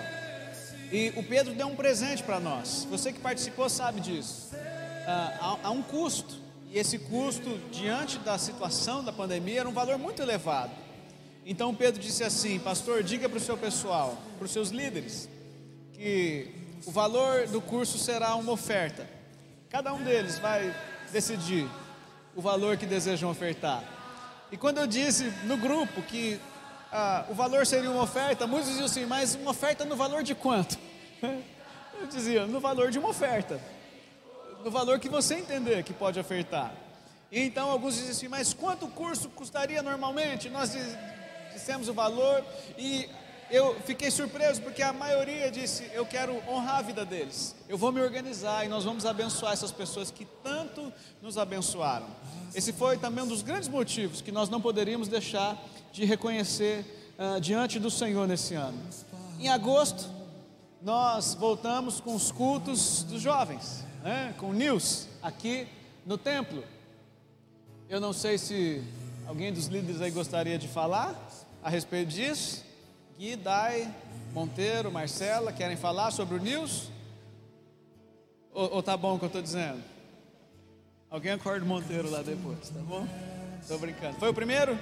E 0.92 1.14
o 1.16 1.24
Pedro 1.24 1.54
deu 1.54 1.68
um 1.68 1.76
presente 1.76 2.24
para 2.24 2.40
nós. 2.40 2.88
Você 2.90 3.14
que 3.14 3.20
participou 3.20 3.70
sabe 3.70 4.02
disso. 4.02 4.50
Uh, 4.54 5.08
há, 5.08 5.58
há 5.66 5.72
um 5.72 5.84
custo 5.84 6.43
e 6.74 6.80
esse 6.80 6.98
custo, 6.98 7.60
diante 7.72 8.18
da 8.18 8.36
situação 8.36 9.04
da 9.04 9.14
pandemia, 9.14 9.60
era 9.60 9.70
um 9.70 9.74
valor 9.74 10.00
muito 10.00 10.24
elevado. 10.24 10.72
Então 11.46 11.76
Pedro 11.76 12.02
disse 12.02 12.24
assim: 12.24 12.58
Pastor, 12.58 13.04
diga 13.04 13.30
para 13.30 13.38
o 13.38 13.40
seu 13.42 13.56
pessoal, 13.56 14.18
para 14.40 14.46
os 14.46 14.52
seus 14.52 14.70
líderes, 14.70 15.30
que 15.94 16.50
o 16.84 16.92
valor 16.92 17.48
do 17.48 17.62
curso 17.62 18.00
será 18.00 18.34
uma 18.34 18.52
oferta. 18.52 19.08
Cada 19.70 19.94
um 19.94 20.04
deles 20.04 20.40
vai 20.40 20.76
decidir 21.12 21.70
o 22.36 22.42
valor 22.42 22.76
que 22.76 22.88
desejam 22.88 23.30
ofertar. 23.30 23.84
E 24.52 24.58
quando 24.58 24.80
eu 24.80 24.88
disse 24.88 25.32
no 25.44 25.58
grupo 25.58 26.02
que 26.02 26.40
ah, 26.92 27.24
o 27.30 27.36
valor 27.36 27.68
seria 27.68 27.92
uma 27.92 28.02
oferta, 28.02 28.48
muitos 28.48 28.70
diziam 28.70 28.88
assim: 28.88 29.06
Mas 29.06 29.36
uma 29.36 29.52
oferta 29.52 29.86
no 29.86 29.96
valor 29.96 30.24
de 30.24 30.34
quanto? 30.34 30.76
Eu 32.02 32.08
dizia: 32.08 32.48
No 32.48 32.60
valor 32.60 32.90
de 32.90 32.98
uma 32.98 33.10
oferta 33.10 33.62
no 34.64 34.72
valor 34.72 35.00
que 35.00 35.10
você 35.10 35.36
entender 35.36 35.84
que 35.84 35.94
pode 35.94 36.20
ofertar. 36.20 36.74
E 37.32 37.42
então 37.42 37.70
alguns 37.70 37.96
dizem 37.96 38.12
assim, 38.12 38.28
mas 38.28 38.54
quanto 38.54 38.86
o 38.86 38.90
curso 38.90 39.30
custaria 39.30 39.82
normalmente? 39.82 40.50
Nós 40.50 40.72
dissemos 41.52 41.90
o 41.90 41.94
valor 41.94 42.44
e 42.78 43.10
eu 43.50 43.76
fiquei 43.86 44.10
surpreso 44.10 44.62
porque 44.62 44.82
a 44.82 44.94
maioria 44.94 45.52
disse: 45.52 45.90
Eu 45.94 46.06
quero 46.06 46.36
honrar 46.48 46.78
a 46.78 46.82
vida 46.82 47.04
deles, 47.04 47.56
eu 47.68 47.78
vou 47.78 47.92
me 47.92 48.02
organizar 48.02 48.66
e 48.66 48.70
nós 48.70 48.84
vamos 48.84 49.06
abençoar 49.06 49.54
essas 49.54 49.72
pessoas 49.72 50.10
que 50.10 50.26
tanto 50.44 50.94
nos 51.22 51.38
abençoaram. 51.38 52.08
Esse 52.56 52.72
foi 52.72 52.98
também 52.98 53.24
um 53.24 53.28
dos 53.28 53.42
grandes 53.42 53.68
motivos 53.68 54.22
que 54.22 54.32
nós 54.32 54.48
não 54.48 54.62
poderíamos 54.62 55.08
deixar 55.08 55.58
de 55.92 56.06
reconhecer 56.06 57.14
uh, 57.18 57.42
diante 57.42 57.80
do 57.80 57.90
Senhor 57.90 58.28
nesse 58.28 58.54
ano. 58.54 58.80
Em 59.40 59.50
agosto, 59.50 60.08
nós 60.82 61.34
voltamos 61.34 62.00
com 62.00 62.16
os 62.16 62.32
cultos 62.32 63.04
dos 63.04 63.22
jovens 63.22 63.83
né, 64.04 64.36
com 64.38 64.52
Nils 64.52 65.08
aqui 65.22 65.66
no 66.06 66.18
templo. 66.18 66.62
Eu 67.90 68.02
não 68.02 68.12
sei 68.12 68.38
se 68.38 68.84
alguém 69.26 69.52
dos 69.52 69.68
líderes 69.68 70.02
aí 70.02 70.12
gostaria 70.12 70.60
de 70.60 70.68
falar 70.68 71.16
a 71.64 71.70
respeito 71.70 72.10
disso. 72.10 72.66
Gui, 73.18 73.38
Dai, 73.38 73.90
Monteiro, 74.34 74.92
Marcela, 74.92 75.54
querem 75.54 75.78
falar 75.78 76.12
sobre 76.12 76.36
o 76.36 76.40
Nils? 76.40 76.92
Ou, 78.54 78.76
ou 78.76 78.84
tá 78.84 78.98
bom 78.98 79.16
o 79.16 79.20
que 79.20 79.26
eu 79.26 79.28
estou 79.28 79.42
dizendo? 79.42 79.82
Alguém 81.10 81.32
acorda 81.32 81.64
o 81.64 81.68
Monteiro 81.68 82.10
lá 82.10 82.22
depois, 82.22 82.70
tá 82.70 82.80
bom? 82.82 83.08
Estou 83.62 83.80
brincando. 83.80 84.18
Foi 84.18 84.30
o 84.30 84.34
primeiro? 84.34 84.78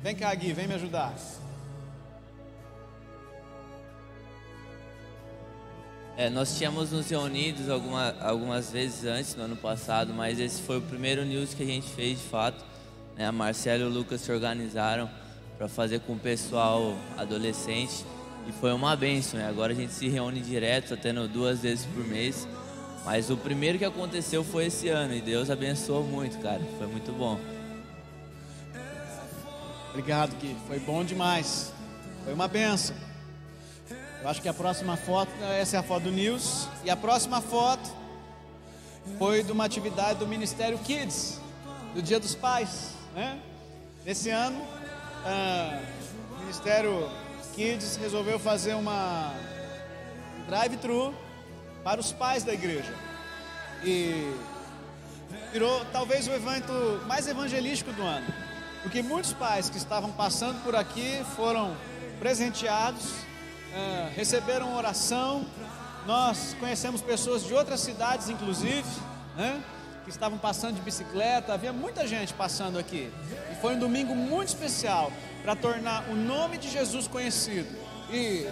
Vem 0.00 0.16
cá, 0.16 0.34
Gui, 0.34 0.54
vem 0.54 0.66
me 0.66 0.74
ajudar. 0.74 1.14
É, 6.20 6.28
nós 6.28 6.58
tínhamos 6.58 6.90
nos 6.92 7.08
reunidos 7.08 7.70
alguma, 7.70 8.14
algumas 8.20 8.70
vezes 8.70 9.06
antes, 9.06 9.34
no 9.34 9.44
ano 9.44 9.56
passado, 9.56 10.12
mas 10.12 10.38
esse 10.38 10.60
foi 10.60 10.76
o 10.76 10.82
primeiro 10.82 11.24
news 11.24 11.54
que 11.54 11.62
a 11.62 11.66
gente 11.66 11.88
fez 11.88 12.18
de 12.18 12.24
fato. 12.24 12.62
Né? 13.16 13.24
A 13.24 13.32
Marcela 13.32 13.84
e 13.84 13.86
o 13.86 13.88
Lucas 13.88 14.20
se 14.20 14.30
organizaram 14.30 15.08
para 15.56 15.66
fazer 15.66 16.00
com 16.00 16.12
o 16.12 16.18
pessoal 16.18 16.94
adolescente 17.16 18.04
e 18.46 18.52
foi 18.52 18.70
uma 18.70 18.94
benção. 18.94 19.40
Né? 19.40 19.48
Agora 19.48 19.72
a 19.72 19.74
gente 19.74 19.94
se 19.94 20.10
reúne 20.10 20.42
direto, 20.42 20.90
tá 20.90 20.96
tendo 20.96 21.26
duas 21.26 21.60
vezes 21.60 21.86
por 21.86 22.06
mês. 22.06 22.46
Mas 23.02 23.30
o 23.30 23.36
primeiro 23.38 23.78
que 23.78 23.84
aconteceu 23.86 24.44
foi 24.44 24.66
esse 24.66 24.90
ano 24.90 25.14
e 25.14 25.22
Deus 25.22 25.48
abençoou 25.48 26.04
muito, 26.04 26.36
cara. 26.42 26.60
Foi 26.76 26.86
muito 26.86 27.12
bom. 27.12 27.40
Obrigado, 29.88 30.36
Gui. 30.38 30.54
Foi 30.66 30.78
bom 30.80 31.02
demais. 31.02 31.72
Foi 32.26 32.34
uma 32.34 32.46
benção. 32.46 32.94
Eu 34.22 34.28
acho 34.28 34.42
que 34.42 34.48
a 34.50 34.54
próxima 34.54 34.98
foto, 34.98 35.32
essa 35.58 35.76
é 35.76 35.80
a 35.80 35.82
foto 35.82 36.02
do 36.02 36.12
News. 36.12 36.68
E 36.84 36.90
a 36.90 36.96
próxima 36.96 37.40
foto 37.40 37.90
foi 39.18 39.42
de 39.42 39.50
uma 39.50 39.64
atividade 39.64 40.18
do 40.18 40.26
Ministério 40.26 40.78
Kids, 40.78 41.40
do 41.94 42.02
Dia 42.02 42.20
dos 42.20 42.34
Pais. 42.34 42.92
Né? 43.14 43.40
Nesse 44.04 44.28
ano, 44.28 44.62
ah, 45.24 45.80
o 46.36 46.40
Ministério 46.40 47.10
Kids 47.54 47.96
resolveu 47.96 48.38
fazer 48.38 48.74
uma 48.74 49.32
drive-thru 50.46 51.14
para 51.82 51.98
os 51.98 52.12
pais 52.12 52.44
da 52.44 52.52
igreja. 52.52 52.94
E 53.82 54.34
virou 55.50 55.82
talvez 55.92 56.28
o 56.28 56.32
evento 56.32 57.00
mais 57.06 57.26
evangelístico 57.26 57.90
do 57.94 58.02
ano. 58.02 58.26
Porque 58.82 59.00
muitos 59.02 59.32
pais 59.32 59.70
que 59.70 59.78
estavam 59.78 60.12
passando 60.12 60.62
por 60.62 60.76
aqui 60.76 61.24
foram 61.34 61.74
presenteados 62.18 63.29
é, 63.74 64.10
receberam 64.14 64.76
oração. 64.76 65.46
Nós 66.06 66.56
conhecemos 66.58 67.00
pessoas 67.00 67.44
de 67.44 67.52
outras 67.54 67.80
cidades, 67.80 68.28
inclusive, 68.28 68.88
né, 69.36 69.62
que 70.04 70.10
estavam 70.10 70.38
passando 70.38 70.76
de 70.76 70.82
bicicleta. 70.82 71.52
Havia 71.52 71.72
muita 71.72 72.06
gente 72.06 72.32
passando 72.34 72.78
aqui. 72.78 73.12
E 73.52 73.54
foi 73.60 73.76
um 73.76 73.78
domingo 73.78 74.14
muito 74.14 74.48
especial 74.48 75.12
para 75.42 75.54
tornar 75.54 76.08
o 76.08 76.14
nome 76.14 76.58
de 76.58 76.68
Jesus 76.68 77.06
conhecido 77.06 77.68
e, 78.10 78.46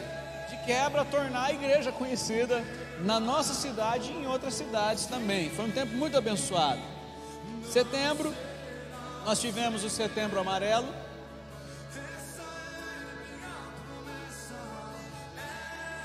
de 0.51 0.57
quebra, 0.67 1.05
tornar 1.05 1.45
a 1.45 1.53
igreja 1.53 1.91
conhecida 1.91 2.65
na 3.01 3.19
nossa 3.19 3.55
cidade 3.55 4.11
e 4.11 4.17
em 4.23 4.27
outras 4.27 4.55
cidades 4.55 5.07
também. 5.07 5.51
Foi 5.51 5.65
um 5.65 5.71
tempo 5.71 5.95
muito 5.95 6.17
abençoado. 6.17 6.81
Setembro, 7.65 8.35
nós 9.25 9.41
tivemos 9.41 9.85
o 9.85 9.91
Setembro 9.91 10.41
Amarelo 10.41 10.89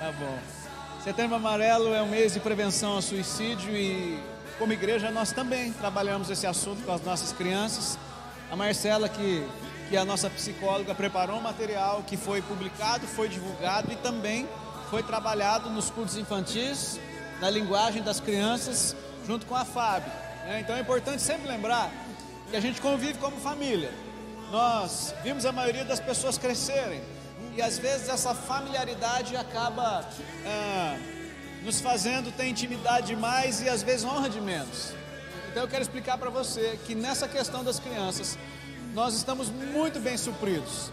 Tá 0.03 0.11
bom. 0.11 0.37
Setembro 1.01 1.37
Amarelo 1.37 1.93
é 1.93 2.01
um 2.01 2.09
mês 2.09 2.33
de 2.33 2.39
prevenção 2.41 2.91
ao 2.95 3.01
suicídio 3.01 3.73
e, 3.73 4.21
como 4.59 4.73
igreja, 4.73 5.09
nós 5.09 5.31
também 5.31 5.71
trabalhamos 5.71 6.29
esse 6.29 6.45
assunto 6.45 6.83
com 6.83 6.91
as 6.91 7.01
nossas 7.03 7.31
crianças. 7.31 7.97
A 8.51 8.55
Marcela, 8.57 9.07
que, 9.07 9.47
que 9.87 9.95
é 9.95 9.99
a 9.99 10.03
nossa 10.03 10.29
psicóloga, 10.29 10.93
preparou 10.93 11.37
um 11.37 11.41
material 11.41 12.03
que 12.05 12.17
foi 12.17 12.41
publicado, 12.41 13.07
foi 13.07 13.29
divulgado 13.29 13.93
e 13.93 13.95
também 13.95 14.45
foi 14.89 15.03
trabalhado 15.03 15.69
nos 15.69 15.89
cursos 15.89 16.17
infantis, 16.17 16.99
na 17.39 17.49
linguagem 17.49 18.03
das 18.03 18.19
crianças, 18.19 18.97
junto 19.25 19.45
com 19.45 19.55
a 19.55 19.63
FAB. 19.63 20.03
Né? 20.47 20.59
Então 20.59 20.75
é 20.75 20.81
importante 20.81 21.21
sempre 21.21 21.47
lembrar 21.47 21.89
que 22.49 22.57
a 22.57 22.59
gente 22.59 22.81
convive 22.81 23.19
como 23.19 23.37
família. 23.37 23.93
Nós 24.51 25.15
vimos 25.23 25.45
a 25.45 25.53
maioria 25.53 25.85
das 25.85 26.01
pessoas 26.01 26.37
crescerem 26.37 27.01
e 27.55 27.61
às 27.61 27.77
vezes 27.77 28.09
essa 28.09 28.33
familiaridade 28.33 29.35
acaba 29.35 30.07
ah, 30.45 30.97
nos 31.63 31.79
fazendo 31.79 32.31
ter 32.31 32.47
intimidade 32.47 33.07
demais 33.07 33.61
e 33.61 33.69
às 33.69 33.83
vezes 33.83 34.05
honra 34.05 34.29
de 34.29 34.41
menos. 34.41 34.93
Então 35.49 35.63
eu 35.63 35.69
quero 35.69 35.83
explicar 35.83 36.17
para 36.17 36.29
você 36.29 36.79
que 36.85 36.95
nessa 36.95 37.27
questão 37.27 37.63
das 37.63 37.79
crianças 37.79 38.37
nós 38.93 39.13
estamos 39.15 39.49
muito 39.49 39.99
bem 39.99 40.17
supridos. 40.17 40.91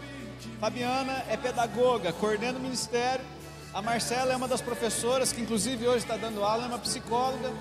Fabiana 0.59 1.23
é 1.29 1.37
pedagoga, 1.37 2.13
coordena 2.13 2.57
o 2.57 2.61
ministério. 2.61 3.25
A 3.73 3.81
Marcela 3.81 4.33
é 4.33 4.35
uma 4.35 4.47
das 4.47 4.61
professoras 4.61 5.31
que 5.31 5.41
inclusive 5.41 5.87
hoje 5.87 5.99
está 6.03 6.17
dando 6.17 6.43
aula, 6.43 6.63
é 6.63 6.67
uma 6.67 6.79
psicóloga. 6.79 7.51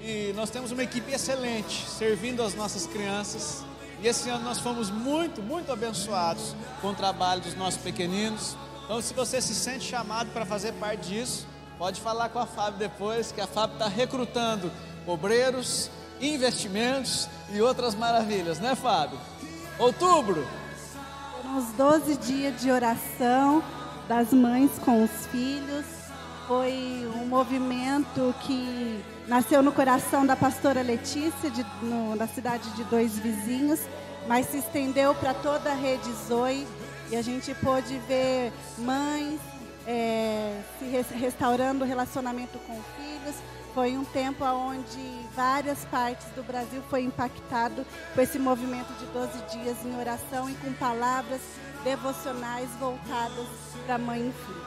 E 0.00 0.32
nós 0.34 0.50
temos 0.50 0.72
uma 0.72 0.82
equipe 0.82 1.12
excelente 1.12 1.88
servindo 1.88 2.42
as 2.42 2.54
nossas 2.54 2.86
crianças. 2.86 3.64
E 4.02 4.08
esse 4.08 4.28
ano 4.28 4.44
nós 4.44 4.58
fomos 4.58 4.90
muito, 4.90 5.40
muito 5.40 5.70
abençoados 5.70 6.56
com 6.80 6.88
o 6.88 6.94
trabalho 6.94 7.40
dos 7.40 7.54
nossos 7.54 7.80
pequeninos. 7.80 8.56
Então, 8.84 9.00
se 9.00 9.14
você 9.14 9.40
se 9.40 9.54
sente 9.54 9.84
chamado 9.84 10.32
para 10.32 10.44
fazer 10.44 10.72
parte 10.72 11.08
disso, 11.08 11.46
pode 11.78 12.00
falar 12.00 12.28
com 12.30 12.40
a 12.40 12.46
Fábio 12.46 12.80
depois, 12.80 13.30
que 13.30 13.40
a 13.40 13.46
Fábio 13.46 13.74
está 13.74 13.86
recrutando 13.86 14.72
obreiros, 15.06 15.88
investimentos 16.20 17.28
e 17.52 17.62
outras 17.62 17.94
maravilhas, 17.94 18.58
né, 18.58 18.74
Fábio? 18.74 19.20
Outubro. 19.78 20.44
Foram 21.36 21.58
os 21.58 21.66
12 21.66 22.16
dias 22.16 22.60
de 22.60 22.72
oração 22.72 23.62
das 24.08 24.32
mães 24.32 24.72
com 24.84 25.04
os 25.04 25.26
filhos. 25.26 25.86
Foi 26.48 27.08
um 27.14 27.26
movimento 27.26 28.34
que 28.40 29.00
nasceu 29.26 29.62
no 29.62 29.72
coração 29.72 30.26
da 30.26 30.36
pastora 30.36 30.82
Letícia, 30.82 31.50
de, 31.50 31.64
no, 31.82 32.14
na 32.16 32.26
cidade 32.26 32.68
de 32.70 32.84
Dois 32.84 33.18
Vizinhos, 33.18 33.80
mas 34.26 34.46
se 34.46 34.58
estendeu 34.58 35.14
para 35.14 35.34
toda 35.34 35.70
a 35.70 35.74
rede 35.74 36.10
Zoe. 36.26 36.66
E 37.10 37.16
a 37.16 37.22
gente 37.22 37.54
pôde 37.56 37.98
ver 38.08 38.52
mães 38.78 39.38
é, 39.86 40.60
se 40.78 41.14
restaurando 41.14 41.84
o 41.84 41.86
relacionamento 41.86 42.58
com 42.60 42.80
filhos, 42.96 43.36
foi 43.74 43.96
um 43.96 44.04
tempo 44.04 44.44
onde 44.44 45.00
várias 45.34 45.84
partes 45.86 46.26
do 46.36 46.42
Brasil 46.42 46.82
foi 46.90 47.02
impactado 47.02 47.86
com 48.14 48.20
esse 48.20 48.38
movimento 48.38 48.92
de 48.98 49.06
12 49.06 49.32
dias 49.50 49.76
em 49.84 49.98
oração 49.98 50.48
e 50.50 50.54
com 50.54 50.72
palavras 50.74 51.40
devocionais 51.82 52.68
voltadas 52.78 53.46
para 53.86 53.96
mãe 53.96 54.28
e 54.28 54.44
filhos. 54.44 54.61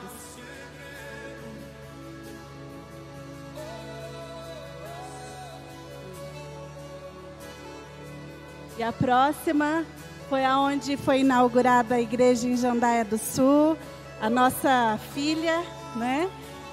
E 8.77 8.83
a 8.83 8.91
próxima 8.91 9.85
foi 10.27 10.43
aonde 10.43 10.97
foi 10.97 11.21
inaugurada 11.21 11.95
a 11.95 12.01
igreja 12.01 12.47
em 12.47 12.57
Jandaia 12.57 13.05
do 13.05 13.17
Sul, 13.17 13.77
a 14.19 14.29
nossa 14.29 14.99
filha, 15.13 15.63
né? 15.95 16.29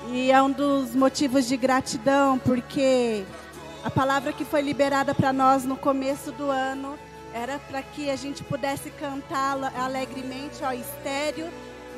E 0.08 0.32
é 0.32 0.42
um 0.42 0.50
dos 0.50 0.96
motivos 0.96 1.46
de 1.46 1.56
gratidão, 1.56 2.38
porque 2.38 3.24
a 3.84 3.90
palavra 3.90 4.32
que 4.32 4.44
foi 4.44 4.62
liberada 4.62 5.14
para 5.14 5.32
nós 5.32 5.64
no 5.64 5.76
começo 5.76 6.32
do 6.32 6.50
ano 6.50 6.98
era 7.32 7.58
para 7.58 7.82
que 7.82 8.10
a 8.10 8.16
gente 8.16 8.42
pudesse 8.42 8.90
cantar 8.90 9.56
alegremente 9.76 10.64
ao 10.64 10.74
estéreo, 10.74 11.48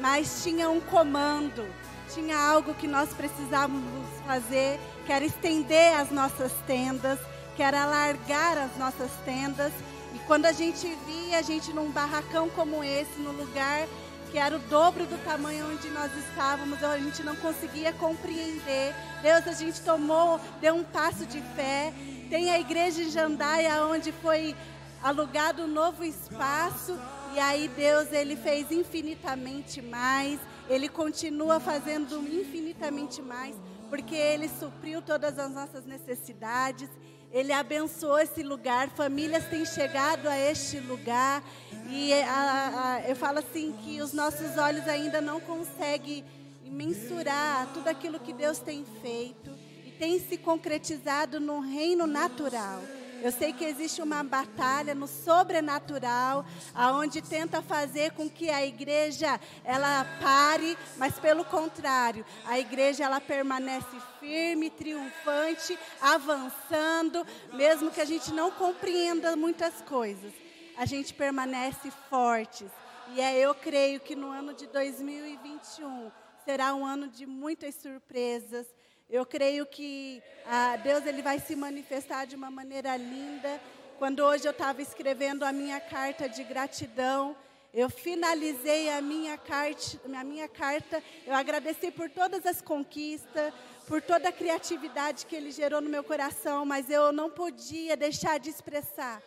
mas 0.01 0.43
tinha 0.43 0.69
um 0.69 0.81
comando, 0.81 1.67
tinha 2.13 2.37
algo 2.37 2.75
que 2.75 2.87
nós 2.87 3.09
precisávamos 3.15 4.07
fazer, 4.27 4.79
que 5.07 5.13
era 5.13 5.25
estender 5.25 5.95
as 5.99 6.11
nossas 6.11 6.53
tendas, 6.67 7.19
que 7.57 7.63
era 7.63 7.83
alargar 7.85 8.59
as 8.59 8.77
nossas 8.77 9.11
tendas. 9.25 9.73
E 10.15 10.19
quando 10.27 10.47
a 10.47 10.53
gente 10.53 10.87
via 11.07 11.39
a 11.39 11.43
gente 11.43 11.73
num 11.73 11.91
barracão 11.91 12.49
como 12.51 12.85
esse, 12.85 13.19
no 13.19 13.33
lugar 13.33 13.87
que 14.31 14.39
era 14.39 14.57
o 14.57 14.59
dobro 14.59 15.07
do 15.07 15.17
tamanho 15.25 15.65
onde 15.73 15.89
nós 15.91 16.11
estávamos, 16.17 16.83
a 16.83 16.99
gente 16.99 17.23
não 17.23 17.37
conseguia 17.37 17.93
compreender. 17.93 18.93
Deus, 19.23 19.47
a 19.47 19.53
gente 19.53 19.81
tomou, 19.81 20.41
deu 20.61 20.75
um 20.75 20.83
passo 20.83 21.25
de 21.25 21.41
fé. 21.55 21.93
Tem 22.29 22.51
a 22.51 22.59
igreja 22.59 23.01
em 23.01 23.11
Jandaia, 23.11 23.85
onde 23.87 24.11
foi 24.11 24.57
alugado 25.01 25.63
um 25.63 25.69
novo 25.69 26.03
espaço. 26.03 26.99
E 27.33 27.39
aí 27.39 27.69
Deus, 27.69 28.11
ele 28.11 28.35
fez 28.35 28.73
infinitamente 28.73 29.81
mais. 29.81 30.41
Ele 30.69 30.89
continua 30.89 31.61
fazendo 31.61 32.19
infinitamente 32.27 33.23
mais, 33.23 33.55
porque 33.89 34.17
ele 34.17 34.49
supriu 34.49 35.01
todas 35.01 35.39
as 35.39 35.53
nossas 35.53 35.85
necessidades. 35.85 36.89
Ele 37.35 37.53
abençoou 37.53 38.17
esse 38.17 38.45
lugar, 38.45 38.89
famílias 38.91 39.45
têm 39.47 39.67
chegado 39.67 40.29
a 40.29 40.39
este 40.39 40.79
lugar. 40.79 41.43
E 41.91 42.13
a, 42.13 43.01
a, 43.03 43.09
eu 43.09 43.17
falo 43.17 43.41
assim 43.41 43.73
que 43.83 44.01
os 44.01 44.13
nossos 44.13 44.57
olhos 44.57 44.87
ainda 44.87 45.21
não 45.21 45.41
conseguem 45.41 46.25
mensurar 46.65 47.67
tudo 47.75 47.89
aquilo 47.89 48.21
que 48.21 48.33
Deus 48.33 48.61
tem 48.61 48.85
feito 49.03 49.51
e 49.85 49.91
tem 49.91 50.21
se 50.21 50.39
concretizado 50.39 51.41
no 51.41 51.59
reino 51.59 52.07
natural. 52.07 52.81
Eu 53.25 53.33
sei 53.33 53.55
que 53.55 53.65
existe 53.65 54.03
uma 54.03 54.23
batalha 54.23 54.95
no 54.95 55.07
sobrenatural, 55.07 56.45
aonde 56.75 57.23
tenta 57.23 57.63
fazer 57.63 58.13
com 58.13 58.29
que 58.29 58.51
a 58.51 58.67
igreja 58.67 59.41
ela 59.65 60.05
pare, 60.21 60.77
mas 60.99 61.19
pelo 61.19 61.43
contrário, 61.43 62.23
a 62.45 62.59
igreja 62.59 63.03
ela 63.03 63.23
permanece 63.23 63.97
firme, 64.21 64.69
triunfante, 64.69 65.79
avançando, 66.03 67.27
mesmo 67.55 67.91
que 67.91 68.03
a 68.03 68.05
gente 68.05 68.31
não 68.31 68.51
compreenda 68.51 69.35
muitas 69.35 69.81
coisas. 69.81 70.35
A 70.77 70.85
gente 70.85 71.15
permanece 71.15 71.91
fortes. 72.11 72.69
E 73.15 73.23
é, 73.23 73.39
eu 73.39 73.55
creio 73.55 74.01
que 74.01 74.15
no 74.15 74.29
ano 74.29 74.53
de 74.53 74.67
2021 74.67 76.13
será 76.45 76.75
um 76.75 76.85
ano 76.85 77.09
de 77.09 77.25
muitas 77.25 77.75
surpresas, 77.77 78.67
eu 79.15 79.25
creio 79.25 79.65
que 79.65 80.21
ah, 80.45 80.75
Deus 80.83 81.07
ele 81.07 81.23
vai 81.23 81.39
se 81.39 81.55
manifestar 81.55 82.25
de 82.25 82.35
uma 82.35 82.51
maneira 82.51 82.97
linda. 82.97 83.61
Quando 83.97 84.19
hoje 84.25 84.45
eu 84.45 84.51
estava 84.51 84.83
escrevendo 84.83 85.45
a 85.45 85.53
minha 85.53 85.79
carta 85.79 86.29
de 86.29 86.43
gratidão, 86.43 87.37
eu 87.73 87.89
finalizei 87.89 88.91
a 88.91 89.01
minha, 89.01 89.39
carta, 89.39 90.01
a 90.13 90.25
minha 90.25 90.49
carta, 90.49 91.01
eu 91.25 91.33
agradeci 91.33 91.93
por 91.93 92.11
todas 92.11 92.45
as 92.45 92.61
conquistas, 92.61 93.55
por 93.87 94.03
toda 94.03 94.31
a 94.31 94.33
criatividade 94.33 95.27
que 95.27 95.37
Ele 95.37 95.53
gerou 95.53 95.81
no 95.81 95.89
meu 95.89 96.03
coração, 96.03 96.67
mas 96.67 96.91
eu 96.91 97.13
não 97.13 97.31
podia 97.31 97.97
deixar 97.97 98.41
de 98.41 98.51
expressar 98.51 99.23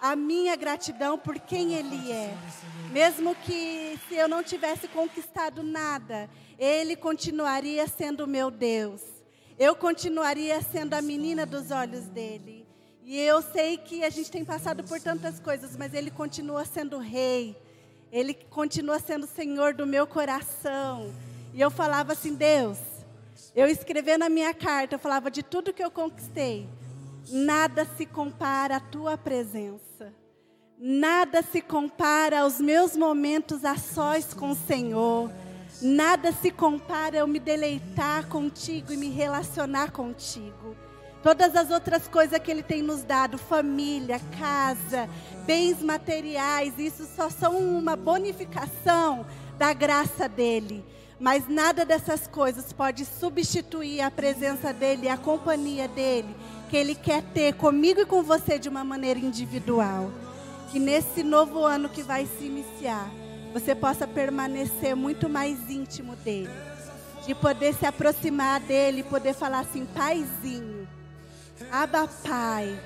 a 0.00 0.16
minha 0.16 0.56
gratidão 0.56 1.16
por 1.16 1.38
quem 1.38 1.74
Ele 1.74 2.10
é. 2.10 2.34
Mesmo 2.90 3.36
que 3.36 3.96
se 4.08 4.16
eu 4.16 4.26
não 4.26 4.42
tivesse 4.42 4.88
conquistado 4.88 5.62
nada, 5.62 6.28
Ele 6.58 6.96
continuaria 6.96 7.86
sendo 7.86 8.24
o 8.24 8.26
meu 8.26 8.50
Deus 8.50 9.17
eu 9.58 9.74
continuaria 9.74 10.60
sendo 10.62 10.94
a 10.94 11.02
menina 11.02 11.44
dos 11.44 11.70
olhos 11.70 12.04
dele. 12.04 12.66
E 13.02 13.18
eu 13.18 13.42
sei 13.42 13.76
que 13.76 14.04
a 14.04 14.10
gente 14.10 14.30
tem 14.30 14.44
passado 14.44 14.84
por 14.84 15.00
tantas 15.00 15.40
coisas, 15.40 15.76
mas 15.76 15.94
ele 15.94 16.10
continua 16.10 16.64
sendo 16.64 16.98
rei. 16.98 17.56
Ele 18.12 18.34
continua 18.34 18.98
sendo 18.98 19.26
senhor 19.26 19.74
do 19.74 19.86
meu 19.86 20.06
coração. 20.06 21.12
E 21.52 21.60
eu 21.60 21.70
falava 21.70 22.12
assim, 22.12 22.34
Deus, 22.34 22.78
eu 23.54 23.66
escrevendo 23.66 24.20
na 24.20 24.28
minha 24.28 24.54
carta, 24.54 24.94
eu 24.94 24.98
falava 24.98 25.30
de 25.30 25.42
tudo 25.42 25.72
que 25.72 25.82
eu 25.82 25.90
conquistei, 25.90 26.68
nada 27.28 27.86
se 27.96 28.06
compara 28.06 28.76
à 28.76 28.80
tua 28.80 29.18
presença. 29.18 30.12
Nada 30.78 31.42
se 31.42 31.60
compara 31.60 32.42
aos 32.42 32.60
meus 32.60 32.96
momentos 32.96 33.64
a 33.64 33.76
sós 33.76 34.32
com 34.32 34.50
o 34.50 34.54
Senhor. 34.54 35.28
Nada 35.80 36.32
se 36.32 36.50
compara 36.50 37.18
eu 37.18 37.26
me 37.28 37.38
deleitar 37.38 38.26
contigo 38.26 38.92
e 38.92 38.96
me 38.96 39.10
relacionar 39.10 39.92
contigo. 39.92 40.76
Todas 41.22 41.54
as 41.54 41.70
outras 41.70 42.08
coisas 42.08 42.38
que 42.38 42.50
Ele 42.50 42.62
tem 42.62 42.82
nos 42.82 43.02
dado, 43.02 43.38
família, 43.38 44.20
casa, 44.38 45.08
bens 45.46 45.80
materiais, 45.82 46.74
isso 46.78 47.06
só 47.14 47.30
são 47.30 47.56
uma 47.56 47.94
bonificação 47.94 49.24
da 49.56 49.72
graça 49.72 50.28
dEle. 50.28 50.84
Mas 51.20 51.48
nada 51.48 51.84
dessas 51.84 52.26
coisas 52.26 52.72
pode 52.72 53.04
substituir 53.04 54.00
a 54.00 54.10
presença 54.10 54.72
dEle, 54.72 55.08
a 55.08 55.16
companhia 55.16 55.88
dEle, 55.88 56.34
que 56.70 56.76
Ele 56.76 56.94
quer 56.94 57.22
ter 57.22 57.54
comigo 57.54 58.00
e 58.00 58.06
com 58.06 58.22
você 58.22 58.58
de 58.58 58.68
uma 58.68 58.84
maneira 58.84 59.18
individual. 59.18 60.10
Que 60.70 60.78
nesse 60.78 61.22
novo 61.22 61.64
ano 61.64 61.88
que 61.88 62.02
vai 62.02 62.26
se 62.26 62.44
iniciar, 62.44 63.10
você 63.52 63.74
possa 63.74 64.06
permanecer 64.06 64.94
muito 64.94 65.28
mais 65.28 65.70
íntimo 65.70 66.14
dele, 66.16 66.50
de 67.26 67.34
poder 67.34 67.74
se 67.74 67.86
aproximar 67.86 68.60
dele, 68.60 69.02
poder 69.02 69.34
falar 69.34 69.60
assim, 69.60 69.86
paizinho, 69.86 70.88
aba 71.70 72.08
pai, 72.26 72.78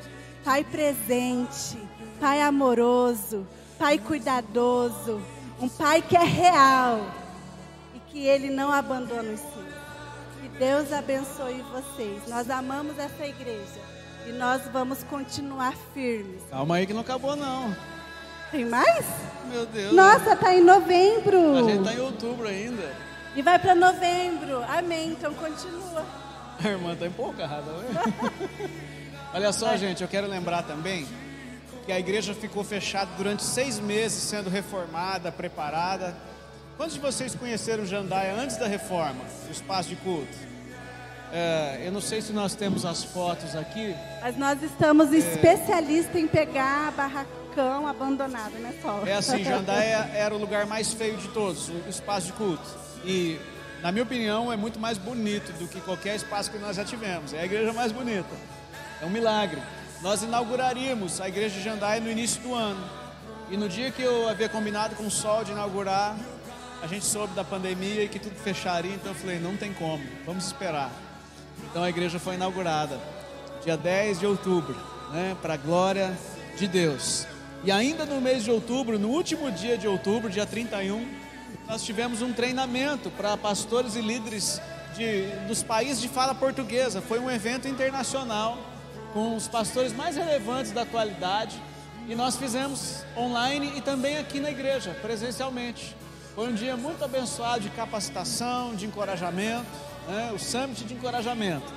pai 0.45 0.65
presente, 0.65 1.79
pai 2.21 2.41
amoroso, 2.41 3.47
pai 3.79 3.99
cuidadoso, 3.99 5.21
um 5.61 5.69
pai 5.69 6.03
que 6.03 6.17
é 6.17 6.25
real 6.25 7.07
e 7.95 8.01
que 8.11 8.27
ele 8.27 8.51
não 8.51 8.73
abandona 8.73 9.33
os 9.33 9.41
filhos. 9.41 9.83
Que 10.41 10.49
Deus 10.59 10.93
abençoe 10.93 11.65
vocês. 11.73 12.27
Nós 12.27 12.51
amamos 12.51 12.99
essa 12.99 13.25
igreja 13.25 13.81
e 14.27 14.33
nós 14.33 14.63
vamos 14.73 15.03
continuar 15.05 15.75
firmes. 15.95 16.43
Calma 16.51 16.77
aí 16.77 16.87
que 16.87 16.93
não 16.93 17.01
acabou 17.03 17.37
não. 17.37 17.92
Tem 18.53 18.67
mais? 18.67 19.07
Meu 19.51 19.65
Deus. 19.65 19.95
Nossa, 19.95 20.37
tá 20.37 20.55
em 20.55 20.63
novembro. 20.63 21.57
A 21.57 21.63
gente 21.71 21.85
tá 21.85 21.95
em 21.95 22.01
outubro 22.01 22.47
ainda. 22.47 22.95
E 23.35 23.41
vai 23.41 23.59
para 23.59 23.75
novembro. 23.75 24.63
Amém. 24.69 25.13
Então 25.13 25.33
continua. 25.33 26.05
A 26.63 26.69
irmã 26.69 26.95
tá 26.95 27.07
empolgada, 27.07 27.73
né? 27.73 28.71
Olha 29.33 29.51
só, 29.53 29.69
vai. 29.69 29.79
gente, 29.79 30.03
eu 30.03 30.09
quero 30.09 30.27
lembrar 30.27 30.65
também 30.65 31.09
que 31.87 31.91
a 31.91 31.99
igreja 31.99 32.35
ficou 32.35 32.63
fechada 32.63 33.11
durante 33.17 33.43
seis 33.43 33.81
meses, 33.81 34.23
sendo 34.23 34.51
reformada, 34.51 35.33
preparada. 35.33 36.15
Quantos 36.77 36.95
de 36.95 37.01
vocês 37.01 37.35
conheceram 37.35 37.87
Jandaia 37.87 38.35
antes 38.35 38.59
da 38.59 38.67
reforma, 38.67 39.25
o 39.49 39.51
espaço 39.51 39.89
de 39.89 39.97
culto? 39.97 40.53
É, 41.33 41.81
eu 41.87 41.91
não 41.91 42.03
sei 42.03 42.21
se 42.21 42.35
nós 42.35 42.55
temos 42.55 42.85
as 42.85 43.03
fotos 43.03 43.57
aqui. 43.57 43.97
Mas 44.21 44.37
nós 44.37 44.63
estamos 44.63 45.11
é... 45.11 45.17
especialistas 45.17 46.17
em 46.17 46.29
pegar 46.29 46.89
a 46.89 46.91
barraca 46.91 47.42
cão 47.55 47.87
abandonado, 47.87 48.53
né, 48.53 48.75
Sol? 48.81 49.07
É 49.07 49.15
assim, 49.15 49.43
Jandaia 49.45 50.11
era 50.15 50.35
o 50.35 50.39
lugar 50.39 50.67
mais 50.67 50.93
feio 50.93 51.17
de 51.17 51.29
todos, 51.29 51.69
o 51.69 51.89
espaço 51.89 52.27
de 52.27 52.33
culto. 52.33 52.69
E, 53.05 53.39
na 53.83 53.91
minha 53.91 54.05
opinião, 54.05 54.53
é 54.53 54.57
muito 54.57 54.79
mais 54.79 54.99
bonito 54.99 55.53
do 55.59 55.67
que 55.67 55.81
qualquer 55.81 56.17
espaço 56.17 56.51
que 56.51 56.59
nós 56.59 56.77
já 56.77 56.85
tivemos. 56.85 57.33
É 57.33 57.41
a 57.41 57.45
igreja 57.45 57.73
mais 57.73 57.93
bonita. 57.93 58.35
É 59.01 59.07
um 59.07 59.11
milagre. 59.11 59.61
Nós 60.01 60.23
inauguraríamos 60.23 61.21
a 61.21 61.29
igreja 61.29 61.57
de 61.57 61.63
Jandai 61.63 62.01
no 62.01 62.11
início 62.11 62.41
do 62.43 62.55
ano. 62.55 62.85
E 63.51 63.57
no 63.57 63.69
dia 63.69 63.91
que 63.91 64.03
eu 64.03 64.29
havia 64.29 64.49
combinado 64.49 64.95
com 64.97 65.07
o 65.07 65.11
Sol 65.11 65.45
de 65.45 65.53
inaugurar, 65.53 66.17
a 66.83 66.87
gente 66.87 67.05
soube 67.05 67.35
da 67.35 67.45
pandemia 67.45 68.03
e 68.03 68.09
que 68.09 68.19
tudo 68.19 68.35
fecharia, 68.35 68.93
então 68.93 69.13
eu 69.13 69.15
falei, 69.15 69.39
não 69.39 69.57
tem 69.57 69.73
como, 69.73 70.03
vamos 70.27 70.47
esperar. 70.47 70.91
Então 71.71 71.85
a 71.85 71.89
igreja 71.89 72.19
foi 72.19 72.35
inaugurada, 72.35 72.99
dia 73.63 73.77
10 73.77 74.21
de 74.21 74.27
outubro, 74.27 74.77
né, 75.13 75.37
para 75.41 75.55
a 75.55 75.57
glória 75.57 76.13
de 76.59 76.67
Deus. 76.67 77.27
E 77.65 77.71
ainda 77.71 78.05
no 78.05 78.21
mês 78.21 78.43
de 78.43 78.51
outubro, 78.51 78.99
no 78.99 79.09
último 79.09 79.49
dia 79.51 79.79
de 79.79 79.87
outubro, 79.87 80.29
dia 80.29 80.45
31, 80.45 81.07
nós 81.69 81.85
tivemos 81.85 82.21
um 82.21 82.33
treinamento 82.33 83.09
para 83.11 83.37
pastores 83.37 83.95
e 83.95 84.01
líderes 84.01 84.61
de, 84.97 85.27
dos 85.47 85.63
países 85.63 86.03
de 86.03 86.09
fala 86.09 86.35
portuguesa. 86.35 87.01
Foi 87.01 87.21
um 87.21 87.31
evento 87.31 87.69
internacional 87.69 88.59
com 89.13 89.37
os 89.37 89.47
pastores 89.47 89.93
mais 89.93 90.17
relevantes 90.17 90.73
da 90.73 90.83
atualidade. 90.83 91.63
E 92.09 92.17
nós 92.17 92.37
fizemos 92.37 93.05
online 93.17 93.75
e 93.77 93.81
também 93.81 94.19
aqui 94.19 94.41
na 94.41 94.51
igreja, 94.51 94.97
presencialmente. 95.01 95.97
Foi 96.35 96.49
um 96.49 96.55
dia 96.55 96.77
muito 96.77 97.05
abençoado 97.05 97.61
de 97.61 97.71
capacitação, 97.71 98.75
de 98.75 98.87
encorajamento, 98.87 99.67
né? 100.09 100.33
o 100.35 100.39
summit 100.39 100.83
de 100.83 100.95
encorajamento. 100.95 101.73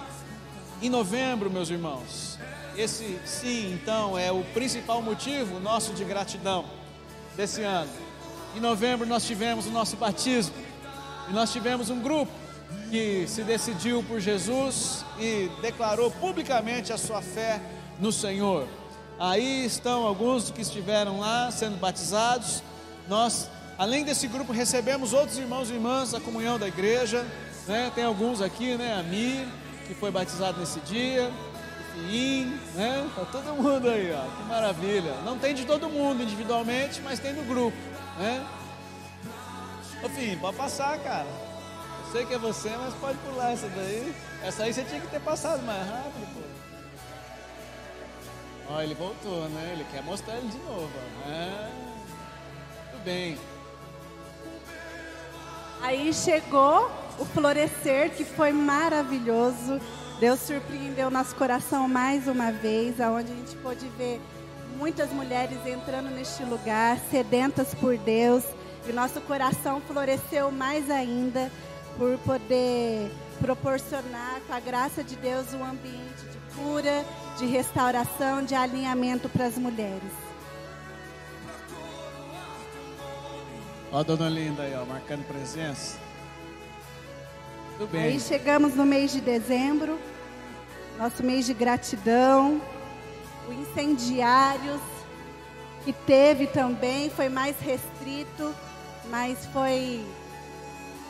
Em 0.81 0.89
novembro, 0.89 1.49
meus 1.51 1.69
irmãos, 1.69 2.34
esse 2.77 3.19
sim, 3.25 3.73
então, 3.73 4.17
é 4.17 4.31
o 4.31 4.43
principal 4.53 5.01
motivo 5.01 5.59
nosso 5.59 5.93
de 5.93 6.03
gratidão 6.03 6.65
desse 7.35 7.61
ano. 7.61 7.89
Em 8.55 8.59
novembro 8.59 9.05
nós 9.05 9.25
tivemos 9.25 9.65
o 9.65 9.69
nosso 9.69 9.95
batismo 9.97 10.55
e 11.29 11.33
nós 11.33 11.51
tivemos 11.51 11.89
um 11.89 11.99
grupo 11.99 12.31
que 12.89 13.25
se 13.27 13.43
decidiu 13.43 14.03
por 14.03 14.19
Jesus 14.19 15.03
e 15.19 15.49
declarou 15.61 16.11
publicamente 16.11 16.93
a 16.93 16.97
sua 16.97 17.21
fé 17.21 17.61
no 17.99 18.11
Senhor. 18.11 18.67
Aí 19.17 19.65
estão 19.65 20.05
alguns 20.05 20.51
que 20.51 20.61
estiveram 20.61 21.19
lá 21.19 21.49
sendo 21.51 21.77
batizados. 21.77 22.61
Nós, 23.07 23.49
além 23.77 24.03
desse 24.03 24.27
grupo, 24.27 24.51
recebemos 24.51 25.13
outros 25.13 25.37
irmãos 25.37 25.69
e 25.69 25.73
irmãs 25.73 26.11
da 26.11 26.19
comunhão 26.19 26.59
da 26.59 26.67
igreja. 26.67 27.25
Né? 27.67 27.91
Tem 27.95 28.03
alguns 28.03 28.41
aqui, 28.41 28.75
né? 28.75 28.99
A 28.99 29.03
Mi, 29.03 29.47
que 29.87 29.95
foi 29.95 30.11
batizado 30.11 30.59
nesse 30.59 30.79
dia. 30.81 31.31
Fiim, 31.95 32.59
né? 32.75 33.09
Tá 33.15 33.25
todo 33.31 33.55
mundo 33.55 33.89
aí, 33.89 34.11
ó. 34.13 34.37
Que 34.37 34.43
maravilha. 34.49 35.13
Não 35.23 35.39
tem 35.39 35.53
de 35.53 35.65
todo 35.65 35.89
mundo 35.89 36.21
individualmente, 36.21 37.01
mas 37.01 37.19
tem 37.19 37.33
no 37.33 37.43
grupo, 37.43 37.77
né? 38.19 38.45
Ô 40.03 40.09
Fim, 40.09 40.37
pode 40.37 40.57
passar, 40.57 40.99
cara. 40.99 41.25
Eu 42.05 42.11
sei 42.11 42.25
que 42.25 42.33
é 42.33 42.37
você, 42.37 42.69
mas 42.77 42.93
pode 42.95 43.17
pular 43.19 43.53
essa 43.53 43.67
daí. 43.69 44.13
Essa 44.43 44.63
aí 44.63 44.73
você 44.73 44.83
tinha 44.83 44.99
que 44.99 45.07
ter 45.07 45.21
passado 45.21 45.63
mais 45.63 45.87
rápido, 45.87 46.33
pô. 46.33 46.41
Ó, 48.73 48.81
ele 48.81 48.93
voltou, 48.95 49.47
né? 49.49 49.71
Ele 49.73 49.85
quer 49.91 50.03
mostrar 50.03 50.35
ele 50.35 50.49
de 50.49 50.57
novo, 50.57 50.89
ó. 51.25 51.29
É. 51.29 51.71
Tudo 52.91 53.03
bem. 53.05 53.37
Aí 55.81 56.13
chegou 56.13 56.91
o 57.17 57.25
florescer, 57.25 58.11
que 58.11 58.25
foi 58.25 58.51
maravilhoso. 58.51 59.79
Deus 60.19 60.39
surpreendeu 60.39 61.11
nosso 61.11 61.35
coração 61.35 61.87
mais 61.89 62.27
uma 62.27 62.51
vez, 62.51 63.01
aonde 63.01 63.31
a 63.31 63.35
gente 63.35 63.55
pôde 63.57 63.87
ver 63.97 64.21
muitas 64.77 65.09
mulheres 65.11 65.57
entrando 65.65 66.09
neste 66.09 66.43
lugar, 66.43 66.97
sedentas 67.11 67.73
por 67.75 67.97
Deus, 67.97 68.43
e 68.87 68.93
nosso 68.93 69.19
coração 69.21 69.81
floresceu 69.81 70.51
mais 70.51 70.89
ainda 70.89 71.51
por 71.97 72.17
poder 72.19 73.11
proporcionar 73.39 74.39
com 74.47 74.53
a 74.53 74.59
graça 74.59 75.03
de 75.03 75.15
Deus 75.17 75.53
um 75.53 75.63
ambiente 75.63 76.23
de 76.31 76.55
cura, 76.55 77.03
de 77.37 77.45
restauração, 77.45 78.43
de 78.43 78.55
alinhamento 78.55 79.27
para 79.27 79.45
as 79.45 79.57
mulheres. 79.57 80.11
Ó 83.91 84.03
dona 84.03 84.29
Linda 84.29 84.63
aí, 84.63 84.75
ó, 84.75 84.85
marcando 84.85 85.25
presença. 85.27 86.04
Tudo 87.77 87.91
bem. 87.91 88.03
Aí 88.03 88.19
chegamos 88.19 88.73
no 88.75 88.85
mês 88.85 89.11
de 89.11 89.19
dezembro, 89.19 89.99
nosso 90.97 91.21
mês 91.23 91.45
de 91.45 91.53
gratidão, 91.53 92.61
o 93.49 93.53
incendiários 93.53 94.81
que 95.83 95.91
teve 95.91 96.47
também, 96.47 97.09
foi 97.09 97.29
mais 97.29 97.59
restrito, 97.59 98.55
mas 99.09 99.45
foi 99.47 100.03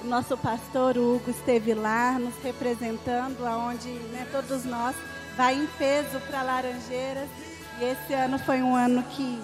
o 0.03 0.07
nosso 0.07 0.37
pastor 0.37 0.97
Hugo 0.97 1.31
esteve 1.31 1.73
lá 1.73 2.19
nos 2.19 2.35
representando, 2.43 3.45
aonde 3.45 3.89
né, 3.89 4.27
todos 4.31 4.65
nós 4.65 4.95
vai 5.37 5.55
em 5.55 5.67
peso 5.77 6.19
para 6.27 6.43
Laranjeiras. 6.43 7.29
E 7.79 7.83
esse 7.83 8.13
ano 8.13 8.37
foi 8.39 8.61
um 8.61 8.75
ano 8.75 9.03
que 9.03 9.39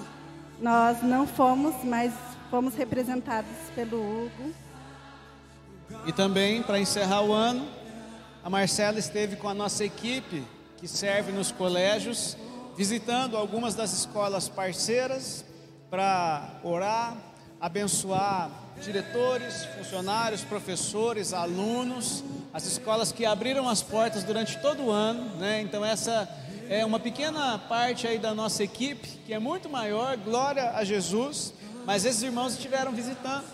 nós 0.59 1.01
não 1.01 1.25
fomos, 1.25 1.75
mas 1.83 2.13
fomos 2.49 2.75
representados 2.75 3.51
pelo 3.73 3.97
Hugo. 3.97 4.53
E 6.05 6.11
também, 6.11 6.63
para 6.63 6.79
encerrar 6.79 7.21
o 7.21 7.33
ano, 7.33 7.67
a 8.43 8.49
Marcela 8.49 8.97
esteve 8.97 9.35
com 9.35 9.47
a 9.47 9.53
nossa 9.53 9.85
equipe 9.85 10.43
que 10.77 10.87
serve 10.87 11.31
nos 11.31 11.51
colégios, 11.51 12.35
visitando 12.75 13.37
algumas 13.37 13.75
das 13.75 13.93
escolas 13.93 14.49
parceiras 14.49 15.45
para 15.89 16.59
orar, 16.63 17.15
abençoar 17.59 18.49
diretores, 18.81 19.65
funcionários, 19.77 20.41
professores, 20.41 21.33
alunos, 21.33 22.23
as 22.51 22.65
escolas 22.65 23.11
que 23.11 23.25
abriram 23.25 23.69
as 23.69 23.83
portas 23.83 24.23
durante 24.23 24.57
todo 24.59 24.85
o 24.85 24.89
ano, 24.89 25.37
né? 25.37 25.61
Então 25.61 25.85
essa 25.85 26.27
é 26.67 26.83
uma 26.83 26.99
pequena 26.99 27.59
parte 27.59 28.07
aí 28.07 28.17
da 28.17 28.33
nossa 28.33 28.63
equipe, 28.63 29.07
que 29.25 29.33
é 29.33 29.37
muito 29.37 29.69
maior, 29.69 30.17
glória 30.17 30.71
a 30.71 30.83
Jesus, 30.83 31.53
mas 31.85 32.05
esses 32.05 32.23
irmãos 32.23 32.53
estiveram 32.53 32.91
visitando 32.91 33.45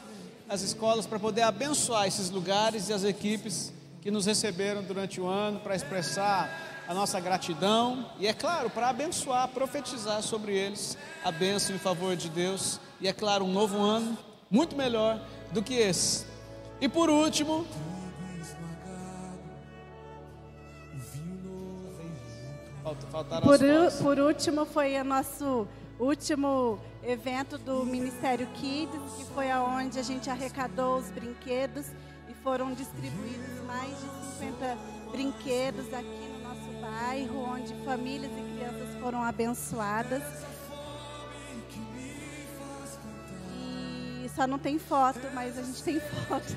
as 0.50 0.62
escolas 0.62 1.06
para 1.06 1.20
poder 1.20 1.41
abençoar 1.41 2.08
esses 2.08 2.30
lugares 2.30 2.89
e 2.89 2.93
as 2.93 3.04
equipes 3.04 3.74
que 4.02 4.10
nos 4.10 4.26
receberam 4.26 4.82
durante 4.82 5.20
o 5.20 5.28
ano 5.28 5.60
para 5.60 5.76
expressar 5.76 6.50
a 6.88 6.93
nossa 6.93 7.20
gratidão 7.20 8.10
e, 8.18 8.28
é 8.28 8.34
claro, 8.34 8.70
para 8.70 8.88
abençoar, 8.88 9.50
profetizar 9.50 10.22
sobre 10.24 10.56
eles 10.56 10.98
a 11.24 11.32
bênção 11.32 11.76
em 11.76 11.80
favor 11.80 12.16
de 12.16 12.30
Deus 12.30 12.80
e, 13.02 13.08
é 13.08 13.14
claro, 13.14 13.43
um 13.43 13.52
novo 13.52 13.78
ano 13.82 14.18
muito 14.50 14.76
melhor 14.76 15.22
do 15.52 15.62
que 15.62 15.74
esse. 15.74 16.26
E 16.80 16.88
por 16.88 17.10
último, 17.10 17.68
por, 23.43 23.60
por 24.02 24.20
último, 24.20 24.66
foi 24.66 24.98
o 24.98 25.04
nosso 25.04 25.68
último 26.00 26.80
evento 27.08 27.58
do 27.58 27.86
Ministério 27.86 28.45
Kids, 28.47 28.99
que 29.18 29.24
foi 29.34 29.49
aonde 29.49 29.97
a 29.97 30.03
gente 30.03 30.30
arrecadou 30.30 30.97
os 30.97 31.10
brinquedos 31.10 31.86
e 32.30 32.34
foram 32.43 32.74
distribuídos 32.74 33.64
mais 33.66 33.89
de 33.89 34.38
50 34.39 34.78
brinquedos 35.12 35.93
aqui 35.93 36.30
no 36.34 36.39
nosso 36.43 36.82
bairro, 36.82 37.39
onde 37.39 37.74
famílias 37.86 38.32
e 38.32 38.53
crianças 38.53 38.99
foram 38.99 39.24
abençoadas. 39.24 40.22
E 43.55 44.30
só 44.36 44.45
não 44.45 44.60
tem 44.60 44.78
foto, 44.78 45.22
mas 45.34 45.58
a 45.58 45.64
gente 45.64 45.82
tem 45.82 46.01
fotos 46.28 46.55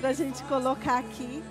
para 0.00 0.08
a 0.08 0.14
gente 0.14 0.42
colocar 0.44 0.98
aqui. 0.98 1.42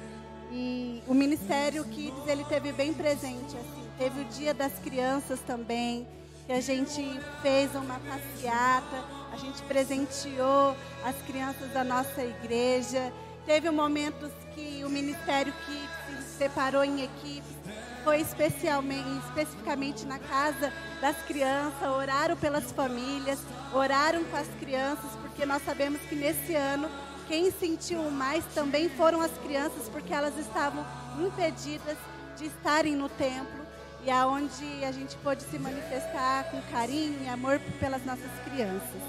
E 0.52 1.04
o 1.06 1.14
Ministério 1.14 1.86
Kids 1.86 2.26
ele 2.26 2.44
teve 2.46 2.72
bem 2.72 2.96
presente, 2.96 3.56
assim, 3.56 3.90
teve 4.00 4.22
o 4.22 4.26
Dia 4.26 4.56
das 4.56 4.74
Crianças 4.80 5.40
também 5.42 6.08
que 6.48 6.54
a 6.54 6.62
gente 6.62 7.04
fez 7.42 7.76
uma 7.76 8.00
passeata, 8.00 9.04
a 9.34 9.36
gente 9.36 9.62
presenteou 9.64 10.78
as 11.04 11.16
crianças 11.28 11.70
da 11.74 11.84
nossa 11.84 12.24
igreja. 12.24 13.12
Teve 13.46 13.70
momentos 13.70 14.32
que 14.56 14.82
o 14.86 14.90
ministério 14.90 15.54
que 15.66 15.90
se 16.16 16.38
separou 16.38 16.86
em 16.86 17.04
equipes, 17.04 17.58
foi 18.02 18.22
especialmente, 18.22 19.28
especificamente 19.28 20.06
na 20.06 20.20
casa 20.20 20.72
das 21.02 21.18
crianças, 21.24 21.82
oraram 21.82 22.38
pelas 22.38 22.72
famílias, 22.72 23.40
oraram 23.74 24.24
com 24.24 24.38
as 24.38 24.48
crianças, 24.58 25.12
porque 25.22 25.46
nós 25.46 25.62
sabemos 25.66 26.00
que 26.04 26.16
nesse 26.16 26.56
ano 26.56 26.90
quem 27.28 27.52
sentiu 27.52 28.10
mais 28.10 28.46
também 28.56 28.88
foram 28.88 29.20
as 29.22 29.38
crianças, 29.40 29.90
porque 29.90 30.14
elas 30.14 30.38
estavam 30.38 30.86
impedidas 31.20 31.98
de 32.38 32.46
estarem 32.46 32.96
no 32.96 33.10
templo 33.10 33.67
e 34.08 34.10
aonde 34.10 34.86
a 34.86 34.92
gente 34.94 35.18
pôde 35.18 35.44
se 35.44 35.60
manifestar 35.60 36.46
com 36.46 36.62
carinho 36.72 37.20
e 37.26 37.28
amor 37.28 37.60
pelas 37.78 38.06
nossas 38.06 38.32
crianças. 38.46 39.02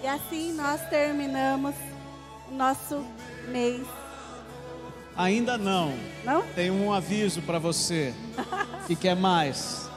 E 0.00 0.06
assim 0.06 0.52
nós 0.52 0.80
terminamos 0.88 1.74
o 2.48 2.54
nosso 2.54 3.04
mês. 3.48 3.84
Ainda 5.16 5.58
não. 5.58 5.92
Não? 6.24 6.42
Tem 6.54 6.70
um 6.70 6.92
aviso 6.92 7.42
para 7.42 7.58
você 7.58 8.14
que 8.86 8.94
quer 8.94 9.16
mais. 9.16 9.90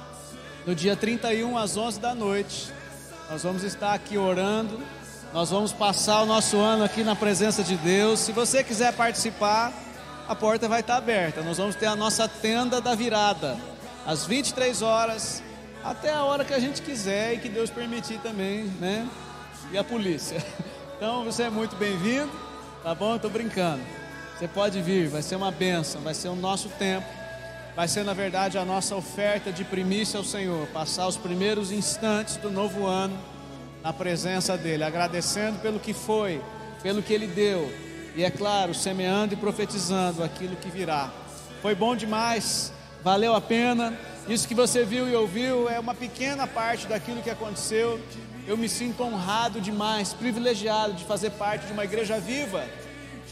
No 0.66 0.74
dia 0.74 0.96
31 0.96 1.56
às 1.56 1.78
11 1.78 2.00
da 2.00 2.16
noite, 2.16 2.74
nós 3.30 3.44
vamos 3.44 3.62
estar 3.64 3.94
aqui 3.94 4.18
orando. 4.18 4.82
Nós 5.32 5.52
vamos 5.52 5.72
passar 5.72 6.24
o 6.24 6.26
nosso 6.26 6.58
ano 6.58 6.84
aqui 6.84 7.04
na 7.04 7.16
presença 7.16 7.64
de 7.64 7.78
Deus. 7.78 8.22
Se 8.22 8.32
você 8.32 8.64
quiser 8.64 8.92
participar, 8.94 9.72
a 10.28 10.34
porta 10.34 10.68
vai 10.68 10.80
estar 10.80 10.98
aberta. 10.98 11.44
Nós 11.44 11.60
vamos 11.60 11.76
ter 11.76 11.86
a 11.86 11.96
nossa 11.96 12.28
tenda 12.28 12.82
da 12.82 12.96
virada 12.96 13.56
às 14.06 14.26
23 14.26 14.82
horas, 14.82 15.42
até 15.84 16.12
a 16.12 16.24
hora 16.24 16.46
que 16.46 16.54
a 16.54 16.60
gente 16.60 16.82
quiser 16.82 17.34
e 17.34 17.38
que 17.40 17.50
Deus 17.50 17.70
permitir 17.70 18.20
também, 18.20 18.64
né? 18.80 19.08
E 19.72 19.78
a 19.78 19.84
polícia. 19.84 20.44
Então 20.96 21.26
você 21.26 21.44
é 21.44 21.50
muito 21.50 21.76
bem-vindo, 21.76 22.32
tá 22.82 22.96
bom? 22.96 23.18
Estou 23.18 23.30
brincando. 23.30 23.82
Você 24.38 24.48
pode 24.48 24.82
vir, 24.82 25.10
vai 25.10 25.22
ser 25.22 25.36
uma 25.36 25.52
bênção, 25.52 26.00
vai 26.00 26.14
ser 26.14 26.30
o 26.30 26.36
nosso 26.36 26.70
tempo, 26.70 27.06
vai 27.76 27.90
ser 27.90 28.06
na 28.06 28.14
verdade 28.14 28.58
a 28.58 28.64
nossa 28.64 28.96
oferta 28.96 29.52
de 29.52 29.66
primícia 29.66 30.18
ao 30.18 30.24
Senhor, 30.24 30.66
passar 30.68 31.06
os 31.08 31.18
primeiros 31.18 31.74
instantes 31.74 32.38
do 32.38 32.50
novo 32.50 32.86
ano 32.86 33.18
na 33.84 33.92
presença 33.92 34.58
dEle, 34.58 34.84
agradecendo 34.84 35.60
pelo 35.60 35.78
que 35.78 35.94
foi, 35.94 36.42
pelo 36.82 37.04
que 37.04 37.12
Ele 37.12 37.28
deu, 37.28 37.70
e 38.16 38.24
é 38.24 38.32
claro, 38.32 38.74
semeando 38.74 39.34
e 39.34 39.38
profetizando 39.38 40.24
aquilo 40.24 40.56
que 40.56 40.70
virá. 40.70 41.12
Foi 41.62 41.76
bom 41.76 41.98
demais, 41.98 42.72
valeu 43.04 43.36
a 43.36 43.42
pena. 43.42 43.98
Isso 44.28 44.48
que 44.48 44.56
você 44.56 44.86
viu 44.86 45.08
e 45.10 45.16
ouviu 45.16 45.70
é 45.70 45.80
uma 45.80 45.94
pequena 45.94 46.48
parte 46.48 46.88
daquilo 46.88 47.22
que 47.22 47.30
aconteceu. 47.30 48.00
Eu 48.48 48.58
me 48.58 48.70
sinto 48.70 49.04
honrado 49.04 49.60
demais, 49.60 50.14
privilegiado 50.14 50.94
de 50.94 51.04
fazer 51.04 51.32
parte 51.32 51.66
de 51.68 51.74
uma 51.74 51.84
igreja 51.84 52.20
viva 52.20 52.64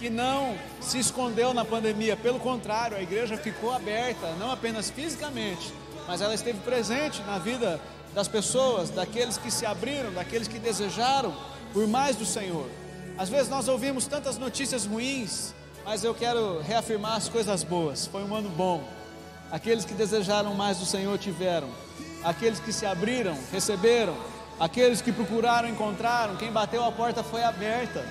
que 0.01 0.09
não 0.09 0.57
se 0.80 0.97
escondeu 0.97 1.53
na 1.53 1.63
pandemia, 1.63 2.17
pelo 2.17 2.39
contrário, 2.39 2.97
a 2.97 3.03
igreja 3.03 3.38
ficou 3.38 3.72
aberta, 3.72 4.34
não 4.39 4.49
apenas 4.49 4.89
fisicamente, 4.89 5.72
mas 6.07 6.22
ela 6.22 6.34
esteve 6.34 6.59
presente 6.61 7.22
na 7.22 7.38
vida 7.38 7.80
das 8.11 8.28
pessoas, 8.28 8.89
daqueles 8.89 9.38
que 9.38 9.51
se 9.51 9.63
abriram, 9.63 10.11
daqueles 10.11 10.47
que 10.47 10.57
desejaram 10.57 11.32
por 11.72 11.86
mais 11.88 12.15
do 12.15 12.26
Senhor. 12.26 12.67
Às 13.15 13.30
vezes 13.30 13.47
nós 13.47 13.67
ouvimos 13.67 14.07
tantas 14.07 14.39
notícias 14.39 14.88
ruins, 14.88 15.53
mas 15.86 16.03
eu 16.03 16.15
quero 16.15 16.59
reafirmar 16.61 17.17
as 17.17 17.30
coisas 17.30 17.63
boas. 17.63 18.07
Foi 18.07 18.24
um 18.24 18.36
ano 18.36 18.49
bom. 18.49 18.84
Aqueles 19.51 19.83
que 19.83 19.93
desejaram 19.93 20.53
mais 20.53 20.77
do 20.77 20.85
Senhor 20.85 21.17
tiveram. 21.17 21.67
Aqueles 22.23 22.59
que 22.59 22.71
se 22.71 22.85
abriram, 22.85 23.37
receberam. 23.51 24.15
Aqueles 24.59 25.01
que 25.01 25.11
procuraram, 25.11 25.67
encontraram. 25.67 26.35
Quem 26.37 26.51
bateu 26.51 26.83
a 26.85 26.91
porta 26.91 27.21
foi 27.23 27.43
aberta. 27.43 28.05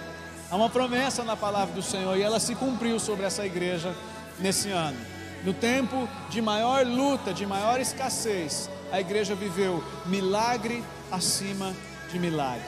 Há 0.50 0.56
uma 0.56 0.68
promessa 0.68 1.22
na 1.24 1.36
palavra 1.36 1.74
do 1.74 1.82
Senhor 1.82 2.16
e 2.16 2.22
ela 2.22 2.40
se 2.40 2.54
cumpriu 2.54 2.98
sobre 2.98 3.24
essa 3.24 3.46
igreja 3.46 3.94
nesse 4.38 4.68
ano. 4.68 4.98
No 5.44 5.54
tempo 5.54 6.08
de 6.28 6.42
maior 6.42 6.84
luta, 6.84 7.32
de 7.32 7.46
maior 7.46 7.80
escassez, 7.80 8.68
a 8.92 9.00
igreja 9.00 9.34
viveu 9.34 9.82
milagre 10.04 10.84
acima 11.10 11.74
de 12.10 12.18
milagre. 12.18 12.66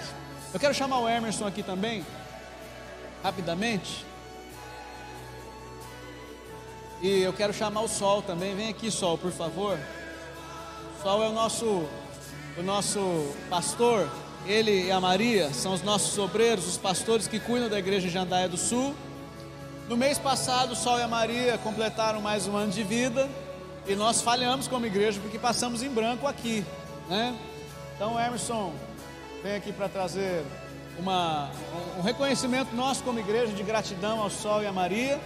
Eu 0.54 0.60
quero 0.60 0.72
chamar 0.72 1.00
o 1.00 1.08
Emerson 1.08 1.46
aqui 1.46 1.62
também, 1.62 2.06
rapidamente. 3.22 4.06
E 7.03 7.20
eu 7.20 7.32
quero 7.32 7.53
chamar 7.53 7.80
o 7.80 7.88
Sol 7.88 8.22
também. 8.22 8.55
Vem 8.55 8.68
aqui, 8.68 8.88
Sol, 8.88 9.18
por 9.18 9.32
favor. 9.32 9.76
O 9.76 11.03
Sol 11.03 11.20
é 11.24 11.28
o 11.28 11.32
nosso, 11.32 11.84
o 12.57 12.62
nosso 12.62 13.34
pastor. 13.50 14.09
Ele 14.46 14.86
e 14.86 14.92
a 14.92 15.00
Maria 15.00 15.53
são 15.53 15.72
os 15.72 15.82
nossos 15.82 16.16
obreiros, 16.16 16.64
os 16.64 16.76
pastores 16.76 17.26
que 17.26 17.40
cuidam 17.40 17.68
da 17.68 17.76
igreja 17.76 18.07
de 18.07 18.14
Jandaia 18.14 18.48
do 18.48 18.57
Sul. 18.57 18.94
No 19.88 19.96
mês 19.96 20.16
passado, 20.16 20.74
o 20.74 20.76
Sol 20.76 20.96
e 21.00 21.03
a 21.03 21.09
Maria 21.09 21.59
completaram 21.59 22.20
mais 22.20 22.46
um 22.46 22.57
ano 22.57 22.70
de 22.70 22.84
vida. 22.84 23.28
E 23.84 23.96
nós 23.96 24.22
falhamos 24.22 24.68
como 24.68 24.86
igreja 24.86 25.18
porque 25.20 25.40
passamos 25.40 25.82
em 25.82 25.88
branco 25.88 26.28
aqui, 26.28 26.64
né? 27.09 27.36
Então, 27.96 28.18
Emerson 28.18 28.72
vem 29.42 29.57
aqui 29.57 29.72
para 29.72 29.88
trazer 29.88 30.44
uma, 31.00 31.50
um 31.98 32.00
reconhecimento 32.00 32.76
nosso 32.76 33.03
como 33.03 33.18
igreja 33.18 33.53
de 33.53 33.62
gratidão 33.64 34.20
ao 34.20 34.30
Sol 34.30 34.62
e 34.62 34.66
à 34.68 34.72
Maria 34.72 35.18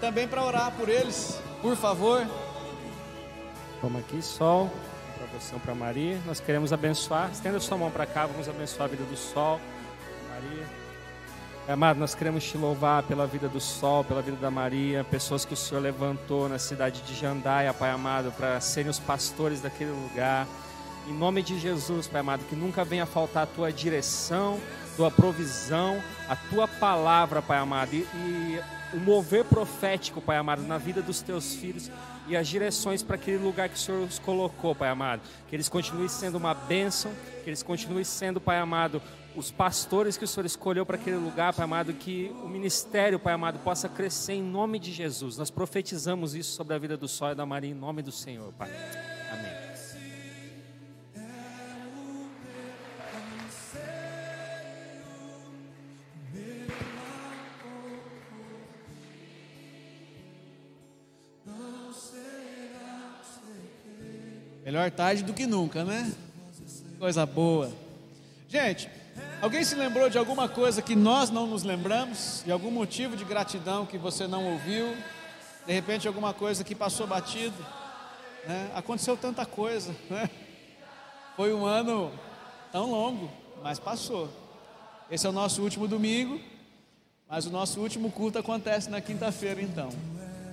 também 0.00 0.26
para 0.26 0.42
orar 0.42 0.72
por 0.72 0.88
eles, 0.88 1.40
por 1.60 1.76
favor. 1.76 2.26
Vamos 3.82 4.00
aqui, 4.00 4.20
Sol, 4.22 4.70
para 5.16 5.26
você, 5.38 5.54
para 5.56 5.74
Maria. 5.74 6.18
Nós 6.26 6.40
queremos 6.40 6.72
abençoar. 6.72 7.30
Estenda 7.30 7.60
sua 7.60 7.76
mão 7.76 7.90
para 7.90 8.06
cá, 8.06 8.26
vamos 8.26 8.48
abençoar 8.48 8.88
a 8.88 8.90
vida 8.90 9.04
do 9.04 9.16
Sol, 9.16 9.60
Maria. 10.28 10.66
Amado, 11.68 12.00
nós 12.00 12.14
queremos 12.14 12.42
te 12.42 12.58
louvar 12.58 13.02
pela 13.04 13.26
vida 13.26 13.48
do 13.48 13.60
Sol, 13.60 14.02
pela 14.02 14.20
vida 14.20 14.36
da 14.38 14.50
Maria, 14.50 15.04
pessoas 15.04 15.44
que 15.44 15.54
o 15.54 15.56
Senhor 15.56 15.80
levantou 15.80 16.48
na 16.48 16.58
cidade 16.58 17.00
de 17.02 17.14
Jandaia, 17.14 17.72
Pai 17.72 17.90
amado, 17.90 18.32
para 18.32 18.58
serem 18.60 18.90
os 18.90 18.98
pastores 18.98 19.60
daquele 19.60 19.92
lugar. 19.92 20.48
Em 21.06 21.12
nome 21.12 21.42
de 21.42 21.58
Jesus, 21.58 22.08
Pai 22.08 22.22
amado, 22.22 22.44
que 22.48 22.56
nunca 22.56 22.84
venha 22.84 23.06
faltar 23.06 23.44
a 23.44 23.46
tua 23.46 23.72
direção, 23.72 24.58
tua 24.96 25.10
provisão, 25.10 26.02
a 26.28 26.36
tua 26.36 26.66
palavra, 26.66 27.40
Pai 27.40 27.58
amado, 27.58 27.94
e, 27.94 27.98
e 27.98 28.60
o 28.92 28.98
mover 28.98 29.44
profético, 29.44 30.20
Pai 30.20 30.36
amado, 30.36 30.62
na 30.62 30.78
vida 30.78 31.00
dos 31.00 31.22
teus 31.22 31.54
filhos 31.54 31.90
e 32.26 32.36
as 32.36 32.46
direções 32.46 33.02
para 33.02 33.16
aquele 33.16 33.38
lugar 33.38 33.68
que 33.68 33.74
o 33.74 33.78
Senhor 33.78 34.02
os 34.02 34.18
colocou, 34.18 34.74
Pai 34.74 34.88
amado. 34.88 35.20
Que 35.48 35.56
eles 35.56 35.68
continuem 35.68 36.08
sendo 36.08 36.36
uma 36.36 36.54
bênção, 36.54 37.12
que 37.42 37.50
eles 37.50 37.62
continuem 37.62 38.04
sendo, 38.04 38.40
Pai 38.40 38.58
amado, 38.58 39.02
os 39.34 39.50
pastores 39.50 40.16
que 40.16 40.24
o 40.24 40.28
Senhor 40.28 40.46
escolheu 40.46 40.84
para 40.84 40.96
aquele 40.96 41.16
lugar, 41.16 41.52
Pai 41.52 41.64
amado, 41.64 41.92
que 41.92 42.34
o 42.42 42.48
ministério, 42.48 43.18
Pai 43.18 43.34
amado, 43.34 43.58
possa 43.60 43.88
crescer 43.88 44.34
em 44.34 44.42
nome 44.42 44.78
de 44.78 44.92
Jesus. 44.92 45.36
Nós 45.36 45.50
profetizamos 45.50 46.34
isso 46.34 46.52
sobre 46.54 46.74
a 46.74 46.78
vida 46.78 46.96
do 46.96 47.08
Sol 47.08 47.32
e 47.32 47.34
da 47.34 47.46
Maria 47.46 47.70
em 47.70 47.74
nome 47.74 48.02
do 48.02 48.12
Senhor, 48.12 48.52
Pai. 48.52 48.70
Melhor 64.80 64.92
tarde 64.92 65.22
do 65.22 65.34
que 65.34 65.46
nunca, 65.46 65.84
né? 65.84 66.10
Coisa 66.98 67.26
boa. 67.26 67.70
Gente, 68.48 68.88
Alguém 69.42 69.62
se 69.62 69.74
lembrou 69.74 70.08
de 70.08 70.16
alguma 70.16 70.48
coisa 70.48 70.80
que 70.80 70.96
nós 70.96 71.28
não 71.28 71.46
nos 71.46 71.62
lembramos? 71.62 72.42
De 72.46 72.50
algum 72.50 72.70
motivo 72.70 73.14
de 73.14 73.22
gratidão 73.22 73.84
que 73.84 73.98
você 73.98 74.26
não 74.26 74.52
ouviu? 74.52 74.96
De 75.66 75.72
repente, 75.72 76.08
alguma 76.08 76.32
coisa 76.32 76.64
que 76.64 76.74
passou 76.74 77.06
batido? 77.06 77.56
Né? 78.46 78.70
Aconteceu 78.74 79.18
tanta 79.18 79.44
coisa. 79.44 79.94
Né? 80.08 80.30
Foi 81.36 81.52
um 81.52 81.66
ano 81.66 82.10
tão 82.72 82.90
longo, 82.90 83.30
mas 83.62 83.78
passou. 83.78 84.30
Esse 85.10 85.26
é 85.26 85.28
o 85.28 85.32
nosso 85.32 85.60
último 85.60 85.86
domingo, 85.86 86.40
mas 87.28 87.44
o 87.44 87.50
nosso 87.50 87.80
último 87.80 88.10
culto 88.10 88.38
acontece 88.38 88.88
na 88.88 89.02
quinta-feira, 89.02 89.60
então. 89.60 89.90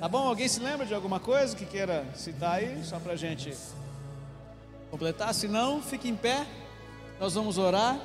Tá 0.02 0.10
bom? 0.10 0.28
Alguém 0.28 0.50
se 0.50 0.60
lembra 0.60 0.86
de 0.86 0.94
alguma 0.94 1.18
coisa 1.18 1.56
que 1.56 1.66
queira 1.66 2.06
citar 2.14 2.56
aí, 2.56 2.84
só 2.84 3.00
para 3.00 3.16
gente 3.16 3.54
completar? 4.90 5.34
Se 5.34 5.48
não, 5.48 5.82
fique 5.82 6.10
em 6.10 6.16
pé, 6.16 6.46
nós 7.20 7.34
vamos 7.34 7.58
orar. 7.58 7.98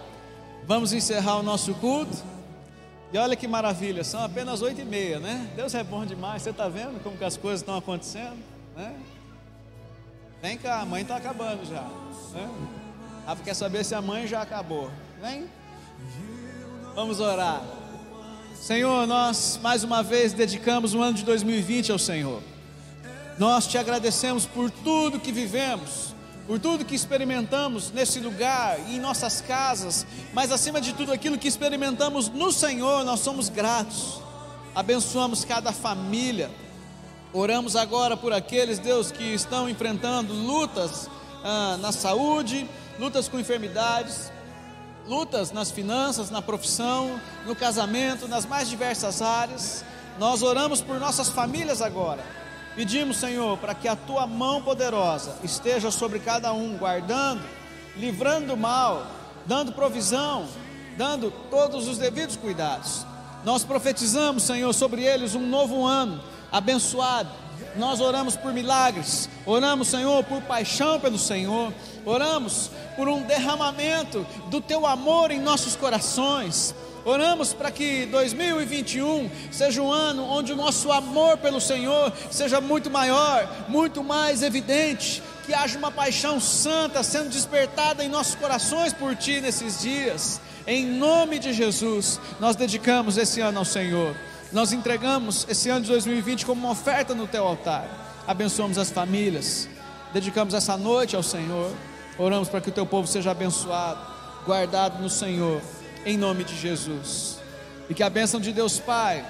Vamos 0.64 0.92
encerrar 0.92 1.38
o 1.38 1.42
nosso 1.42 1.74
culto. 1.74 2.16
E 3.12 3.18
olha 3.18 3.36
que 3.36 3.46
maravilha, 3.46 4.04
são 4.04 4.22
apenas 4.24 4.62
oito 4.62 4.80
e 4.80 4.84
meia, 4.84 5.18
né? 5.18 5.50
Deus 5.54 5.74
é 5.74 5.84
bom 5.84 6.06
demais. 6.06 6.42
Você 6.42 6.50
está 6.50 6.68
vendo 6.68 7.02
como 7.02 7.16
que 7.16 7.24
as 7.24 7.36
coisas 7.36 7.60
estão 7.60 7.76
acontecendo, 7.76 8.38
né? 8.74 8.94
Vem 10.40 10.56
cá, 10.56 10.80
a 10.80 10.86
mãe 10.86 11.02
está 11.02 11.16
acabando 11.16 11.64
já. 11.66 11.82
Né? 12.32 12.50
Rafa 13.26 13.44
quer 13.44 13.54
saber 13.54 13.84
se 13.84 13.94
a 13.94 14.00
mãe 14.00 14.26
já 14.26 14.40
acabou. 14.42 14.90
Vem. 15.20 15.46
Vamos 16.94 17.20
orar. 17.20 17.62
Senhor, 18.54 19.06
nós 19.06 19.58
mais 19.62 19.84
uma 19.84 20.02
vez 20.02 20.32
dedicamos 20.32 20.94
o 20.94 21.02
ano 21.02 21.14
de 21.14 21.24
2020 21.24 21.92
ao 21.92 21.98
Senhor. 21.98 22.42
Nós 23.38 23.66
te 23.66 23.76
agradecemos 23.76 24.46
por 24.46 24.70
tudo 24.70 25.20
que 25.20 25.32
vivemos 25.32 26.11
por 26.46 26.58
tudo 26.58 26.84
que 26.84 26.94
experimentamos 26.94 27.90
nesse 27.92 28.18
lugar 28.18 28.78
em 28.88 28.98
nossas 28.98 29.40
casas, 29.40 30.06
mas 30.32 30.50
acima 30.50 30.80
de 30.80 30.92
tudo 30.92 31.12
aquilo 31.12 31.38
que 31.38 31.46
experimentamos 31.46 32.28
no 32.28 32.52
Senhor, 32.52 33.04
nós 33.04 33.20
somos 33.20 33.48
gratos. 33.48 34.20
Abençoamos 34.74 35.44
cada 35.44 35.72
família. 35.72 36.50
Oramos 37.32 37.76
agora 37.76 38.16
por 38.16 38.32
aqueles, 38.32 38.78
Deus, 38.78 39.12
que 39.12 39.34
estão 39.34 39.68
enfrentando 39.68 40.32
lutas 40.32 41.08
ah, 41.44 41.78
na 41.80 41.92
saúde, 41.92 42.68
lutas 42.98 43.28
com 43.28 43.38
enfermidades, 43.38 44.32
lutas 45.06 45.52
nas 45.52 45.70
finanças, 45.70 46.30
na 46.30 46.42
profissão, 46.42 47.20
no 47.46 47.54
casamento, 47.54 48.26
nas 48.26 48.46
mais 48.46 48.68
diversas 48.68 49.22
áreas. 49.22 49.84
Nós 50.18 50.42
oramos 50.42 50.80
por 50.80 50.98
nossas 50.98 51.28
famílias 51.28 51.80
agora 51.80 52.41
Pedimos, 52.74 53.18
Senhor, 53.18 53.58
para 53.58 53.74
que 53.74 53.86
a 53.86 53.94
tua 53.94 54.26
mão 54.26 54.62
poderosa 54.62 55.36
esteja 55.44 55.90
sobre 55.90 56.18
cada 56.18 56.52
um, 56.52 56.76
guardando, 56.78 57.42
livrando 57.96 58.48
do 58.48 58.56
mal, 58.56 59.06
dando 59.46 59.72
provisão, 59.72 60.46
dando 60.96 61.30
todos 61.50 61.86
os 61.86 61.98
devidos 61.98 62.36
cuidados. 62.36 63.06
Nós 63.44 63.62
profetizamos, 63.64 64.44
Senhor, 64.44 64.72
sobre 64.72 65.02
eles 65.02 65.34
um 65.34 65.46
novo 65.46 65.84
ano, 65.84 66.22
abençoado, 66.50 67.28
nós 67.76 68.00
oramos 68.00 68.36
por 68.36 68.52
milagres, 68.52 69.28
oramos, 69.46 69.88
Senhor, 69.88 70.22
por 70.24 70.42
paixão 70.42 71.00
pelo 71.00 71.18
Senhor, 71.18 71.72
oramos 72.04 72.70
por 72.96 73.08
um 73.08 73.22
derramamento 73.22 74.26
do 74.48 74.60
teu 74.60 74.86
amor 74.86 75.30
em 75.30 75.40
nossos 75.40 75.74
corações. 75.74 76.74
Oramos 77.04 77.52
para 77.52 77.70
que 77.72 78.06
2021 78.06 79.28
seja 79.50 79.82
um 79.82 79.90
ano 79.90 80.24
onde 80.24 80.52
o 80.52 80.56
nosso 80.56 80.92
amor 80.92 81.36
pelo 81.36 81.60
Senhor 81.60 82.12
seja 82.30 82.60
muito 82.60 82.88
maior, 82.88 83.66
muito 83.68 84.04
mais 84.04 84.40
evidente, 84.42 85.20
que 85.44 85.52
haja 85.52 85.76
uma 85.76 85.90
paixão 85.90 86.40
santa 86.40 87.02
sendo 87.02 87.28
despertada 87.28 88.04
em 88.04 88.08
nossos 88.08 88.36
corações 88.36 88.92
por 88.92 89.16
Ti 89.16 89.40
nesses 89.40 89.80
dias. 89.80 90.40
Em 90.64 90.86
nome 90.86 91.40
de 91.40 91.52
Jesus, 91.52 92.20
nós 92.38 92.54
dedicamos 92.54 93.16
esse 93.16 93.40
ano 93.40 93.58
ao 93.58 93.64
Senhor. 93.64 94.14
Nós 94.52 94.72
entregamos 94.72 95.44
esse 95.48 95.68
ano 95.70 95.80
de 95.80 95.90
2020 95.90 96.46
como 96.46 96.60
uma 96.60 96.70
oferta 96.70 97.16
no 97.16 97.26
Teu 97.26 97.44
altar. 97.44 97.84
Abençoamos 98.28 98.78
as 98.78 98.90
famílias, 98.90 99.68
dedicamos 100.12 100.54
essa 100.54 100.76
noite 100.76 101.16
ao 101.16 101.22
Senhor. 101.22 101.72
Oramos 102.16 102.48
para 102.48 102.60
que 102.60 102.68
o 102.68 102.72
Teu 102.72 102.86
povo 102.86 103.08
seja 103.08 103.32
abençoado, 103.32 103.98
guardado 104.46 105.02
no 105.02 105.10
Senhor 105.10 105.60
em 106.04 106.16
nome 106.16 106.44
de 106.44 106.56
Jesus. 106.56 107.38
E 107.88 107.94
que 107.94 108.02
a 108.02 108.10
bênção 108.10 108.40
de 108.40 108.52
Deus 108.52 108.78
Pai, 108.78 109.24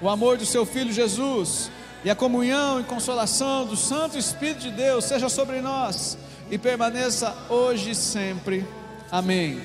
o 0.00 0.08
amor 0.08 0.36
do 0.36 0.46
seu 0.46 0.66
Filho 0.66 0.92
Jesus 0.92 1.70
e 2.04 2.10
a 2.10 2.14
comunhão 2.14 2.80
e 2.80 2.84
consolação 2.84 3.64
do 3.64 3.76
Santo 3.76 4.18
Espírito 4.18 4.60
de 4.60 4.70
Deus 4.70 5.04
seja 5.04 5.28
sobre 5.28 5.60
nós 5.60 6.18
e 6.50 6.58
permaneça 6.58 7.34
hoje 7.48 7.90
e 7.90 7.94
sempre. 7.94 8.66
Amém. 9.10 9.60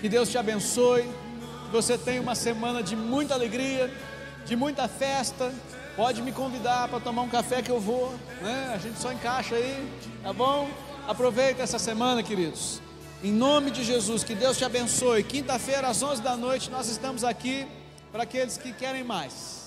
Que 0.00 0.08
Deus 0.08 0.28
te 0.28 0.36
abençoe, 0.36 1.02
que 1.02 1.72
você 1.72 1.96
tenha 1.96 2.20
uma 2.20 2.34
semana 2.34 2.82
de 2.82 2.94
muita 2.94 3.34
alegria, 3.34 3.90
de 4.44 4.54
muita 4.54 4.86
festa. 4.86 5.52
Pode 5.96 6.20
me 6.22 6.32
convidar 6.32 6.88
para 6.88 7.00
tomar 7.00 7.22
um 7.22 7.28
café 7.28 7.62
que 7.62 7.70
eu 7.70 7.80
vou, 7.80 8.12
né? 8.42 8.72
A 8.74 8.78
gente 8.78 8.98
só 8.98 9.12
encaixa 9.12 9.54
aí, 9.54 9.88
tá 10.22 10.32
bom? 10.32 10.68
Aproveita 11.06 11.62
essa 11.62 11.78
semana, 11.78 12.22
queridos. 12.22 12.80
Em 13.24 13.32
nome 13.32 13.70
de 13.70 13.82
Jesus, 13.82 14.22
que 14.22 14.34
Deus 14.34 14.58
te 14.58 14.66
abençoe. 14.66 15.24
Quinta-feira, 15.24 15.88
às 15.88 16.02
11 16.02 16.20
da 16.20 16.36
noite, 16.36 16.70
nós 16.70 16.90
estamos 16.90 17.24
aqui 17.24 17.66
para 18.12 18.24
aqueles 18.24 18.58
que 18.58 18.70
querem 18.70 19.02
mais. 19.02 19.63